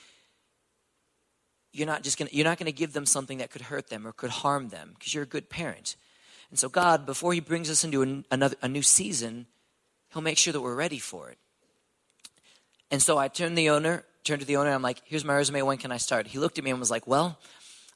you're 1.73 1.87
not 1.87 2.03
just 2.03 2.19
gonna 2.19 2.31
you're 2.33 2.45
not 2.45 2.59
gonna 2.59 2.73
give 2.73 2.93
them 2.93 3.07
something 3.07 3.39
that 3.39 3.51
could 3.51 3.63
hurt 3.63 3.89
them 3.89 4.07
or 4.07 4.13
could 4.13 4.31
harm 4.31 4.69
them 4.69 4.91
because 4.95 5.15
you're 5.15 5.23
a 5.23 5.27
good 5.27 5.49
parent. 5.49 5.97
And 6.51 6.59
so 6.59 6.69
God, 6.69 7.07
before 7.07 7.33
He 7.33 7.41
brings 7.41 7.71
us 7.71 7.85
into 7.85 8.03
an, 8.03 8.27
another 8.31 8.57
a 8.61 8.69
new 8.69 8.83
season, 8.83 9.47
He'll 10.13 10.23
make 10.23 10.37
sure 10.37 10.53
that 10.53 10.61
we're 10.61 10.75
ready 10.75 10.99
for 10.99 11.31
it. 11.31 11.39
And 12.91 13.01
so 13.01 13.17
I 13.19 13.29
turned 13.29 13.57
the 13.57 13.71
owner, 13.71 14.05
turned 14.25 14.41
to 14.41 14.47
the 14.47 14.57
owner, 14.57 14.71
I'm 14.73 14.83
like, 14.83 15.01
here's 15.05 15.25
my 15.25 15.35
resume, 15.35 15.63
when 15.63 15.79
can 15.79 15.93
I 15.93 15.97
start? 15.97 16.27
He 16.27 16.39
looked 16.39 16.59
at 16.59 16.65
me 16.65 16.71
and 16.71 16.81
was 16.81 16.91
like, 16.91 17.07
well, 17.07 17.39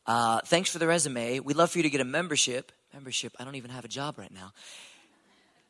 uh, 0.07 0.41
thanks 0.47 0.71
for 0.71 0.79
the 0.79 0.87
resume. 0.87 1.41
We'd 1.41 1.57
love 1.57 1.71
for 1.71 1.79
you 1.79 1.83
to 1.83 1.91
get 1.91 2.01
a 2.01 2.05
membership. 2.05 2.71
Membership, 2.95 3.35
I 3.41 3.45
don't 3.45 3.57
even 3.57 3.73
have 3.73 3.85
a 3.85 3.89
job 3.89 4.19
right 4.19 4.33
now. 4.33 4.53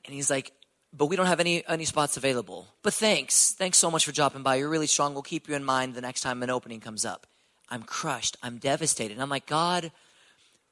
And 0.04 0.14
he's 0.14 0.28
like, 0.28 0.52
but 0.92 1.06
we 1.06 1.16
don't 1.16 1.26
have 1.26 1.40
any 1.40 1.66
any 1.66 1.86
spots 1.86 2.18
available. 2.18 2.68
But 2.82 2.92
thanks. 2.92 3.52
Thanks 3.52 3.78
so 3.78 3.90
much 3.90 4.04
for 4.04 4.12
dropping 4.12 4.42
by. 4.42 4.56
You're 4.56 4.68
really 4.68 4.86
strong. 4.86 5.14
We'll 5.14 5.22
keep 5.22 5.48
you 5.48 5.54
in 5.54 5.64
mind 5.64 5.94
the 5.94 6.02
next 6.02 6.20
time 6.20 6.42
an 6.42 6.50
opening 6.50 6.80
comes 6.80 7.06
up. 7.06 7.26
I'm 7.70 7.82
crushed. 7.82 8.36
I'm 8.42 8.58
devastated. 8.58 9.18
I'm 9.18 9.30
like, 9.30 9.46
God, 9.46 9.90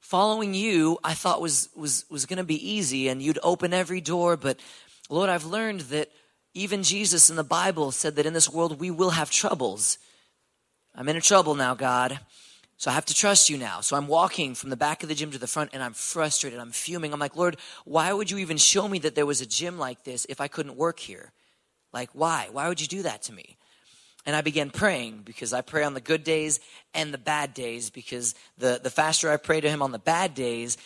following 0.00 0.52
you, 0.52 0.98
I 1.02 1.14
thought 1.14 1.40
was 1.40 1.70
was 1.74 2.04
was 2.10 2.26
gonna 2.26 2.44
be 2.44 2.70
easy 2.70 3.08
and 3.08 3.22
you'd 3.22 3.38
open 3.42 3.72
every 3.72 4.02
door, 4.02 4.36
but 4.36 4.60
Lord, 5.08 5.30
I've 5.30 5.46
learned 5.46 5.80
that 5.92 6.10
even 6.52 6.82
Jesus 6.82 7.30
in 7.30 7.36
the 7.36 7.44
Bible 7.44 7.92
said 7.92 8.16
that 8.16 8.26
in 8.26 8.34
this 8.34 8.50
world 8.50 8.78
we 8.78 8.90
will 8.90 9.10
have 9.10 9.30
troubles. 9.30 9.96
I'm 10.94 11.08
in 11.08 11.16
a 11.16 11.22
trouble 11.22 11.54
now, 11.54 11.74
God. 11.74 12.20
So 12.82 12.90
I 12.90 12.94
have 12.94 13.06
to 13.06 13.14
trust 13.14 13.48
you 13.48 13.58
now. 13.58 13.80
So 13.80 13.96
I'm 13.96 14.08
walking 14.08 14.56
from 14.56 14.70
the 14.70 14.76
back 14.76 15.04
of 15.04 15.08
the 15.08 15.14
gym 15.14 15.30
to 15.30 15.38
the 15.38 15.46
front 15.46 15.70
and 15.72 15.80
I'm 15.80 15.92
frustrated. 15.92 16.58
I'm 16.58 16.72
fuming. 16.72 17.12
I'm 17.12 17.20
like, 17.20 17.36
Lord, 17.36 17.56
why 17.84 18.12
would 18.12 18.28
you 18.28 18.38
even 18.38 18.56
show 18.56 18.88
me 18.88 18.98
that 18.98 19.14
there 19.14 19.24
was 19.24 19.40
a 19.40 19.46
gym 19.46 19.78
like 19.78 20.02
this 20.02 20.26
if 20.28 20.40
I 20.40 20.48
couldn't 20.48 20.74
work 20.74 20.98
here? 20.98 21.30
Like, 21.92 22.10
why? 22.12 22.48
Why 22.50 22.66
would 22.66 22.80
you 22.80 22.88
do 22.88 23.02
that 23.02 23.22
to 23.22 23.32
me? 23.32 23.56
And 24.26 24.34
I 24.34 24.40
began 24.40 24.70
praying 24.70 25.22
because 25.24 25.52
I 25.52 25.60
pray 25.60 25.84
on 25.84 25.94
the 25.94 26.00
good 26.00 26.24
days 26.24 26.58
and 26.92 27.14
the 27.14 27.18
bad 27.18 27.54
days 27.54 27.88
because 27.88 28.34
the, 28.58 28.80
the 28.82 28.90
faster 28.90 29.30
I 29.30 29.36
pray 29.36 29.60
to 29.60 29.70
Him 29.70 29.80
on 29.80 29.92
the 29.92 30.00
bad 30.00 30.34
days, 30.34 30.76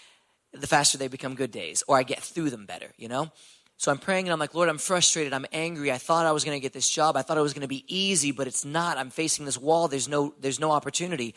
the 0.53 0.67
faster 0.67 0.99
they 0.99 1.09
become 1.09 1.35
good 1.35 1.51
days 1.51 1.83
or 1.89 1.97
I 1.97 2.03
get 2.03 2.21
through 2.21 2.51
them 2.51 2.67
better, 2.67 2.93
you 2.99 3.09
know? 3.09 3.31
So 3.79 3.91
I'm 3.91 3.99
praying 3.99 4.27
and 4.27 4.35
I'm 4.35 4.39
like, 4.39 4.55
Lord, 4.55 4.69
I'm 4.69 4.77
frustrated. 4.77 5.33
I'm 5.33 5.47
angry. 5.51 5.91
I 5.91 5.99
thought 5.99 6.27
I 6.27 6.33
was 6.33 6.45
going 6.45 6.57
to 6.57 6.63
get 6.63 6.75
this 6.75 6.91
job. 6.91 7.17
I 7.17 7.23
thought 7.23 7.39
it 7.39 7.43
was 7.43 7.55
going 7.55 7.63
to 7.63 7.69
be 7.69 7.85
easy, 7.89 8.33
but 8.33 8.47
it's 8.47 8.67
not. 8.67 8.99
I'm 8.99 9.11
facing 9.11 9.47
this 9.47 9.57
wall. 9.57 9.89
There's 9.89 10.09
no, 10.09 10.35
there's 10.41 10.61
no 10.61 10.73
opportunity. 10.73 11.35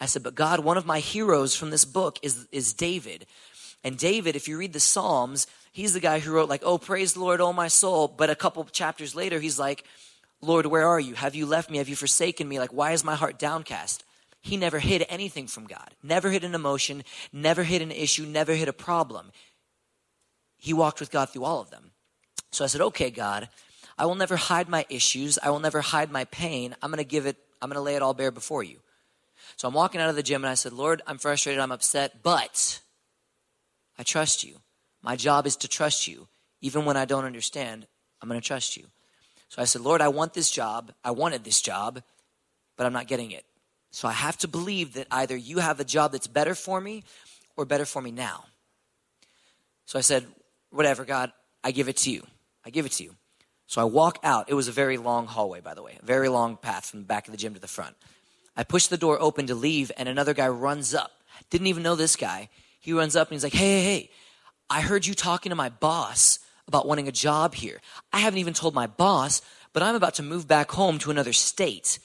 I 0.00 0.06
said, 0.06 0.22
but 0.22 0.34
God, 0.34 0.60
one 0.60 0.76
of 0.76 0.86
my 0.86 1.00
heroes 1.00 1.54
from 1.54 1.70
this 1.70 1.84
book 1.84 2.18
is, 2.22 2.46
is 2.50 2.72
David. 2.72 3.26
And 3.82 3.96
David, 3.96 4.36
if 4.36 4.48
you 4.48 4.58
read 4.58 4.72
the 4.72 4.80
Psalms, 4.80 5.46
he's 5.72 5.92
the 5.94 6.00
guy 6.00 6.18
who 6.18 6.32
wrote 6.32 6.48
like, 6.48 6.62
oh, 6.64 6.78
praise 6.78 7.14
the 7.14 7.20
Lord, 7.20 7.40
oh 7.40 7.52
my 7.52 7.68
soul. 7.68 8.08
But 8.08 8.30
a 8.30 8.34
couple 8.34 8.64
chapters 8.64 9.14
later, 9.14 9.40
he's 9.40 9.58
like, 9.58 9.84
Lord, 10.40 10.66
where 10.66 10.86
are 10.86 11.00
you? 11.00 11.14
Have 11.14 11.34
you 11.34 11.46
left 11.46 11.70
me? 11.70 11.78
Have 11.78 11.88
you 11.88 11.96
forsaken 11.96 12.48
me? 12.48 12.58
Like, 12.58 12.72
why 12.72 12.92
is 12.92 13.04
my 13.04 13.14
heart 13.14 13.38
downcast? 13.38 14.04
He 14.42 14.56
never 14.56 14.78
hid 14.78 15.06
anything 15.08 15.46
from 15.46 15.66
God, 15.66 15.94
never 16.02 16.30
hid 16.30 16.44
an 16.44 16.54
emotion, 16.54 17.02
never 17.32 17.62
hid 17.62 17.80
an 17.80 17.90
issue, 17.90 18.26
never 18.26 18.52
hid 18.52 18.68
a 18.68 18.74
problem 18.74 19.30
he 20.64 20.72
walked 20.72 20.98
with 20.98 21.10
God 21.10 21.28
through 21.28 21.44
all 21.44 21.60
of 21.60 21.68
them. 21.68 21.90
So 22.50 22.64
I 22.64 22.68
said, 22.68 22.80
okay, 22.80 23.10
God, 23.10 23.50
I 23.98 24.06
will 24.06 24.14
never 24.14 24.36
hide 24.36 24.66
my 24.66 24.86
issues. 24.88 25.38
I 25.42 25.50
will 25.50 25.60
never 25.60 25.82
hide 25.82 26.10
my 26.10 26.24
pain. 26.24 26.74
I'm 26.80 26.90
going 26.90 26.98
to 26.98 27.04
give 27.04 27.26
it, 27.26 27.36
I'm 27.60 27.68
going 27.68 27.76
to 27.76 27.82
lay 27.82 27.96
it 27.96 28.02
all 28.02 28.14
bare 28.14 28.30
before 28.30 28.62
you. 28.62 28.78
So 29.56 29.68
I'm 29.68 29.74
walking 29.74 30.00
out 30.00 30.10
of 30.10 30.16
the 30.16 30.22
gym 30.22 30.44
and 30.44 30.50
I 30.50 30.54
said, 30.54 30.72
Lord, 30.72 31.02
I'm 31.06 31.18
frustrated, 31.18 31.60
I'm 31.60 31.72
upset, 31.72 32.22
but 32.22 32.80
I 33.98 34.02
trust 34.02 34.44
you. 34.44 34.56
My 35.02 35.16
job 35.16 35.46
is 35.46 35.56
to 35.56 35.68
trust 35.68 36.08
you. 36.08 36.28
Even 36.60 36.84
when 36.84 36.96
I 36.96 37.04
don't 37.04 37.24
understand, 37.24 37.86
I'm 38.22 38.28
going 38.28 38.40
to 38.40 38.46
trust 38.46 38.76
you. 38.76 38.86
So 39.48 39.60
I 39.60 39.66
said, 39.66 39.82
Lord, 39.82 40.00
I 40.00 40.08
want 40.08 40.34
this 40.34 40.50
job. 40.50 40.92
I 41.04 41.10
wanted 41.10 41.44
this 41.44 41.60
job, 41.60 42.02
but 42.76 42.86
I'm 42.86 42.92
not 42.92 43.06
getting 43.06 43.30
it. 43.30 43.44
So 43.90 44.08
I 44.08 44.12
have 44.12 44.36
to 44.38 44.48
believe 44.48 44.94
that 44.94 45.06
either 45.10 45.36
you 45.36 45.58
have 45.58 45.78
a 45.78 45.84
job 45.84 46.12
that's 46.12 46.26
better 46.26 46.54
for 46.54 46.80
me 46.80 47.04
or 47.56 47.64
better 47.64 47.84
for 47.84 48.02
me 48.02 48.10
now. 48.10 48.46
So 49.84 49.98
I 49.98 50.02
said, 50.02 50.26
whatever, 50.70 51.04
God, 51.04 51.32
I 51.62 51.70
give 51.70 51.88
it 51.88 51.98
to 51.98 52.10
you. 52.10 52.26
I 52.64 52.70
give 52.70 52.86
it 52.86 52.92
to 52.92 53.04
you. 53.04 53.14
So 53.66 53.80
I 53.80 53.84
walk 53.84 54.18
out. 54.24 54.48
It 54.48 54.54
was 54.54 54.68
a 54.68 54.72
very 54.72 54.96
long 54.96 55.26
hallway, 55.26 55.60
by 55.60 55.74
the 55.74 55.82
way, 55.82 55.98
a 56.02 56.04
very 56.04 56.28
long 56.28 56.56
path 56.56 56.86
from 56.86 57.00
the 57.00 57.06
back 57.06 57.28
of 57.28 57.32
the 57.32 57.38
gym 57.38 57.54
to 57.54 57.60
the 57.60 57.68
front. 57.68 57.94
I 58.56 58.64
push 58.64 58.86
the 58.86 58.96
door 58.96 59.20
open 59.20 59.46
to 59.48 59.54
leave, 59.54 59.90
and 59.96 60.08
another 60.08 60.34
guy 60.34 60.48
runs 60.48 60.94
up. 60.94 61.12
Didn't 61.50 61.66
even 61.66 61.82
know 61.82 61.96
this 61.96 62.16
guy. 62.16 62.48
He 62.80 62.92
runs 62.92 63.16
up 63.16 63.28
and 63.28 63.34
he's 63.34 63.44
like, 63.44 63.52
hey, 63.52 63.82
hey, 63.82 63.84
hey, 63.84 64.10
I 64.68 64.80
heard 64.80 65.06
you 65.06 65.14
talking 65.14 65.50
to 65.50 65.56
my 65.56 65.68
boss 65.68 66.38
about 66.66 66.86
wanting 66.86 67.08
a 67.08 67.12
job 67.12 67.54
here. 67.54 67.80
I 68.12 68.18
haven't 68.18 68.38
even 68.38 68.54
told 68.54 68.74
my 68.74 68.86
boss, 68.86 69.42
but 69.72 69.82
I'm 69.82 69.94
about 69.94 70.14
to 70.14 70.22
move 70.22 70.46
back 70.46 70.70
home 70.70 70.98
to 71.00 71.10
another 71.10 71.32
state. 71.32 71.98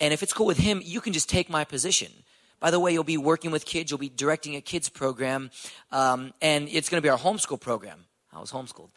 And 0.00 0.12
if 0.12 0.22
it's 0.22 0.32
cool 0.32 0.46
with 0.46 0.58
him, 0.58 0.80
you 0.84 1.00
can 1.00 1.12
just 1.12 1.28
take 1.28 1.50
my 1.50 1.64
position. 1.64 2.12
By 2.60 2.70
the 2.70 2.80
way, 2.80 2.92
you'll 2.92 3.04
be 3.04 3.18
working 3.18 3.50
with 3.50 3.64
kids, 3.64 3.90
you'll 3.90 3.98
be 3.98 4.08
directing 4.08 4.56
a 4.56 4.60
kids 4.60 4.88
program, 4.88 5.50
um, 5.92 6.32
and 6.40 6.68
it's 6.68 6.88
going 6.88 7.00
to 7.00 7.06
be 7.06 7.10
our 7.10 7.18
homeschool 7.18 7.60
program. 7.60 8.06
I 8.32 8.40
was 8.40 8.50
homeschooled. 8.50 8.90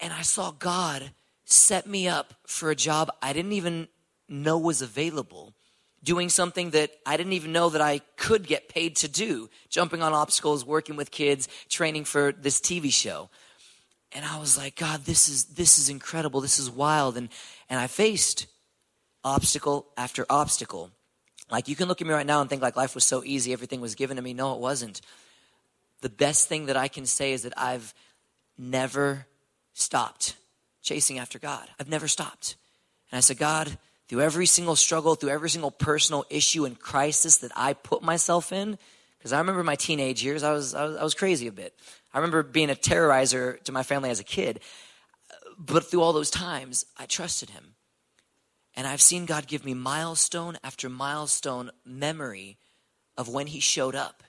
And 0.00 0.12
I 0.12 0.22
saw 0.22 0.50
God 0.50 1.12
set 1.44 1.86
me 1.86 2.08
up 2.08 2.34
for 2.46 2.70
a 2.70 2.74
job 2.74 3.10
I 3.22 3.32
didn't 3.32 3.52
even 3.52 3.88
know 4.28 4.58
was 4.58 4.82
available, 4.82 5.54
doing 6.04 6.28
something 6.28 6.70
that 6.70 6.90
I 7.06 7.16
didn't 7.16 7.34
even 7.34 7.52
know 7.52 7.70
that 7.70 7.80
I 7.80 8.00
could 8.16 8.46
get 8.46 8.68
paid 8.68 8.96
to 8.96 9.08
do, 9.08 9.48
jumping 9.68 10.02
on 10.02 10.12
obstacles, 10.12 10.64
working 10.64 10.96
with 10.96 11.10
kids, 11.10 11.48
training 11.68 12.04
for 12.04 12.32
this 12.32 12.60
TV 12.60 12.92
show. 12.92 13.30
And 14.12 14.24
I 14.24 14.38
was 14.38 14.58
like, 14.58 14.76
God, 14.76 15.04
this 15.04 15.28
is 15.28 15.44
this 15.44 15.78
is 15.78 15.88
incredible. 15.88 16.40
This 16.40 16.58
is 16.58 16.70
wild. 16.70 17.16
And 17.16 17.28
and 17.70 17.80
I 17.80 17.86
faced 17.86 18.46
obstacle 19.24 19.86
after 19.96 20.26
obstacle. 20.28 20.90
Like 21.50 21.68
you 21.68 21.76
can 21.76 21.88
look 21.88 22.00
at 22.00 22.06
me 22.06 22.12
right 22.12 22.26
now 22.26 22.40
and 22.40 22.50
think 22.50 22.62
like 22.62 22.76
life 22.76 22.94
was 22.94 23.06
so 23.06 23.22
easy, 23.24 23.52
everything 23.52 23.80
was 23.80 23.94
given 23.94 24.16
to 24.16 24.22
me. 24.22 24.34
No, 24.34 24.54
it 24.54 24.60
wasn't. 24.60 25.00
The 26.00 26.08
best 26.08 26.48
thing 26.48 26.66
that 26.66 26.76
I 26.76 26.88
can 26.88 27.06
say 27.06 27.32
is 27.32 27.42
that 27.42 27.52
I've 27.56 27.94
never 28.58 29.26
stopped 29.72 30.34
chasing 30.82 31.18
after 31.18 31.38
God. 31.38 31.68
I've 31.78 31.88
never 31.88 32.08
stopped. 32.08 32.56
And 33.10 33.18
I 33.18 33.20
said, 33.20 33.38
God, 33.38 33.78
through 34.12 34.20
every 34.20 34.44
single 34.44 34.76
struggle, 34.76 35.14
through 35.14 35.30
every 35.30 35.48
single 35.48 35.70
personal 35.70 36.26
issue 36.28 36.66
and 36.66 36.78
crisis 36.78 37.38
that 37.38 37.50
I 37.56 37.72
put 37.72 38.02
myself 38.02 38.52
in, 38.52 38.76
because 39.16 39.32
I 39.32 39.38
remember 39.38 39.64
my 39.64 39.74
teenage 39.74 40.22
years, 40.22 40.42
I 40.42 40.52
was, 40.52 40.74
I 40.74 40.84
was, 40.84 40.96
I 40.98 41.02
was 41.02 41.14
crazy 41.14 41.46
a 41.46 41.52
bit. 41.52 41.74
I 42.12 42.18
remember 42.18 42.42
being 42.42 42.68
a 42.68 42.74
terrorizer 42.74 43.58
to 43.62 43.72
my 43.72 43.82
family 43.82 44.10
as 44.10 44.20
a 44.20 44.24
kid. 44.24 44.60
But 45.58 45.86
through 45.86 46.02
all 46.02 46.12
those 46.12 46.28
times, 46.28 46.84
I 46.98 47.06
trusted 47.06 47.48
him. 47.48 47.76
And 48.76 48.86
I've 48.86 49.00
seen 49.00 49.24
God 49.24 49.46
give 49.46 49.64
me 49.64 49.72
milestone 49.72 50.58
after 50.62 50.90
milestone 50.90 51.70
memory 51.86 52.58
of 53.16 53.30
when 53.30 53.46
he 53.46 53.60
showed 53.60 53.94
up. 53.94 54.22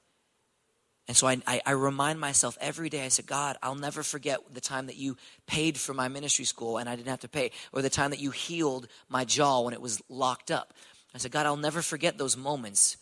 And 1.07 1.17
so 1.17 1.27
I, 1.27 1.41
I, 1.45 1.61
I, 1.65 1.71
remind 1.71 2.19
myself 2.19 2.57
every 2.61 2.89
day, 2.89 3.03
I 3.03 3.09
said, 3.09 3.27
God, 3.27 3.57
I'll 3.61 3.75
never 3.75 4.03
forget 4.03 4.39
the 4.53 4.61
time 4.61 4.85
that 4.85 4.95
you 4.95 5.17
paid 5.47 5.77
for 5.77 5.93
my 5.93 6.07
ministry 6.07 6.45
school 6.45 6.77
and 6.77 6.87
I 6.87 6.95
didn't 6.95 7.09
have 7.09 7.19
to 7.21 7.27
pay, 7.27 7.51
or 7.73 7.81
the 7.81 7.89
time 7.89 8.11
that 8.11 8.21
you 8.21 8.31
healed 8.31 8.87
my 9.09 9.25
jaw 9.25 9.61
when 9.61 9.73
it 9.73 9.81
was 9.81 10.01
locked 10.07 10.49
up. 10.49 10.73
I 11.13 11.17
said, 11.17 11.31
God, 11.31 11.45
I'll 11.45 11.57
never 11.57 11.81
forget 11.81 12.17
those 12.17 12.37
moments 12.37 12.97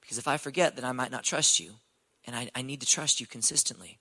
because 0.00 0.18
if 0.18 0.26
I 0.26 0.36
forget, 0.36 0.74
then 0.74 0.84
I 0.84 0.92
might 0.92 1.10
not 1.10 1.22
trust 1.22 1.60
you. 1.60 1.72
And 2.26 2.34
I, 2.34 2.50
I 2.54 2.62
need 2.62 2.80
to 2.80 2.86
trust 2.86 3.20
you 3.20 3.26
consistently. 3.26 3.98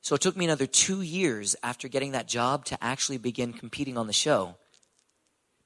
So 0.00 0.14
it 0.14 0.20
took 0.20 0.36
me 0.36 0.44
another 0.44 0.66
two 0.66 1.02
years 1.02 1.54
after 1.62 1.86
getting 1.88 2.12
that 2.12 2.28
job 2.28 2.64
to 2.66 2.82
actually 2.82 3.18
begin 3.18 3.52
competing 3.52 3.98
on 3.98 4.06
the 4.06 4.12
show. 4.12 4.56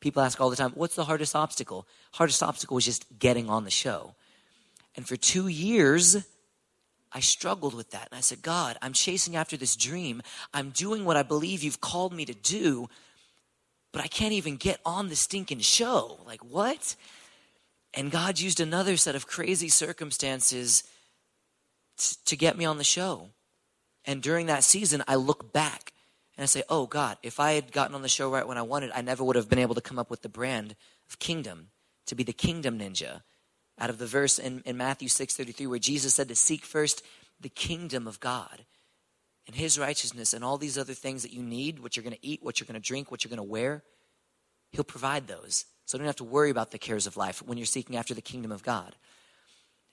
People 0.00 0.22
ask 0.22 0.40
all 0.40 0.50
the 0.50 0.56
time, 0.56 0.72
what's 0.74 0.96
the 0.96 1.04
hardest 1.04 1.36
obstacle? 1.36 1.86
Hardest 2.12 2.42
obstacle 2.42 2.74
was 2.74 2.84
just 2.84 3.06
getting 3.18 3.48
on 3.48 3.64
the 3.64 3.70
show. 3.70 4.14
And 4.96 5.06
for 5.06 5.16
two 5.16 5.48
years, 5.48 6.26
I 7.14 7.20
struggled 7.20 7.74
with 7.74 7.90
that. 7.90 8.08
And 8.10 8.18
I 8.18 8.20
said, 8.20 8.42
God, 8.42 8.76
I'm 8.80 8.92
chasing 8.92 9.36
after 9.36 9.56
this 9.56 9.76
dream. 9.76 10.22
I'm 10.54 10.70
doing 10.70 11.04
what 11.04 11.16
I 11.16 11.22
believe 11.22 11.62
you've 11.62 11.80
called 11.80 12.12
me 12.12 12.24
to 12.24 12.34
do, 12.34 12.88
but 13.92 14.02
I 14.02 14.06
can't 14.06 14.32
even 14.32 14.56
get 14.56 14.80
on 14.84 15.08
the 15.08 15.16
stinking 15.16 15.60
show. 15.60 16.20
Like, 16.26 16.42
what? 16.42 16.96
And 17.94 18.10
God 18.10 18.40
used 18.40 18.60
another 18.60 18.96
set 18.96 19.14
of 19.14 19.26
crazy 19.26 19.68
circumstances 19.68 20.84
t- 21.98 22.16
to 22.24 22.36
get 22.36 22.56
me 22.56 22.64
on 22.64 22.78
the 22.78 22.84
show. 22.84 23.28
And 24.04 24.22
during 24.22 24.46
that 24.46 24.64
season, 24.64 25.04
I 25.06 25.16
look 25.16 25.52
back 25.52 25.92
and 26.36 26.42
I 26.42 26.46
say, 26.46 26.62
oh, 26.70 26.86
God, 26.86 27.18
if 27.22 27.38
I 27.38 27.52
had 27.52 27.72
gotten 27.72 27.94
on 27.94 28.02
the 28.02 28.08
show 28.08 28.30
right 28.30 28.48
when 28.48 28.58
I 28.58 28.62
wanted, 28.62 28.90
I 28.94 29.02
never 29.02 29.22
would 29.22 29.36
have 29.36 29.50
been 29.50 29.58
able 29.58 29.74
to 29.74 29.82
come 29.82 29.98
up 29.98 30.10
with 30.10 30.22
the 30.22 30.28
brand 30.30 30.74
of 31.08 31.18
kingdom, 31.18 31.68
to 32.06 32.14
be 32.14 32.22
the 32.22 32.32
kingdom 32.32 32.78
ninja 32.78 33.20
out 33.78 33.90
of 33.90 33.98
the 33.98 34.06
verse 34.06 34.38
in, 34.38 34.62
in 34.64 34.76
Matthew 34.76 35.08
6.33 35.08 35.68
where 35.68 35.78
Jesus 35.78 36.14
said 36.14 36.28
to 36.28 36.34
seek 36.34 36.64
first 36.64 37.02
the 37.40 37.48
kingdom 37.48 38.06
of 38.06 38.20
God 38.20 38.64
and 39.46 39.56
his 39.56 39.78
righteousness 39.78 40.32
and 40.32 40.44
all 40.44 40.58
these 40.58 40.78
other 40.78 40.94
things 40.94 41.22
that 41.22 41.32
you 41.32 41.42
need, 41.42 41.80
what 41.80 41.96
you're 41.96 42.04
going 42.04 42.16
to 42.16 42.26
eat, 42.26 42.42
what 42.42 42.60
you're 42.60 42.66
going 42.66 42.80
to 42.80 42.86
drink, 42.86 43.10
what 43.10 43.24
you're 43.24 43.30
going 43.30 43.36
to 43.38 43.42
wear, 43.42 43.82
he'll 44.70 44.84
provide 44.84 45.26
those. 45.26 45.64
So 45.84 45.98
don't 45.98 46.06
have 46.06 46.16
to 46.16 46.24
worry 46.24 46.50
about 46.50 46.70
the 46.70 46.78
cares 46.78 47.06
of 47.06 47.16
life 47.16 47.42
when 47.42 47.58
you're 47.58 47.66
seeking 47.66 47.96
after 47.96 48.14
the 48.14 48.22
kingdom 48.22 48.52
of 48.52 48.62
God. 48.62 48.94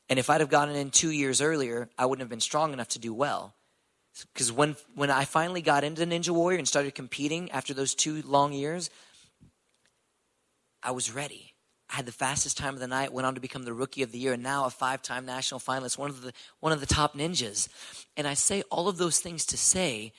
And 0.10 0.18
if 0.18 0.30
I'd 0.30 0.42
have 0.42 0.50
gotten 0.50 0.76
in 0.76 0.92
two 0.92 1.12
years 1.12 1.42
earlier, 1.42 1.90
I 1.98 2.06
wouldn't 2.06 2.22
have 2.22 2.30
been 2.30 2.40
strong 2.40 2.74
enough 2.74 2.90
to 2.90 3.00
do 3.00 3.14
well. 3.14 3.54
Because 4.34 4.52
when, 4.52 4.76
when 4.96 5.12
I 5.12 5.26
finally 5.26 5.62
got 5.62 5.84
into 5.84 6.04
the 6.06 6.12
Ninja 6.12 6.32
Warrior 6.32 6.58
and 6.58 6.68
started 6.68 6.96
competing 6.96 7.52
after 7.52 7.74
those 7.74 7.94
two 7.94 8.22
long 8.24 8.54
years, 8.54 8.90
I 10.82 10.92
was 10.92 11.12
ready. 11.12 11.49
I 11.92 11.96
had 11.96 12.06
the 12.06 12.12
fastest 12.12 12.58
time 12.58 12.76
of 12.76 12.80
the 12.80 12.88
night, 12.88 13.12
went 13.14 13.26
on 13.26 13.36
to 13.36 13.42
become 13.42 13.64
the 13.64 13.74
rookie 13.74 14.04
of 14.04 14.12
the 14.12 14.20
year, 14.20 14.34
and 14.34 14.44
now 14.44 14.66
a 14.66 14.70
five-time 14.70 15.26
national 15.26 15.60
finalist, 15.60 15.98
one 15.98 16.10
of 16.10 16.22
the 16.22 16.34
one 16.60 16.72
of 16.72 16.80
the 16.80 16.86
top 16.86 17.16
ninjas. 17.16 17.68
And 18.16 18.28
I 18.28 18.36
say 18.36 18.62
all 18.70 18.88
of 18.88 18.98
those 18.98 19.20
things 19.20 19.46
to 19.48 19.58
say 19.58 20.14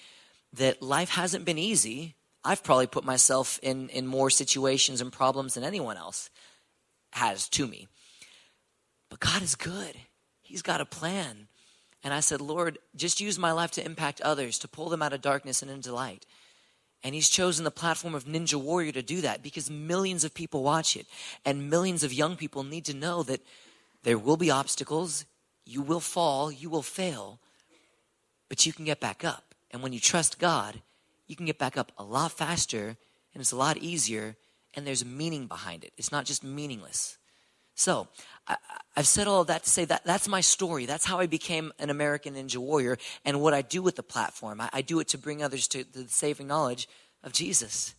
that 0.52 0.82
life 0.82 1.10
hasn't 1.10 1.44
been 1.44 1.58
easy. 1.58 2.16
I've 2.42 2.64
probably 2.64 2.88
put 2.88 3.04
myself 3.04 3.60
in 3.62 3.88
in 3.90 4.06
more 4.06 4.30
situations 4.30 5.00
and 5.00 5.12
problems 5.12 5.54
than 5.54 5.64
anyone 5.64 5.96
else 5.96 6.30
has 7.12 7.48
to 7.50 7.66
me. 7.66 7.86
But 9.08 9.20
God 9.20 9.42
is 9.42 9.54
good. 9.54 9.96
He's 10.42 10.62
got 10.62 10.80
a 10.80 10.86
plan. 10.86 11.48
And 12.02 12.14
I 12.14 12.20
said, 12.20 12.40
Lord, 12.40 12.78
just 12.96 13.20
use 13.20 13.38
my 13.38 13.52
life 13.52 13.72
to 13.72 13.84
impact 13.84 14.20
others, 14.22 14.58
to 14.60 14.68
pull 14.68 14.88
them 14.88 15.02
out 15.02 15.12
of 15.12 15.20
darkness 15.20 15.62
and 15.62 15.70
into 15.70 15.92
light. 15.92 16.24
And 17.02 17.14
he's 17.14 17.30
chosen 17.30 17.64
the 17.64 17.70
platform 17.70 18.14
of 18.14 18.24
Ninja 18.24 18.56
Warrior 18.56 18.92
to 18.92 19.02
do 19.02 19.22
that 19.22 19.42
because 19.42 19.70
millions 19.70 20.22
of 20.22 20.34
people 20.34 20.62
watch 20.62 20.96
it. 20.96 21.06
And 21.44 21.70
millions 21.70 22.04
of 22.04 22.12
young 22.12 22.36
people 22.36 22.62
need 22.62 22.84
to 22.86 22.94
know 22.94 23.22
that 23.22 23.40
there 24.02 24.18
will 24.18 24.36
be 24.36 24.50
obstacles. 24.50 25.24
You 25.64 25.80
will 25.80 26.00
fall. 26.00 26.52
You 26.52 26.68
will 26.68 26.82
fail. 26.82 27.38
But 28.48 28.66
you 28.66 28.72
can 28.72 28.84
get 28.84 29.00
back 29.00 29.24
up. 29.24 29.54
And 29.70 29.82
when 29.82 29.92
you 29.92 30.00
trust 30.00 30.38
God, 30.38 30.82
you 31.26 31.36
can 31.36 31.46
get 31.46 31.58
back 31.58 31.78
up 31.78 31.92
a 31.96 32.04
lot 32.04 32.32
faster 32.32 32.96
and 33.32 33.40
it's 33.40 33.52
a 33.52 33.56
lot 33.56 33.78
easier. 33.78 34.36
And 34.74 34.86
there's 34.86 35.04
meaning 35.04 35.46
behind 35.46 35.84
it. 35.84 35.92
It's 35.96 36.12
not 36.12 36.26
just 36.26 36.44
meaningless. 36.44 37.16
So, 37.80 38.08
I, 38.46 38.58
have 38.94 39.06
said 39.06 39.26
all 39.26 39.40
of 39.40 39.46
that 39.46 39.64
to 39.64 39.70
say 39.70 39.86
that 39.86 40.04
that's 40.04 40.28
my 40.28 40.42
story. 40.42 40.84
That's 40.84 41.06
how 41.06 41.18
I 41.18 41.26
became 41.26 41.72
an 41.78 41.88
American 41.88 42.34
Ninja 42.34 42.58
Warrior 42.58 42.98
and 43.24 43.40
what 43.40 43.54
I 43.54 43.62
do 43.62 43.80
with 43.80 43.96
the 43.96 44.02
platform. 44.02 44.60
I, 44.60 44.68
I 44.70 44.82
do 44.82 45.00
it 45.00 45.08
to 45.08 45.18
bring 45.18 45.42
others 45.42 45.66
to, 45.68 45.84
to 45.84 46.02
the 46.02 46.08
saving 46.10 46.46
knowledge 46.46 46.90
of 47.24 47.32
Jesus. 47.32 47.94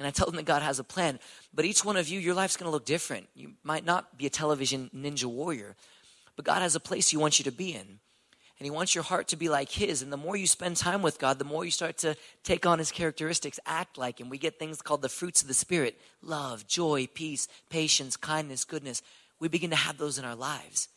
And 0.00 0.08
I 0.08 0.10
tell 0.10 0.26
them 0.26 0.34
that 0.34 0.46
God 0.46 0.62
has 0.62 0.80
a 0.80 0.84
plan. 0.84 1.20
But 1.54 1.64
each 1.64 1.84
one 1.84 1.96
of 1.96 2.08
you, 2.08 2.18
your 2.18 2.34
life's 2.34 2.56
going 2.56 2.66
to 2.66 2.72
look 2.72 2.86
different. 2.86 3.28
You 3.36 3.52
might 3.62 3.84
not 3.84 4.18
be 4.18 4.26
a 4.26 4.30
television 4.30 4.90
ninja 4.92 5.26
warrior, 5.26 5.76
but 6.34 6.44
God 6.44 6.62
has 6.62 6.74
a 6.74 6.80
place 6.80 7.10
He 7.10 7.16
wants 7.16 7.38
you 7.38 7.44
to 7.44 7.52
be 7.52 7.72
in. 7.72 8.00
And 8.58 8.66
He 8.66 8.70
wants 8.70 8.94
your 8.94 9.04
heart 9.04 9.28
to 9.28 9.36
be 9.36 9.48
like 9.48 9.70
His. 9.70 10.02
And 10.02 10.12
the 10.12 10.16
more 10.16 10.36
you 10.36 10.46
spend 10.46 10.76
time 10.76 11.02
with 11.02 11.18
God, 11.18 11.38
the 11.38 11.44
more 11.44 11.64
you 11.64 11.70
start 11.70 11.98
to 11.98 12.16
take 12.44 12.66
on 12.66 12.78
His 12.78 12.92
characteristics, 12.92 13.60
act 13.66 13.98
like 13.98 14.20
Him. 14.20 14.28
We 14.28 14.38
get 14.38 14.58
things 14.58 14.80
called 14.82 15.02
the 15.02 15.08
fruits 15.08 15.42
of 15.42 15.48
the 15.48 15.54
Spirit 15.54 16.00
love, 16.22 16.66
joy, 16.66 17.08
peace, 17.12 17.48
patience, 17.68 18.16
kindness, 18.16 18.64
goodness 18.64 19.02
we 19.44 19.48
begin 19.48 19.70
to 19.70 19.76
have 19.76 19.98
those 19.98 20.18
in 20.18 20.24
our 20.24 20.34
lives. 20.34 20.88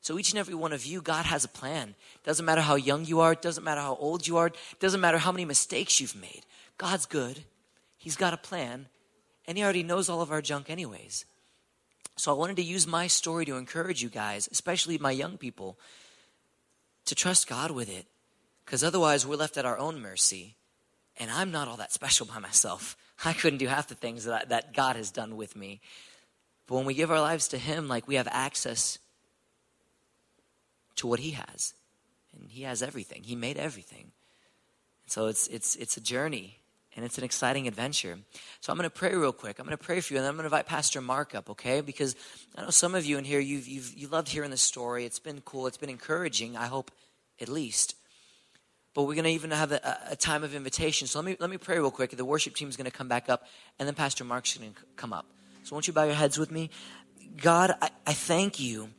So 0.00 0.18
each 0.18 0.30
and 0.32 0.38
every 0.38 0.54
one 0.54 0.72
of 0.72 0.84
you, 0.84 1.00
God 1.00 1.26
has 1.26 1.44
a 1.44 1.48
plan. 1.48 1.94
Doesn't 2.24 2.44
matter 2.44 2.60
how 2.60 2.76
young 2.76 3.04
you 3.04 3.20
are, 3.20 3.32
it 3.32 3.42
doesn't 3.42 3.64
matter 3.64 3.80
how 3.80 3.96
old 3.96 4.26
you 4.26 4.36
are, 4.36 4.50
doesn't 4.80 5.00
matter 5.00 5.18
how 5.18 5.32
many 5.32 5.44
mistakes 5.44 6.00
you've 6.00 6.16
made. 6.16 6.42
God's 6.78 7.06
good. 7.06 7.44
He's 7.98 8.16
got 8.16 8.34
a 8.34 8.38
plan, 8.38 8.86
and 9.46 9.56
He 9.56 9.64
already 9.64 9.82
knows 9.82 10.08
all 10.08 10.20
of 10.20 10.30
our 10.30 10.42
junk, 10.42 10.68
anyways. 10.68 11.24
So 12.16 12.32
I 12.32 12.38
wanted 12.38 12.56
to 12.56 12.62
use 12.62 12.86
my 12.86 13.06
story 13.06 13.44
to 13.46 13.56
encourage 13.56 14.02
you 14.02 14.08
guys, 14.08 14.48
especially 14.52 14.98
my 14.98 15.10
young 15.10 15.36
people, 15.36 15.78
to 17.06 17.14
trust 17.14 17.48
God 17.48 17.70
with 17.70 17.88
it. 17.88 18.06
Because 18.64 18.82
otherwise, 18.82 19.26
we're 19.26 19.36
left 19.36 19.56
at 19.56 19.66
our 19.66 19.78
own 19.78 20.00
mercy. 20.00 20.56
And 21.18 21.30
I'm 21.30 21.50
not 21.50 21.68
all 21.68 21.76
that 21.76 21.92
special 21.92 22.26
by 22.26 22.38
myself. 22.38 22.96
I 23.24 23.32
couldn't 23.32 23.58
do 23.58 23.66
half 23.66 23.88
the 23.88 23.94
things 23.94 24.24
that, 24.24 24.42
I, 24.42 24.44
that 24.46 24.74
God 24.74 24.96
has 24.96 25.10
done 25.10 25.36
with 25.36 25.54
me. 25.54 25.80
But 26.66 26.76
when 26.76 26.86
we 26.86 26.94
give 26.94 27.10
our 27.10 27.20
lives 27.20 27.48
to 27.48 27.58
Him, 27.58 27.88
like 27.88 28.08
we 28.08 28.14
have 28.16 28.28
access 28.30 28.98
to 30.96 31.06
what 31.06 31.20
He 31.20 31.32
has. 31.32 31.74
And 32.32 32.50
He 32.50 32.62
has 32.62 32.82
everything. 32.82 33.22
He 33.22 33.36
made 33.36 33.56
everything. 33.56 34.12
So 35.06 35.26
it's, 35.26 35.46
it's, 35.48 35.76
it's 35.76 35.96
a 35.96 36.00
journey 36.00 36.58
and 36.96 37.04
it's 37.04 37.18
an 37.18 37.24
exciting 37.24 37.66
adventure. 37.66 38.18
So 38.60 38.72
I'm 38.72 38.78
going 38.78 38.88
to 38.88 38.94
pray 38.94 39.14
real 39.14 39.32
quick. 39.32 39.58
I'm 39.58 39.66
going 39.66 39.76
to 39.76 39.82
pray 39.82 40.00
for 40.00 40.12
you, 40.12 40.18
and 40.18 40.24
then 40.24 40.30
I'm 40.30 40.36
going 40.36 40.44
to 40.48 40.54
invite 40.54 40.66
Pastor 40.66 41.00
Mark 41.00 41.34
up, 41.34 41.50
okay? 41.50 41.80
Because 41.80 42.14
I 42.56 42.62
know 42.62 42.70
some 42.70 42.94
of 42.94 43.04
you 43.04 43.18
in 43.18 43.24
here, 43.24 43.40
you've, 43.40 43.66
you've 43.66 43.94
you 43.94 44.08
loved 44.08 44.28
hearing 44.28 44.50
the 44.50 44.56
story. 44.56 45.04
It's 45.04 45.18
been 45.18 45.40
cool. 45.40 45.66
It's 45.66 45.76
been 45.76 45.90
encouraging, 45.90 46.56
I 46.56 46.66
hope, 46.66 46.90
at 47.40 47.48
least. 47.48 47.96
But 48.94 49.04
we're 49.04 49.14
going 49.14 49.24
to 49.24 49.30
even 49.30 49.50
have 49.50 49.72
a, 49.72 49.98
a 50.10 50.16
time 50.16 50.44
of 50.44 50.54
invitation. 50.54 51.08
So 51.08 51.18
let 51.18 51.26
me, 51.26 51.36
let 51.40 51.50
me 51.50 51.56
pray 51.56 51.78
real 51.78 51.90
quick. 51.90 52.10
The 52.10 52.24
worship 52.24 52.54
team 52.54 52.68
is 52.68 52.76
going 52.76 52.90
to 52.90 52.96
come 52.96 53.08
back 53.08 53.28
up, 53.28 53.44
and 53.78 53.88
then 53.88 53.94
Pastor 53.94 54.22
Mark's 54.22 54.56
going 54.56 54.72
to 54.72 54.80
come 54.96 55.12
up. 55.12 55.26
So 55.64 55.74
won't 55.74 55.88
you 55.88 55.92
bow 55.92 56.04
your 56.04 56.14
heads 56.14 56.38
with 56.38 56.52
me? 56.52 56.70
God, 57.42 57.72
I, 57.82 57.90
I 58.06 58.12
thank 58.12 58.60
you 58.60 58.90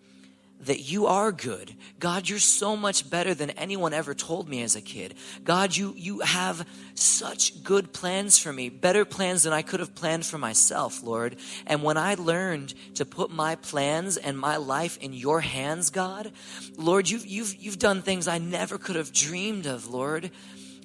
that 0.61 0.79
you 0.79 1.05
are 1.05 1.31
good. 1.31 1.73
God, 1.99 2.27
you're 2.27 2.39
so 2.39 2.75
much 2.75 3.09
better 3.09 3.33
than 3.33 3.51
anyone 3.51 3.93
ever 3.93 4.13
told 4.13 4.49
me 4.49 4.61
as 4.63 4.75
a 4.75 4.81
kid. 4.81 5.13
God, 5.43 5.75
you, 5.75 5.93
you 5.97 6.19
have 6.21 6.67
such 6.95 7.63
good 7.63 7.93
plans 7.93 8.37
for 8.37 8.51
me, 8.51 8.69
better 8.69 9.05
plans 9.05 9.43
than 9.43 9.53
I 9.53 9.61
could 9.61 9.79
have 9.79 9.95
planned 9.95 10.25
for 10.25 10.37
myself, 10.37 11.03
Lord. 11.03 11.35
And 11.67 11.83
when 11.83 11.97
I 11.97 12.15
learned 12.15 12.73
to 12.95 13.05
put 13.05 13.31
my 13.31 13.55
plans 13.55 14.17
and 14.17 14.37
my 14.37 14.57
life 14.57 14.97
in 14.97 15.13
your 15.13 15.41
hands, 15.41 15.89
God, 15.89 16.31
Lord, 16.77 17.09
you've, 17.09 17.25
you've, 17.25 17.55
you've 17.55 17.79
done 17.79 18.01
things 18.01 18.27
I 18.27 18.37
never 18.37 18.77
could 18.77 18.95
have 18.95 19.13
dreamed 19.13 19.65
of, 19.67 19.87
Lord. 19.87 20.31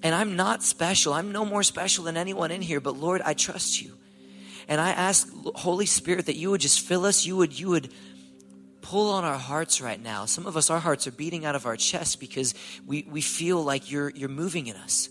And 0.03 0.15
I'm 0.15 0.37
not 0.37 0.63
special. 0.63 1.13
I'm 1.13 1.33
no 1.33 1.45
more 1.45 1.63
special 1.63 2.05
than 2.05 2.17
anyone 2.17 2.51
in 2.51 2.63
here, 2.63 2.81
but 2.81 2.97
Lord, 2.97 3.23
I 3.25 3.35
trust 3.35 3.81
you. 3.81 3.93
And 4.69 4.81
I 4.81 4.91
ask, 4.91 5.29
Holy 5.57 5.87
Spirit, 5.87 6.27
that 6.27 6.37
you 6.37 6.51
would 6.53 6.61
just 6.61 6.81
fill 6.81 7.05
us. 7.05 7.27
You 7.27 7.37
would, 7.37 7.59
you 7.59 7.71
would, 7.71 7.93
pull 8.91 9.13
on 9.13 9.25
our 9.25 9.39
hearts 9.39 9.81
right 9.81 10.03
now. 10.03 10.25
Some 10.25 10.49
of 10.49 10.57
us, 10.57 10.69
our 10.69 10.81
hearts 10.81 11.07
are 11.07 11.13
beating 11.13 11.45
out 11.45 11.55
of 11.55 11.65
our 11.65 11.77
chest 11.77 12.19
because 12.19 12.57
we, 12.85 13.07
we 13.09 13.21
feel 13.21 13.63
like 13.63 13.89
you're, 13.89 14.11
you're 14.11 14.29
moving 14.29 14.67
in 14.67 14.75
us. 14.75 15.09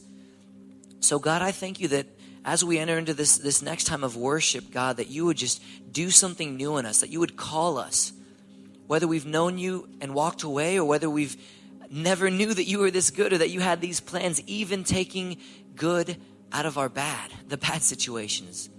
So, 1.00 1.18
God, 1.18 1.42
I 1.42 1.52
thank 1.52 1.80
you 1.80 1.88
that 1.88 2.06
as 2.44 2.62
we 2.62 2.78
enter 2.78 2.98
into 2.98 3.14
this, 3.14 3.38
this 3.38 3.62
next 3.62 3.86
time 3.86 4.04
of 4.04 4.18
worship, 4.18 4.70
God, 4.70 4.98
that 4.98 5.08
you 5.08 5.26
would 5.28 5.38
just 5.38 5.64
do 5.94 6.10
something 6.10 6.58
new 6.58 6.76
in 6.76 6.86
us, 6.86 7.00
that 7.00 7.10
you 7.10 7.22
would 7.22 7.38
call 7.38 7.78
us. 7.78 8.12
Whether 8.88 9.08
we've 9.08 9.26
known 9.26 9.58
you 9.58 9.88
and 10.02 10.14
walked 10.14 10.44
away, 10.44 10.78
or 10.78 10.84
whether 10.84 11.10
we've 11.10 11.38
never 11.90 12.30
knew 12.30 12.54
that 12.54 12.66
you 12.66 12.80
were 12.80 12.92
this 12.92 13.12
good 13.12 13.32
or 13.32 13.38
that 13.38 13.50
you 13.50 13.62
had 13.62 13.80
these 13.80 14.02
plans, 14.02 14.42
even 14.46 14.84
taking 14.84 15.38
good 15.78 16.18
out 16.52 16.66
of 16.66 16.78
our 16.78 16.90
bad, 16.90 17.32
the 17.48 17.56
bad 17.56 17.82
situations. 17.82 18.70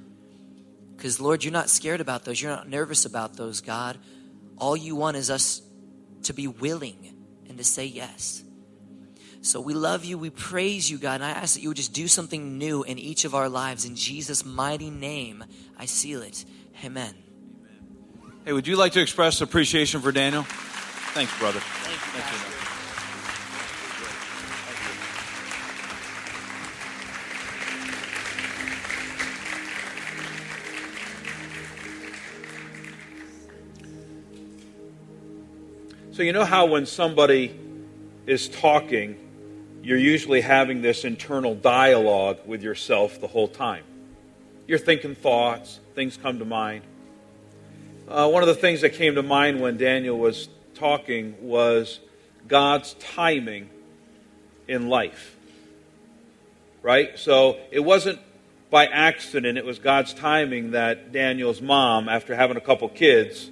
Because, 0.94 1.20
Lord, 1.20 1.42
you're 1.42 1.54
not 1.54 1.70
scared 1.70 2.02
about 2.02 2.26
those. 2.26 2.42
You're 2.42 2.54
not 2.54 2.68
nervous 2.68 3.06
about 3.06 3.38
those, 3.38 3.62
God. 3.62 3.96
All 4.60 4.76
you 4.76 4.94
want 4.94 5.16
is 5.16 5.30
us 5.30 5.62
to 6.24 6.32
be 6.32 6.46
willing 6.46 7.14
and 7.48 7.58
to 7.58 7.64
say 7.64 7.86
yes. 7.86 8.44
So 9.42 9.60
we 9.60 9.72
love 9.72 10.04
you. 10.04 10.18
We 10.18 10.30
praise 10.30 10.90
you, 10.90 10.98
God. 10.98 11.14
And 11.14 11.24
I 11.24 11.30
ask 11.30 11.54
that 11.54 11.62
you 11.62 11.68
would 11.70 11.76
just 11.76 11.94
do 11.94 12.08
something 12.08 12.58
new 12.58 12.82
in 12.82 12.98
each 12.98 13.24
of 13.24 13.34
our 13.34 13.48
lives. 13.48 13.84
In 13.86 13.96
Jesus' 13.96 14.44
mighty 14.44 14.90
name, 14.90 15.44
I 15.78 15.86
seal 15.86 16.22
it. 16.22 16.44
Amen. 16.84 17.14
Hey, 18.44 18.52
would 18.52 18.66
you 18.66 18.76
like 18.76 18.92
to 18.92 19.00
express 19.00 19.40
appreciation 19.40 20.00
for 20.00 20.12
Daniel? 20.12 20.44
Thanks, 20.44 21.36
brother. 21.38 21.60
Thank 21.60 21.94
you. 21.94 22.22
Thank 22.22 22.44
you 22.44 22.49
So, 36.20 36.24
you 36.24 36.34
know 36.34 36.44
how 36.44 36.66
when 36.66 36.84
somebody 36.84 37.58
is 38.26 38.46
talking, 38.46 39.16
you're 39.82 39.96
usually 39.96 40.42
having 40.42 40.82
this 40.82 41.06
internal 41.06 41.54
dialogue 41.54 42.40
with 42.44 42.62
yourself 42.62 43.22
the 43.22 43.26
whole 43.26 43.48
time. 43.48 43.84
You're 44.66 44.78
thinking 44.78 45.14
thoughts, 45.14 45.80
things 45.94 46.18
come 46.18 46.38
to 46.38 46.44
mind. 46.44 46.82
Uh, 48.06 48.28
one 48.28 48.42
of 48.42 48.48
the 48.48 48.54
things 48.54 48.82
that 48.82 48.90
came 48.90 49.14
to 49.14 49.22
mind 49.22 49.62
when 49.62 49.78
Daniel 49.78 50.18
was 50.18 50.50
talking 50.74 51.36
was 51.40 52.00
God's 52.46 52.92
timing 53.00 53.70
in 54.68 54.90
life. 54.90 55.34
Right? 56.82 57.18
So 57.18 57.56
it 57.70 57.80
wasn't 57.80 58.18
by 58.68 58.84
accident, 58.84 59.56
it 59.56 59.64
was 59.64 59.78
God's 59.78 60.12
timing 60.12 60.72
that 60.72 61.12
Daniel's 61.12 61.62
mom, 61.62 62.10
after 62.10 62.34
having 62.34 62.58
a 62.58 62.60
couple 62.60 62.90
kids, 62.90 63.50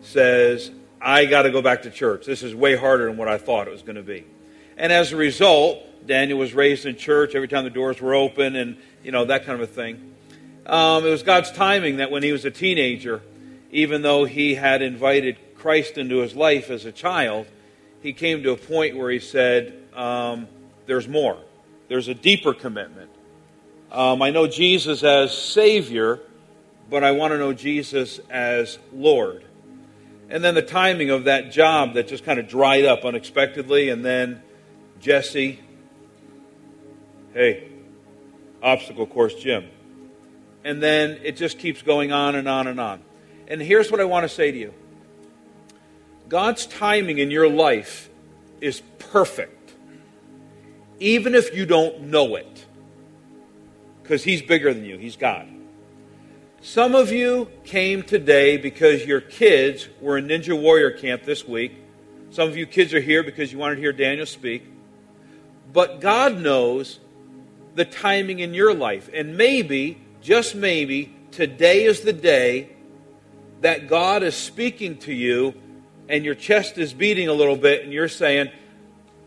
says, 0.00 0.70
I 1.00 1.26
got 1.26 1.42
to 1.42 1.50
go 1.50 1.62
back 1.62 1.82
to 1.82 1.90
church. 1.90 2.26
This 2.26 2.42
is 2.42 2.54
way 2.54 2.76
harder 2.76 3.06
than 3.06 3.16
what 3.16 3.28
I 3.28 3.38
thought 3.38 3.68
it 3.68 3.70
was 3.70 3.82
going 3.82 3.96
to 3.96 4.02
be. 4.02 4.24
And 4.76 4.92
as 4.92 5.12
a 5.12 5.16
result, 5.16 6.06
Daniel 6.06 6.38
was 6.38 6.54
raised 6.54 6.86
in 6.86 6.96
church 6.96 7.34
every 7.34 7.48
time 7.48 7.64
the 7.64 7.70
doors 7.70 8.00
were 8.00 8.14
open 8.14 8.56
and, 8.56 8.76
you 9.02 9.12
know, 9.12 9.24
that 9.24 9.44
kind 9.44 9.60
of 9.60 9.68
a 9.68 9.72
thing. 9.72 10.14
Um, 10.66 11.04
it 11.06 11.10
was 11.10 11.22
God's 11.22 11.50
timing 11.50 11.96
that 11.96 12.10
when 12.10 12.22
he 12.22 12.32
was 12.32 12.44
a 12.44 12.50
teenager, 12.50 13.22
even 13.70 14.02
though 14.02 14.24
he 14.24 14.54
had 14.54 14.82
invited 14.82 15.36
Christ 15.56 15.98
into 15.98 16.18
his 16.18 16.34
life 16.34 16.70
as 16.70 16.84
a 16.84 16.92
child, 16.92 17.46
he 18.02 18.12
came 18.12 18.42
to 18.42 18.52
a 18.52 18.56
point 18.56 18.96
where 18.96 19.10
he 19.10 19.18
said, 19.18 19.74
um, 19.94 20.46
There's 20.86 21.08
more. 21.08 21.38
There's 21.88 22.08
a 22.08 22.14
deeper 22.14 22.54
commitment. 22.54 23.10
Um, 23.90 24.20
I 24.20 24.30
know 24.30 24.46
Jesus 24.46 25.02
as 25.02 25.36
Savior, 25.36 26.20
but 26.90 27.02
I 27.02 27.12
want 27.12 27.32
to 27.32 27.38
know 27.38 27.52
Jesus 27.52 28.20
as 28.30 28.78
Lord. 28.92 29.44
And 30.30 30.44
then 30.44 30.54
the 30.54 30.62
timing 30.62 31.10
of 31.10 31.24
that 31.24 31.50
job 31.50 31.94
that 31.94 32.08
just 32.08 32.24
kind 32.24 32.38
of 32.38 32.48
dried 32.48 32.84
up 32.84 33.04
unexpectedly. 33.04 33.88
And 33.88 34.04
then 34.04 34.42
Jesse, 35.00 35.58
hey, 37.32 37.68
obstacle 38.62 39.06
course 39.06 39.34
gym. 39.34 39.68
And 40.64 40.82
then 40.82 41.18
it 41.22 41.36
just 41.36 41.58
keeps 41.58 41.82
going 41.82 42.12
on 42.12 42.34
and 42.34 42.48
on 42.48 42.66
and 42.66 42.78
on. 42.78 43.00
And 43.46 43.62
here's 43.62 43.90
what 43.90 44.00
I 44.00 44.04
want 44.04 44.24
to 44.24 44.28
say 44.28 44.52
to 44.52 44.58
you 44.58 44.74
God's 46.28 46.66
timing 46.66 47.18
in 47.18 47.30
your 47.30 47.48
life 47.48 48.10
is 48.60 48.82
perfect, 48.98 49.72
even 50.98 51.34
if 51.34 51.54
you 51.56 51.64
don't 51.64 52.02
know 52.02 52.34
it, 52.34 52.66
because 54.02 54.24
He's 54.24 54.42
bigger 54.42 54.74
than 54.74 54.84
you, 54.84 54.98
He's 54.98 55.16
God. 55.16 55.48
Some 56.60 56.96
of 56.96 57.12
you 57.12 57.48
came 57.62 58.02
today 58.02 58.56
because 58.56 59.06
your 59.06 59.20
kids 59.20 59.88
were 60.00 60.18
in 60.18 60.26
Ninja 60.26 60.60
Warrior 60.60 60.90
Camp 60.90 61.22
this 61.22 61.46
week. 61.46 61.72
Some 62.30 62.48
of 62.48 62.56
you 62.56 62.66
kids 62.66 62.92
are 62.92 63.00
here 63.00 63.22
because 63.22 63.52
you 63.52 63.58
wanted 63.58 63.76
to 63.76 63.80
hear 63.80 63.92
Daniel 63.92 64.26
speak. 64.26 64.64
But 65.72 66.00
God 66.00 66.40
knows 66.40 66.98
the 67.76 67.84
timing 67.84 68.40
in 68.40 68.54
your 68.54 68.74
life. 68.74 69.08
And 69.14 69.36
maybe, 69.36 69.98
just 70.20 70.56
maybe, 70.56 71.14
today 71.30 71.84
is 71.84 72.00
the 72.00 72.12
day 72.12 72.70
that 73.60 73.86
God 73.86 74.24
is 74.24 74.34
speaking 74.34 74.98
to 74.98 75.12
you 75.12 75.54
and 76.08 76.24
your 76.24 76.34
chest 76.34 76.76
is 76.76 76.92
beating 76.92 77.28
a 77.28 77.32
little 77.32 77.56
bit 77.56 77.84
and 77.84 77.92
you're 77.92 78.08
saying, 78.08 78.50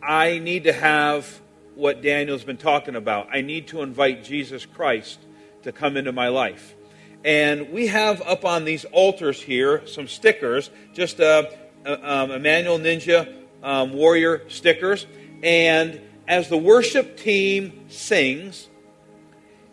I 0.03 0.39
need 0.39 0.65
to 0.65 0.73
have 0.73 1.39
what 1.75 2.01
Daniel's 2.01 2.43
been 2.43 2.57
talking 2.57 2.97
about. 2.97 3.29
I 3.31 3.39
need 3.39 3.69
to 3.69 3.83
invite 3.83 4.25
Jesus 4.25 4.65
Christ 4.65 5.19
to 5.63 5.71
come 5.71 5.95
into 5.95 6.11
my 6.11 6.27
life. 6.27 6.75
And 7.23 7.71
we 7.71 7.87
have 7.87 8.21
up 8.21 8.45
on 8.45 8.65
these 8.65 8.85
altars 8.85 9.41
here 9.41 9.85
some 9.87 10.07
stickers, 10.07 10.69
just 10.93 11.19
a, 11.19 11.55
a 11.85 12.11
um, 12.11 12.31
Emmanuel 12.31 12.79
Ninja 12.79 13.31
um, 13.61 13.93
Warrior 13.93 14.49
stickers. 14.49 15.05
And 15.43 16.01
as 16.27 16.49
the 16.49 16.57
worship 16.57 17.17
team 17.17 17.85
sings, 17.89 18.67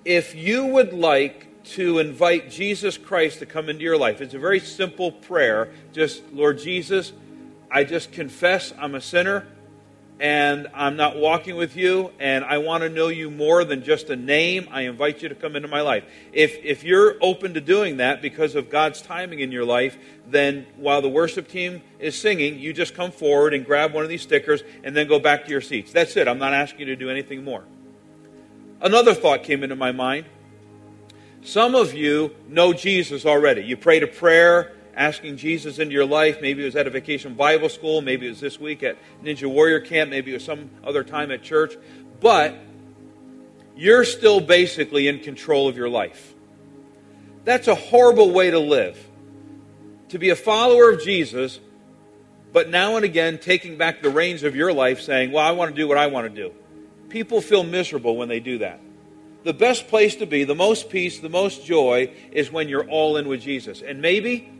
if 0.04 0.34
you 0.34 0.66
would 0.66 0.92
like 0.92 1.46
to 1.64 1.98
invite 1.98 2.50
Jesus 2.50 2.96
Christ 2.96 3.40
to 3.40 3.46
come 3.46 3.68
into 3.68 3.82
your 3.82 3.98
life, 3.98 4.20
it's 4.20 4.34
a 4.34 4.38
very 4.38 4.60
simple 4.60 5.12
prayer. 5.12 5.70
Just, 5.92 6.22
Lord 6.32 6.58
Jesus, 6.58 7.12
I 7.70 7.84
just 7.84 8.12
confess 8.12 8.72
I'm 8.78 8.94
a 8.94 9.00
sinner 9.00 9.46
and 10.20 10.66
I'm 10.74 10.96
not 10.96 11.16
walking 11.16 11.54
with 11.54 11.76
you, 11.76 12.12
and 12.18 12.44
I 12.44 12.58
want 12.58 12.82
to 12.82 12.88
know 12.88 13.06
you 13.08 13.30
more 13.30 13.64
than 13.64 13.84
just 13.84 14.10
a 14.10 14.16
name, 14.16 14.68
I 14.70 14.82
invite 14.82 15.22
you 15.22 15.28
to 15.28 15.34
come 15.34 15.54
into 15.54 15.68
my 15.68 15.80
life. 15.80 16.04
If, 16.32 16.56
if 16.64 16.82
you're 16.82 17.16
open 17.20 17.54
to 17.54 17.60
doing 17.60 17.98
that 17.98 18.20
because 18.20 18.56
of 18.56 18.68
God's 18.68 19.00
timing 19.00 19.38
in 19.40 19.52
your 19.52 19.64
life, 19.64 19.96
then 20.26 20.66
while 20.76 21.02
the 21.02 21.08
worship 21.08 21.46
team 21.46 21.82
is 22.00 22.20
singing, 22.20 22.58
you 22.58 22.72
just 22.72 22.94
come 22.94 23.12
forward 23.12 23.54
and 23.54 23.64
grab 23.64 23.94
one 23.94 24.02
of 24.02 24.10
these 24.10 24.22
stickers 24.22 24.62
and 24.82 24.96
then 24.96 25.06
go 25.06 25.20
back 25.20 25.44
to 25.44 25.50
your 25.50 25.60
seats. 25.60 25.92
That's 25.92 26.16
it. 26.16 26.26
I'm 26.26 26.38
not 26.38 26.52
asking 26.52 26.80
you 26.80 26.86
to 26.86 26.96
do 26.96 27.10
anything 27.10 27.44
more. 27.44 27.64
Another 28.80 29.14
thought 29.14 29.44
came 29.44 29.62
into 29.62 29.76
my 29.76 29.92
mind. 29.92 30.26
Some 31.42 31.76
of 31.76 31.94
you 31.94 32.34
know 32.48 32.72
Jesus 32.72 33.24
already. 33.24 33.62
You 33.62 33.76
prayed 33.76 34.02
a 34.02 34.08
prayer 34.08 34.72
asking 34.98 35.36
Jesus 35.36 35.78
into 35.78 35.94
your 35.94 36.04
life. 36.04 36.42
Maybe 36.42 36.62
it 36.62 36.66
was 36.66 36.76
at 36.76 36.88
a 36.88 36.90
vacation 36.90 37.34
Bible 37.34 37.68
school. 37.68 38.02
Maybe 38.02 38.26
it 38.26 38.30
was 38.30 38.40
this 38.40 38.58
week 38.58 38.82
at 38.82 38.98
Ninja 39.22 39.48
Warrior 39.48 39.80
Camp. 39.80 40.10
Maybe 40.10 40.32
it 40.32 40.34
was 40.34 40.44
some 40.44 40.70
other 40.84 41.04
time 41.04 41.30
at 41.30 41.42
church. 41.42 41.76
But 42.20 42.56
you're 43.76 44.04
still 44.04 44.40
basically 44.40 45.06
in 45.06 45.20
control 45.20 45.68
of 45.68 45.76
your 45.76 45.88
life. 45.88 46.34
That's 47.44 47.68
a 47.68 47.76
horrible 47.76 48.32
way 48.32 48.50
to 48.50 48.58
live. 48.58 48.98
To 50.08 50.18
be 50.18 50.30
a 50.30 50.36
follower 50.36 50.90
of 50.90 51.02
Jesus, 51.02 51.60
but 52.52 52.68
now 52.68 52.96
and 52.96 53.04
again 53.04 53.38
taking 53.38 53.78
back 53.78 54.02
the 54.02 54.10
reins 54.10 54.42
of 54.42 54.56
your 54.56 54.72
life, 54.72 55.00
saying, 55.00 55.30
Well, 55.30 55.46
I 55.46 55.52
want 55.52 55.70
to 55.70 55.80
do 55.80 55.86
what 55.86 55.96
I 55.96 56.08
want 56.08 56.34
to 56.34 56.42
do. 56.42 56.52
People 57.08 57.40
feel 57.40 57.62
miserable 57.62 58.16
when 58.16 58.28
they 58.28 58.40
do 58.40 58.58
that. 58.58 58.80
The 59.44 59.52
best 59.52 59.86
place 59.86 60.16
to 60.16 60.26
be, 60.26 60.44
the 60.44 60.54
most 60.54 60.90
peace, 60.90 61.20
the 61.20 61.28
most 61.28 61.64
joy, 61.64 62.10
is 62.32 62.50
when 62.50 62.68
you're 62.68 62.88
all 62.88 63.16
in 63.16 63.28
with 63.28 63.42
Jesus. 63.42 63.80
And 63.80 64.02
maybe 64.02 64.50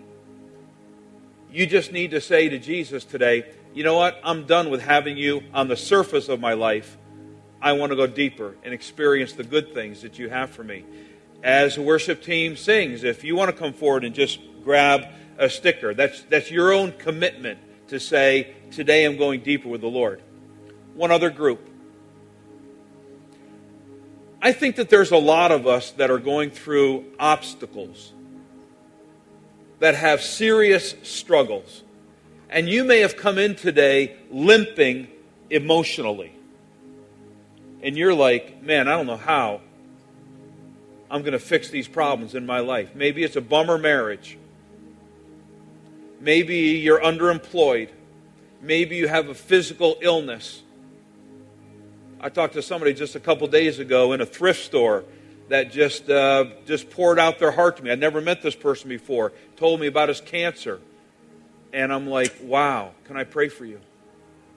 you 1.51 1.67
just 1.67 1.93
need 1.93 2.11
to 2.13 2.21
say 2.21 2.49
to 2.49 2.59
Jesus 2.59 3.05
today, 3.05 3.45
you 3.75 3.85
know 3.85 3.97
what? 3.97 4.21
I'm 4.25 4.47
done 4.47 4.71
with 4.71 4.83
having 4.83 5.17
you 5.17 5.43
on 5.55 5.69
the 5.69 5.77
surface 5.77 6.29
of 6.29 6.41
my 6.41 6.55
life. 6.55 6.97
I 7.61 7.73
want 7.73 7.91
to 7.91 7.97
go 7.97 8.07
deeper 8.07 8.55
and 8.63 8.73
experience 8.73 9.33
the 9.33 9.45
good 9.45 9.75
things 9.75 10.03
that 10.03 10.19
you 10.19 10.29
have 10.29 10.51
for 10.51 10.65
me. 10.65 10.85
As 11.43 11.77
the 11.77 11.83
worship 11.83 12.23
team 12.23 12.57
sings, 12.57 13.05
if 13.05 13.25
you 13.25 13.37
want 13.37 13.51
to 13.51 13.57
come 13.57 13.73
forward 13.73 14.05
and 14.05 14.15
just 14.15 14.41
grab 14.63 15.07
a 15.39 15.49
sticker, 15.49 15.95
that's, 15.95 16.23
that's 16.23 16.51
your 16.51 16.73
own 16.73 16.93
commitment 16.93 17.59
to 17.89 17.99
say, 17.99 18.55
Today 18.71 19.05
I'm 19.05 19.17
going 19.17 19.41
deeper 19.41 19.69
with 19.69 19.81
the 19.81 19.89
Lord. 19.89 20.23
One 20.95 21.11
other 21.11 21.31
group. 21.31 21.69
I 24.41 24.53
think 24.53 24.77
that 24.77 24.89
there's 24.89 25.11
a 25.11 25.17
lot 25.17 25.53
of 25.53 25.67
us 25.67 25.93
that 25.93 26.11
are 26.11 26.19
going 26.19 26.51
through 26.51 27.07
obstacles, 27.19 28.13
that 29.81 29.95
have 29.95 30.21
serious 30.21 30.95
struggles. 31.03 31.83
And 32.51 32.69
you 32.69 32.85
may 32.85 33.01
have 33.01 33.17
come 33.17 33.39
in 33.39 33.55
today 33.55 34.17
limping 34.31 35.09
emotionally. 35.51 36.33
And 37.83 37.97
you're 37.97 38.15
like, 38.15 38.63
man, 38.63 38.89
I 38.89 38.93
don't 38.93 39.07
know 39.07 39.17
how 39.17 39.61
I'm 41.11 41.23
going 41.23 41.33
to 41.33 41.39
fix 41.39 41.71
these 41.71 41.89
problems 41.89 42.35
in 42.35 42.45
my 42.45 42.61
life. 42.61 42.95
Maybe 42.95 43.23
it's 43.23 43.37
a 43.37 43.41
bummer 43.41 43.79
marriage. 43.79 44.37
Maybe 46.21 46.57
you're 46.57 47.01
underemployed. 47.01 47.91
Maybe 48.61 48.97
you 48.97 49.09
have 49.09 49.29
a 49.29 49.35
physical 49.35 49.97
illness. 50.01 50.63
I 52.21 52.29
talked 52.29 52.55
to 52.55 52.63
somebody 52.63 52.95
just 52.95 53.15
a 53.15 53.21
couple 53.21 53.47
days 53.47 53.79
ago 53.79 54.13
in 54.13 54.21
a 54.21 54.27
thrift 54.27 54.65
store 54.65 55.05
that 55.49 55.73
just 55.73 56.09
uh, 56.11 56.47
just 56.67 56.91
poured 56.91 57.19
out 57.19 57.39
their 57.39 57.51
heart 57.51 57.77
to 57.79 57.83
me. 57.83 57.91
I'd 57.91 58.01
never 58.01 58.21
met 58.21 58.43
this 58.43 58.55
person 58.55 58.89
before. 58.89 59.33
Told 59.57 59.81
me 59.81 59.87
about 59.87 60.09
his 60.09 60.21
cancer, 60.21 60.81
and 61.73 61.93
I'm 61.93 62.07
like, 62.07 62.37
wow. 62.43 62.93
Can 63.05 63.17
I 63.17 63.25
pray 63.25 63.49
for 63.49 63.65
you? 63.65 63.81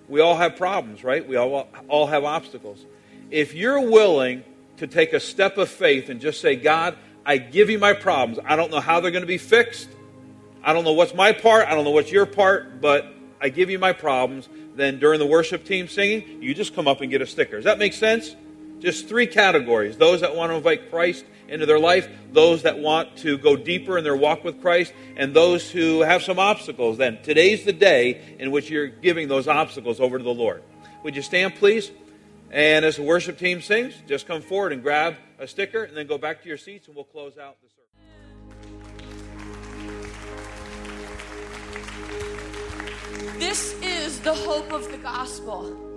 We 0.09 0.19
all 0.19 0.35
have 0.35 0.57
problems, 0.57 1.03
right? 1.03 1.25
We 1.25 1.37
all 1.37 1.67
all 1.87 2.07
have 2.07 2.23
obstacles. 2.23 2.85
If 3.29 3.53
you're 3.53 3.89
willing 3.89 4.43
to 4.77 4.87
take 4.87 5.13
a 5.13 5.19
step 5.19 5.57
of 5.57 5.69
faith 5.69 6.09
and 6.09 6.19
just 6.19 6.41
say, 6.41 6.55
God, 6.55 6.97
I 7.25 7.37
give 7.37 7.69
you 7.69 7.79
my 7.79 7.93
problems. 7.93 8.39
I 8.45 8.55
don't 8.55 8.71
know 8.71 8.79
how 8.79 8.99
they're 8.99 9.11
going 9.11 9.21
to 9.21 9.27
be 9.27 9.37
fixed. 9.37 9.87
I 10.63 10.73
don't 10.73 10.83
know 10.83 10.93
what's 10.93 11.13
my 11.13 11.31
part. 11.31 11.67
I 11.67 11.75
don't 11.75 11.83
know 11.83 11.91
what's 11.91 12.11
your 12.11 12.25
part, 12.25 12.81
but 12.81 13.05
I 13.39 13.49
give 13.49 13.69
you 13.69 13.79
my 13.79 13.93
problems. 13.93 14.49
Then 14.75 14.99
during 14.99 15.19
the 15.19 15.25
worship 15.25 15.65
team 15.65 15.87
singing, 15.87 16.41
you 16.41 16.53
just 16.53 16.75
come 16.75 16.87
up 16.87 17.01
and 17.01 17.09
get 17.09 17.21
a 17.21 17.27
sticker. 17.27 17.57
Does 17.57 17.65
that 17.65 17.79
make 17.79 17.93
sense? 17.93 18.35
Just 18.82 19.07
three 19.07 19.27
categories 19.27 19.95
those 19.95 20.21
that 20.21 20.36
want 20.36 20.51
to 20.51 20.55
invite 20.55 20.89
Christ 20.89 21.23
into 21.47 21.67
their 21.67 21.77
life, 21.77 22.09
those 22.32 22.63
that 22.63 22.79
want 22.79 23.17
to 23.17 23.38
go 23.38 23.55
deeper 23.55 23.97
in 23.97 24.03
their 24.03 24.15
walk 24.15 24.43
with 24.43 24.59
Christ, 24.61 24.91
and 25.15 25.36
those 25.36 25.69
who 25.69 26.01
have 26.01 26.23
some 26.23 26.39
obstacles. 26.39 26.97
Then 26.97 27.21
today's 27.21 27.63
the 27.63 27.73
day 27.73 28.36
in 28.39 28.51
which 28.51 28.69
you're 28.69 28.88
giving 28.88 29.27
those 29.27 29.47
obstacles 29.47 29.99
over 29.99 30.17
to 30.17 30.23
the 30.23 30.34
Lord. 30.34 30.63
Would 31.03 31.15
you 31.15 31.21
stand, 31.21 31.55
please? 31.55 31.91
And 32.49 32.84
as 32.84 32.95
the 32.95 33.03
worship 33.03 33.38
team 33.38 33.61
sings, 33.61 33.93
just 34.07 34.27
come 34.27 34.41
forward 34.41 34.73
and 34.73 34.82
grab 34.82 35.15
a 35.38 35.47
sticker 35.47 35.84
and 35.84 35.95
then 35.95 36.07
go 36.07 36.17
back 36.17 36.41
to 36.41 36.47
your 36.47 36.57
seats 36.57 36.88
and 36.88 36.95
we'll 36.95 37.05
close 37.05 37.38
out 37.38 37.57
the 37.61 37.67
service. 37.69 37.82
This 43.38 43.73
is 43.82 44.19
the 44.21 44.34
hope 44.34 44.71
of 44.71 44.91
the 44.91 44.97
gospel 44.97 45.90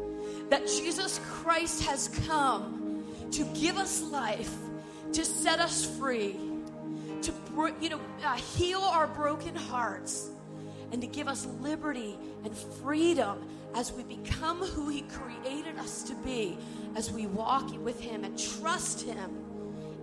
that 0.51 0.67
Jesus 0.67 1.21
Christ 1.25 1.85
has 1.85 2.09
come 2.27 3.05
to 3.33 3.45
give 3.55 3.77
us 3.77 4.03
life, 4.03 4.55
to 5.13 5.25
set 5.25 5.61
us 5.61 5.85
free, 5.99 6.37
to 7.23 7.33
you 7.81 7.89
know 7.89 8.01
uh, 8.23 8.35
heal 8.35 8.81
our 8.81 9.07
broken 9.07 9.55
hearts 9.55 10.31
and 10.93 11.01
to 11.01 11.09
give 11.09 11.27
us 11.27 11.47
liberty 11.61 12.17
and 12.45 12.57
freedom 12.57 13.49
as 13.75 13.93
we 13.93 14.05
become 14.05 14.59
who 14.59 14.89
He 14.89 15.03
created 15.03 15.79
us 15.79 16.03
to 16.05 16.15
be, 16.17 16.57
as 16.95 17.11
we 17.11 17.27
walk 17.27 17.71
with 17.83 18.01
Him 18.01 18.25
and 18.25 18.39
trust 18.39 19.03
Him 19.03 19.45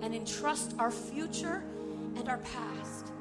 and 0.01 0.13
entrust 0.13 0.75
our 0.79 0.91
future 0.91 1.63
and 2.15 2.27
our 2.27 2.39
past 2.39 3.11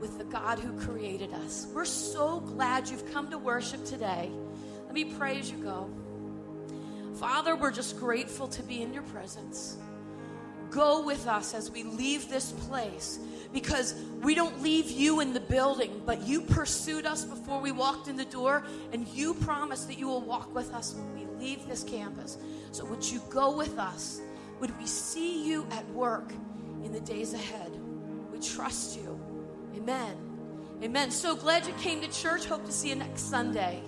with 0.00 0.18
the 0.18 0.24
God 0.24 0.58
who 0.58 0.78
created 0.78 1.32
us. 1.32 1.66
We're 1.74 1.84
so 1.84 2.40
glad 2.40 2.88
you've 2.88 3.10
come 3.12 3.30
to 3.30 3.38
worship 3.38 3.84
today. 3.84 4.30
Let 4.84 4.94
me 4.94 5.04
pray 5.04 5.38
as 5.38 5.50
you 5.50 5.56
go. 5.58 5.90
Father, 7.18 7.56
we're 7.56 7.70
just 7.70 7.98
grateful 7.98 8.46
to 8.48 8.62
be 8.62 8.82
in 8.82 8.92
your 8.92 9.02
presence. 9.04 9.78
Go 10.70 11.02
with 11.02 11.26
us 11.26 11.54
as 11.54 11.70
we 11.70 11.82
leave 11.82 12.28
this 12.28 12.52
place 12.52 13.18
because 13.52 13.94
we 14.20 14.34
don't 14.34 14.60
leave 14.62 14.90
you 14.90 15.20
in 15.20 15.32
the 15.32 15.40
building, 15.40 16.02
but 16.04 16.26
you 16.26 16.42
pursued 16.42 17.06
us 17.06 17.24
before 17.24 17.60
we 17.60 17.72
walked 17.72 18.08
in 18.08 18.16
the 18.16 18.24
door, 18.26 18.64
and 18.92 19.08
you 19.08 19.32
promised 19.32 19.88
that 19.88 19.98
you 19.98 20.06
will 20.06 20.20
walk 20.20 20.54
with 20.54 20.74
us 20.74 20.94
when 20.94 21.14
we 21.14 21.42
leave 21.42 21.66
this 21.66 21.82
campus. 21.84 22.36
So, 22.72 22.84
would 22.84 23.04
you 23.04 23.22
go 23.30 23.56
with 23.56 23.78
us? 23.78 24.20
Would 24.60 24.76
we 24.78 24.86
see 24.86 25.46
you 25.46 25.66
at 25.70 25.88
work 25.90 26.32
in 26.82 26.92
the 26.92 27.00
days 27.00 27.32
ahead? 27.32 27.70
We 28.32 28.40
trust 28.40 28.98
you. 28.98 29.18
Amen. 29.76 30.16
Amen. 30.82 31.10
So 31.10 31.34
glad 31.34 31.66
you 31.66 31.72
came 31.74 32.02
to 32.02 32.08
church. 32.08 32.44
Hope 32.44 32.66
to 32.66 32.72
see 32.72 32.90
you 32.90 32.96
next 32.96 33.22
Sunday. 33.30 33.82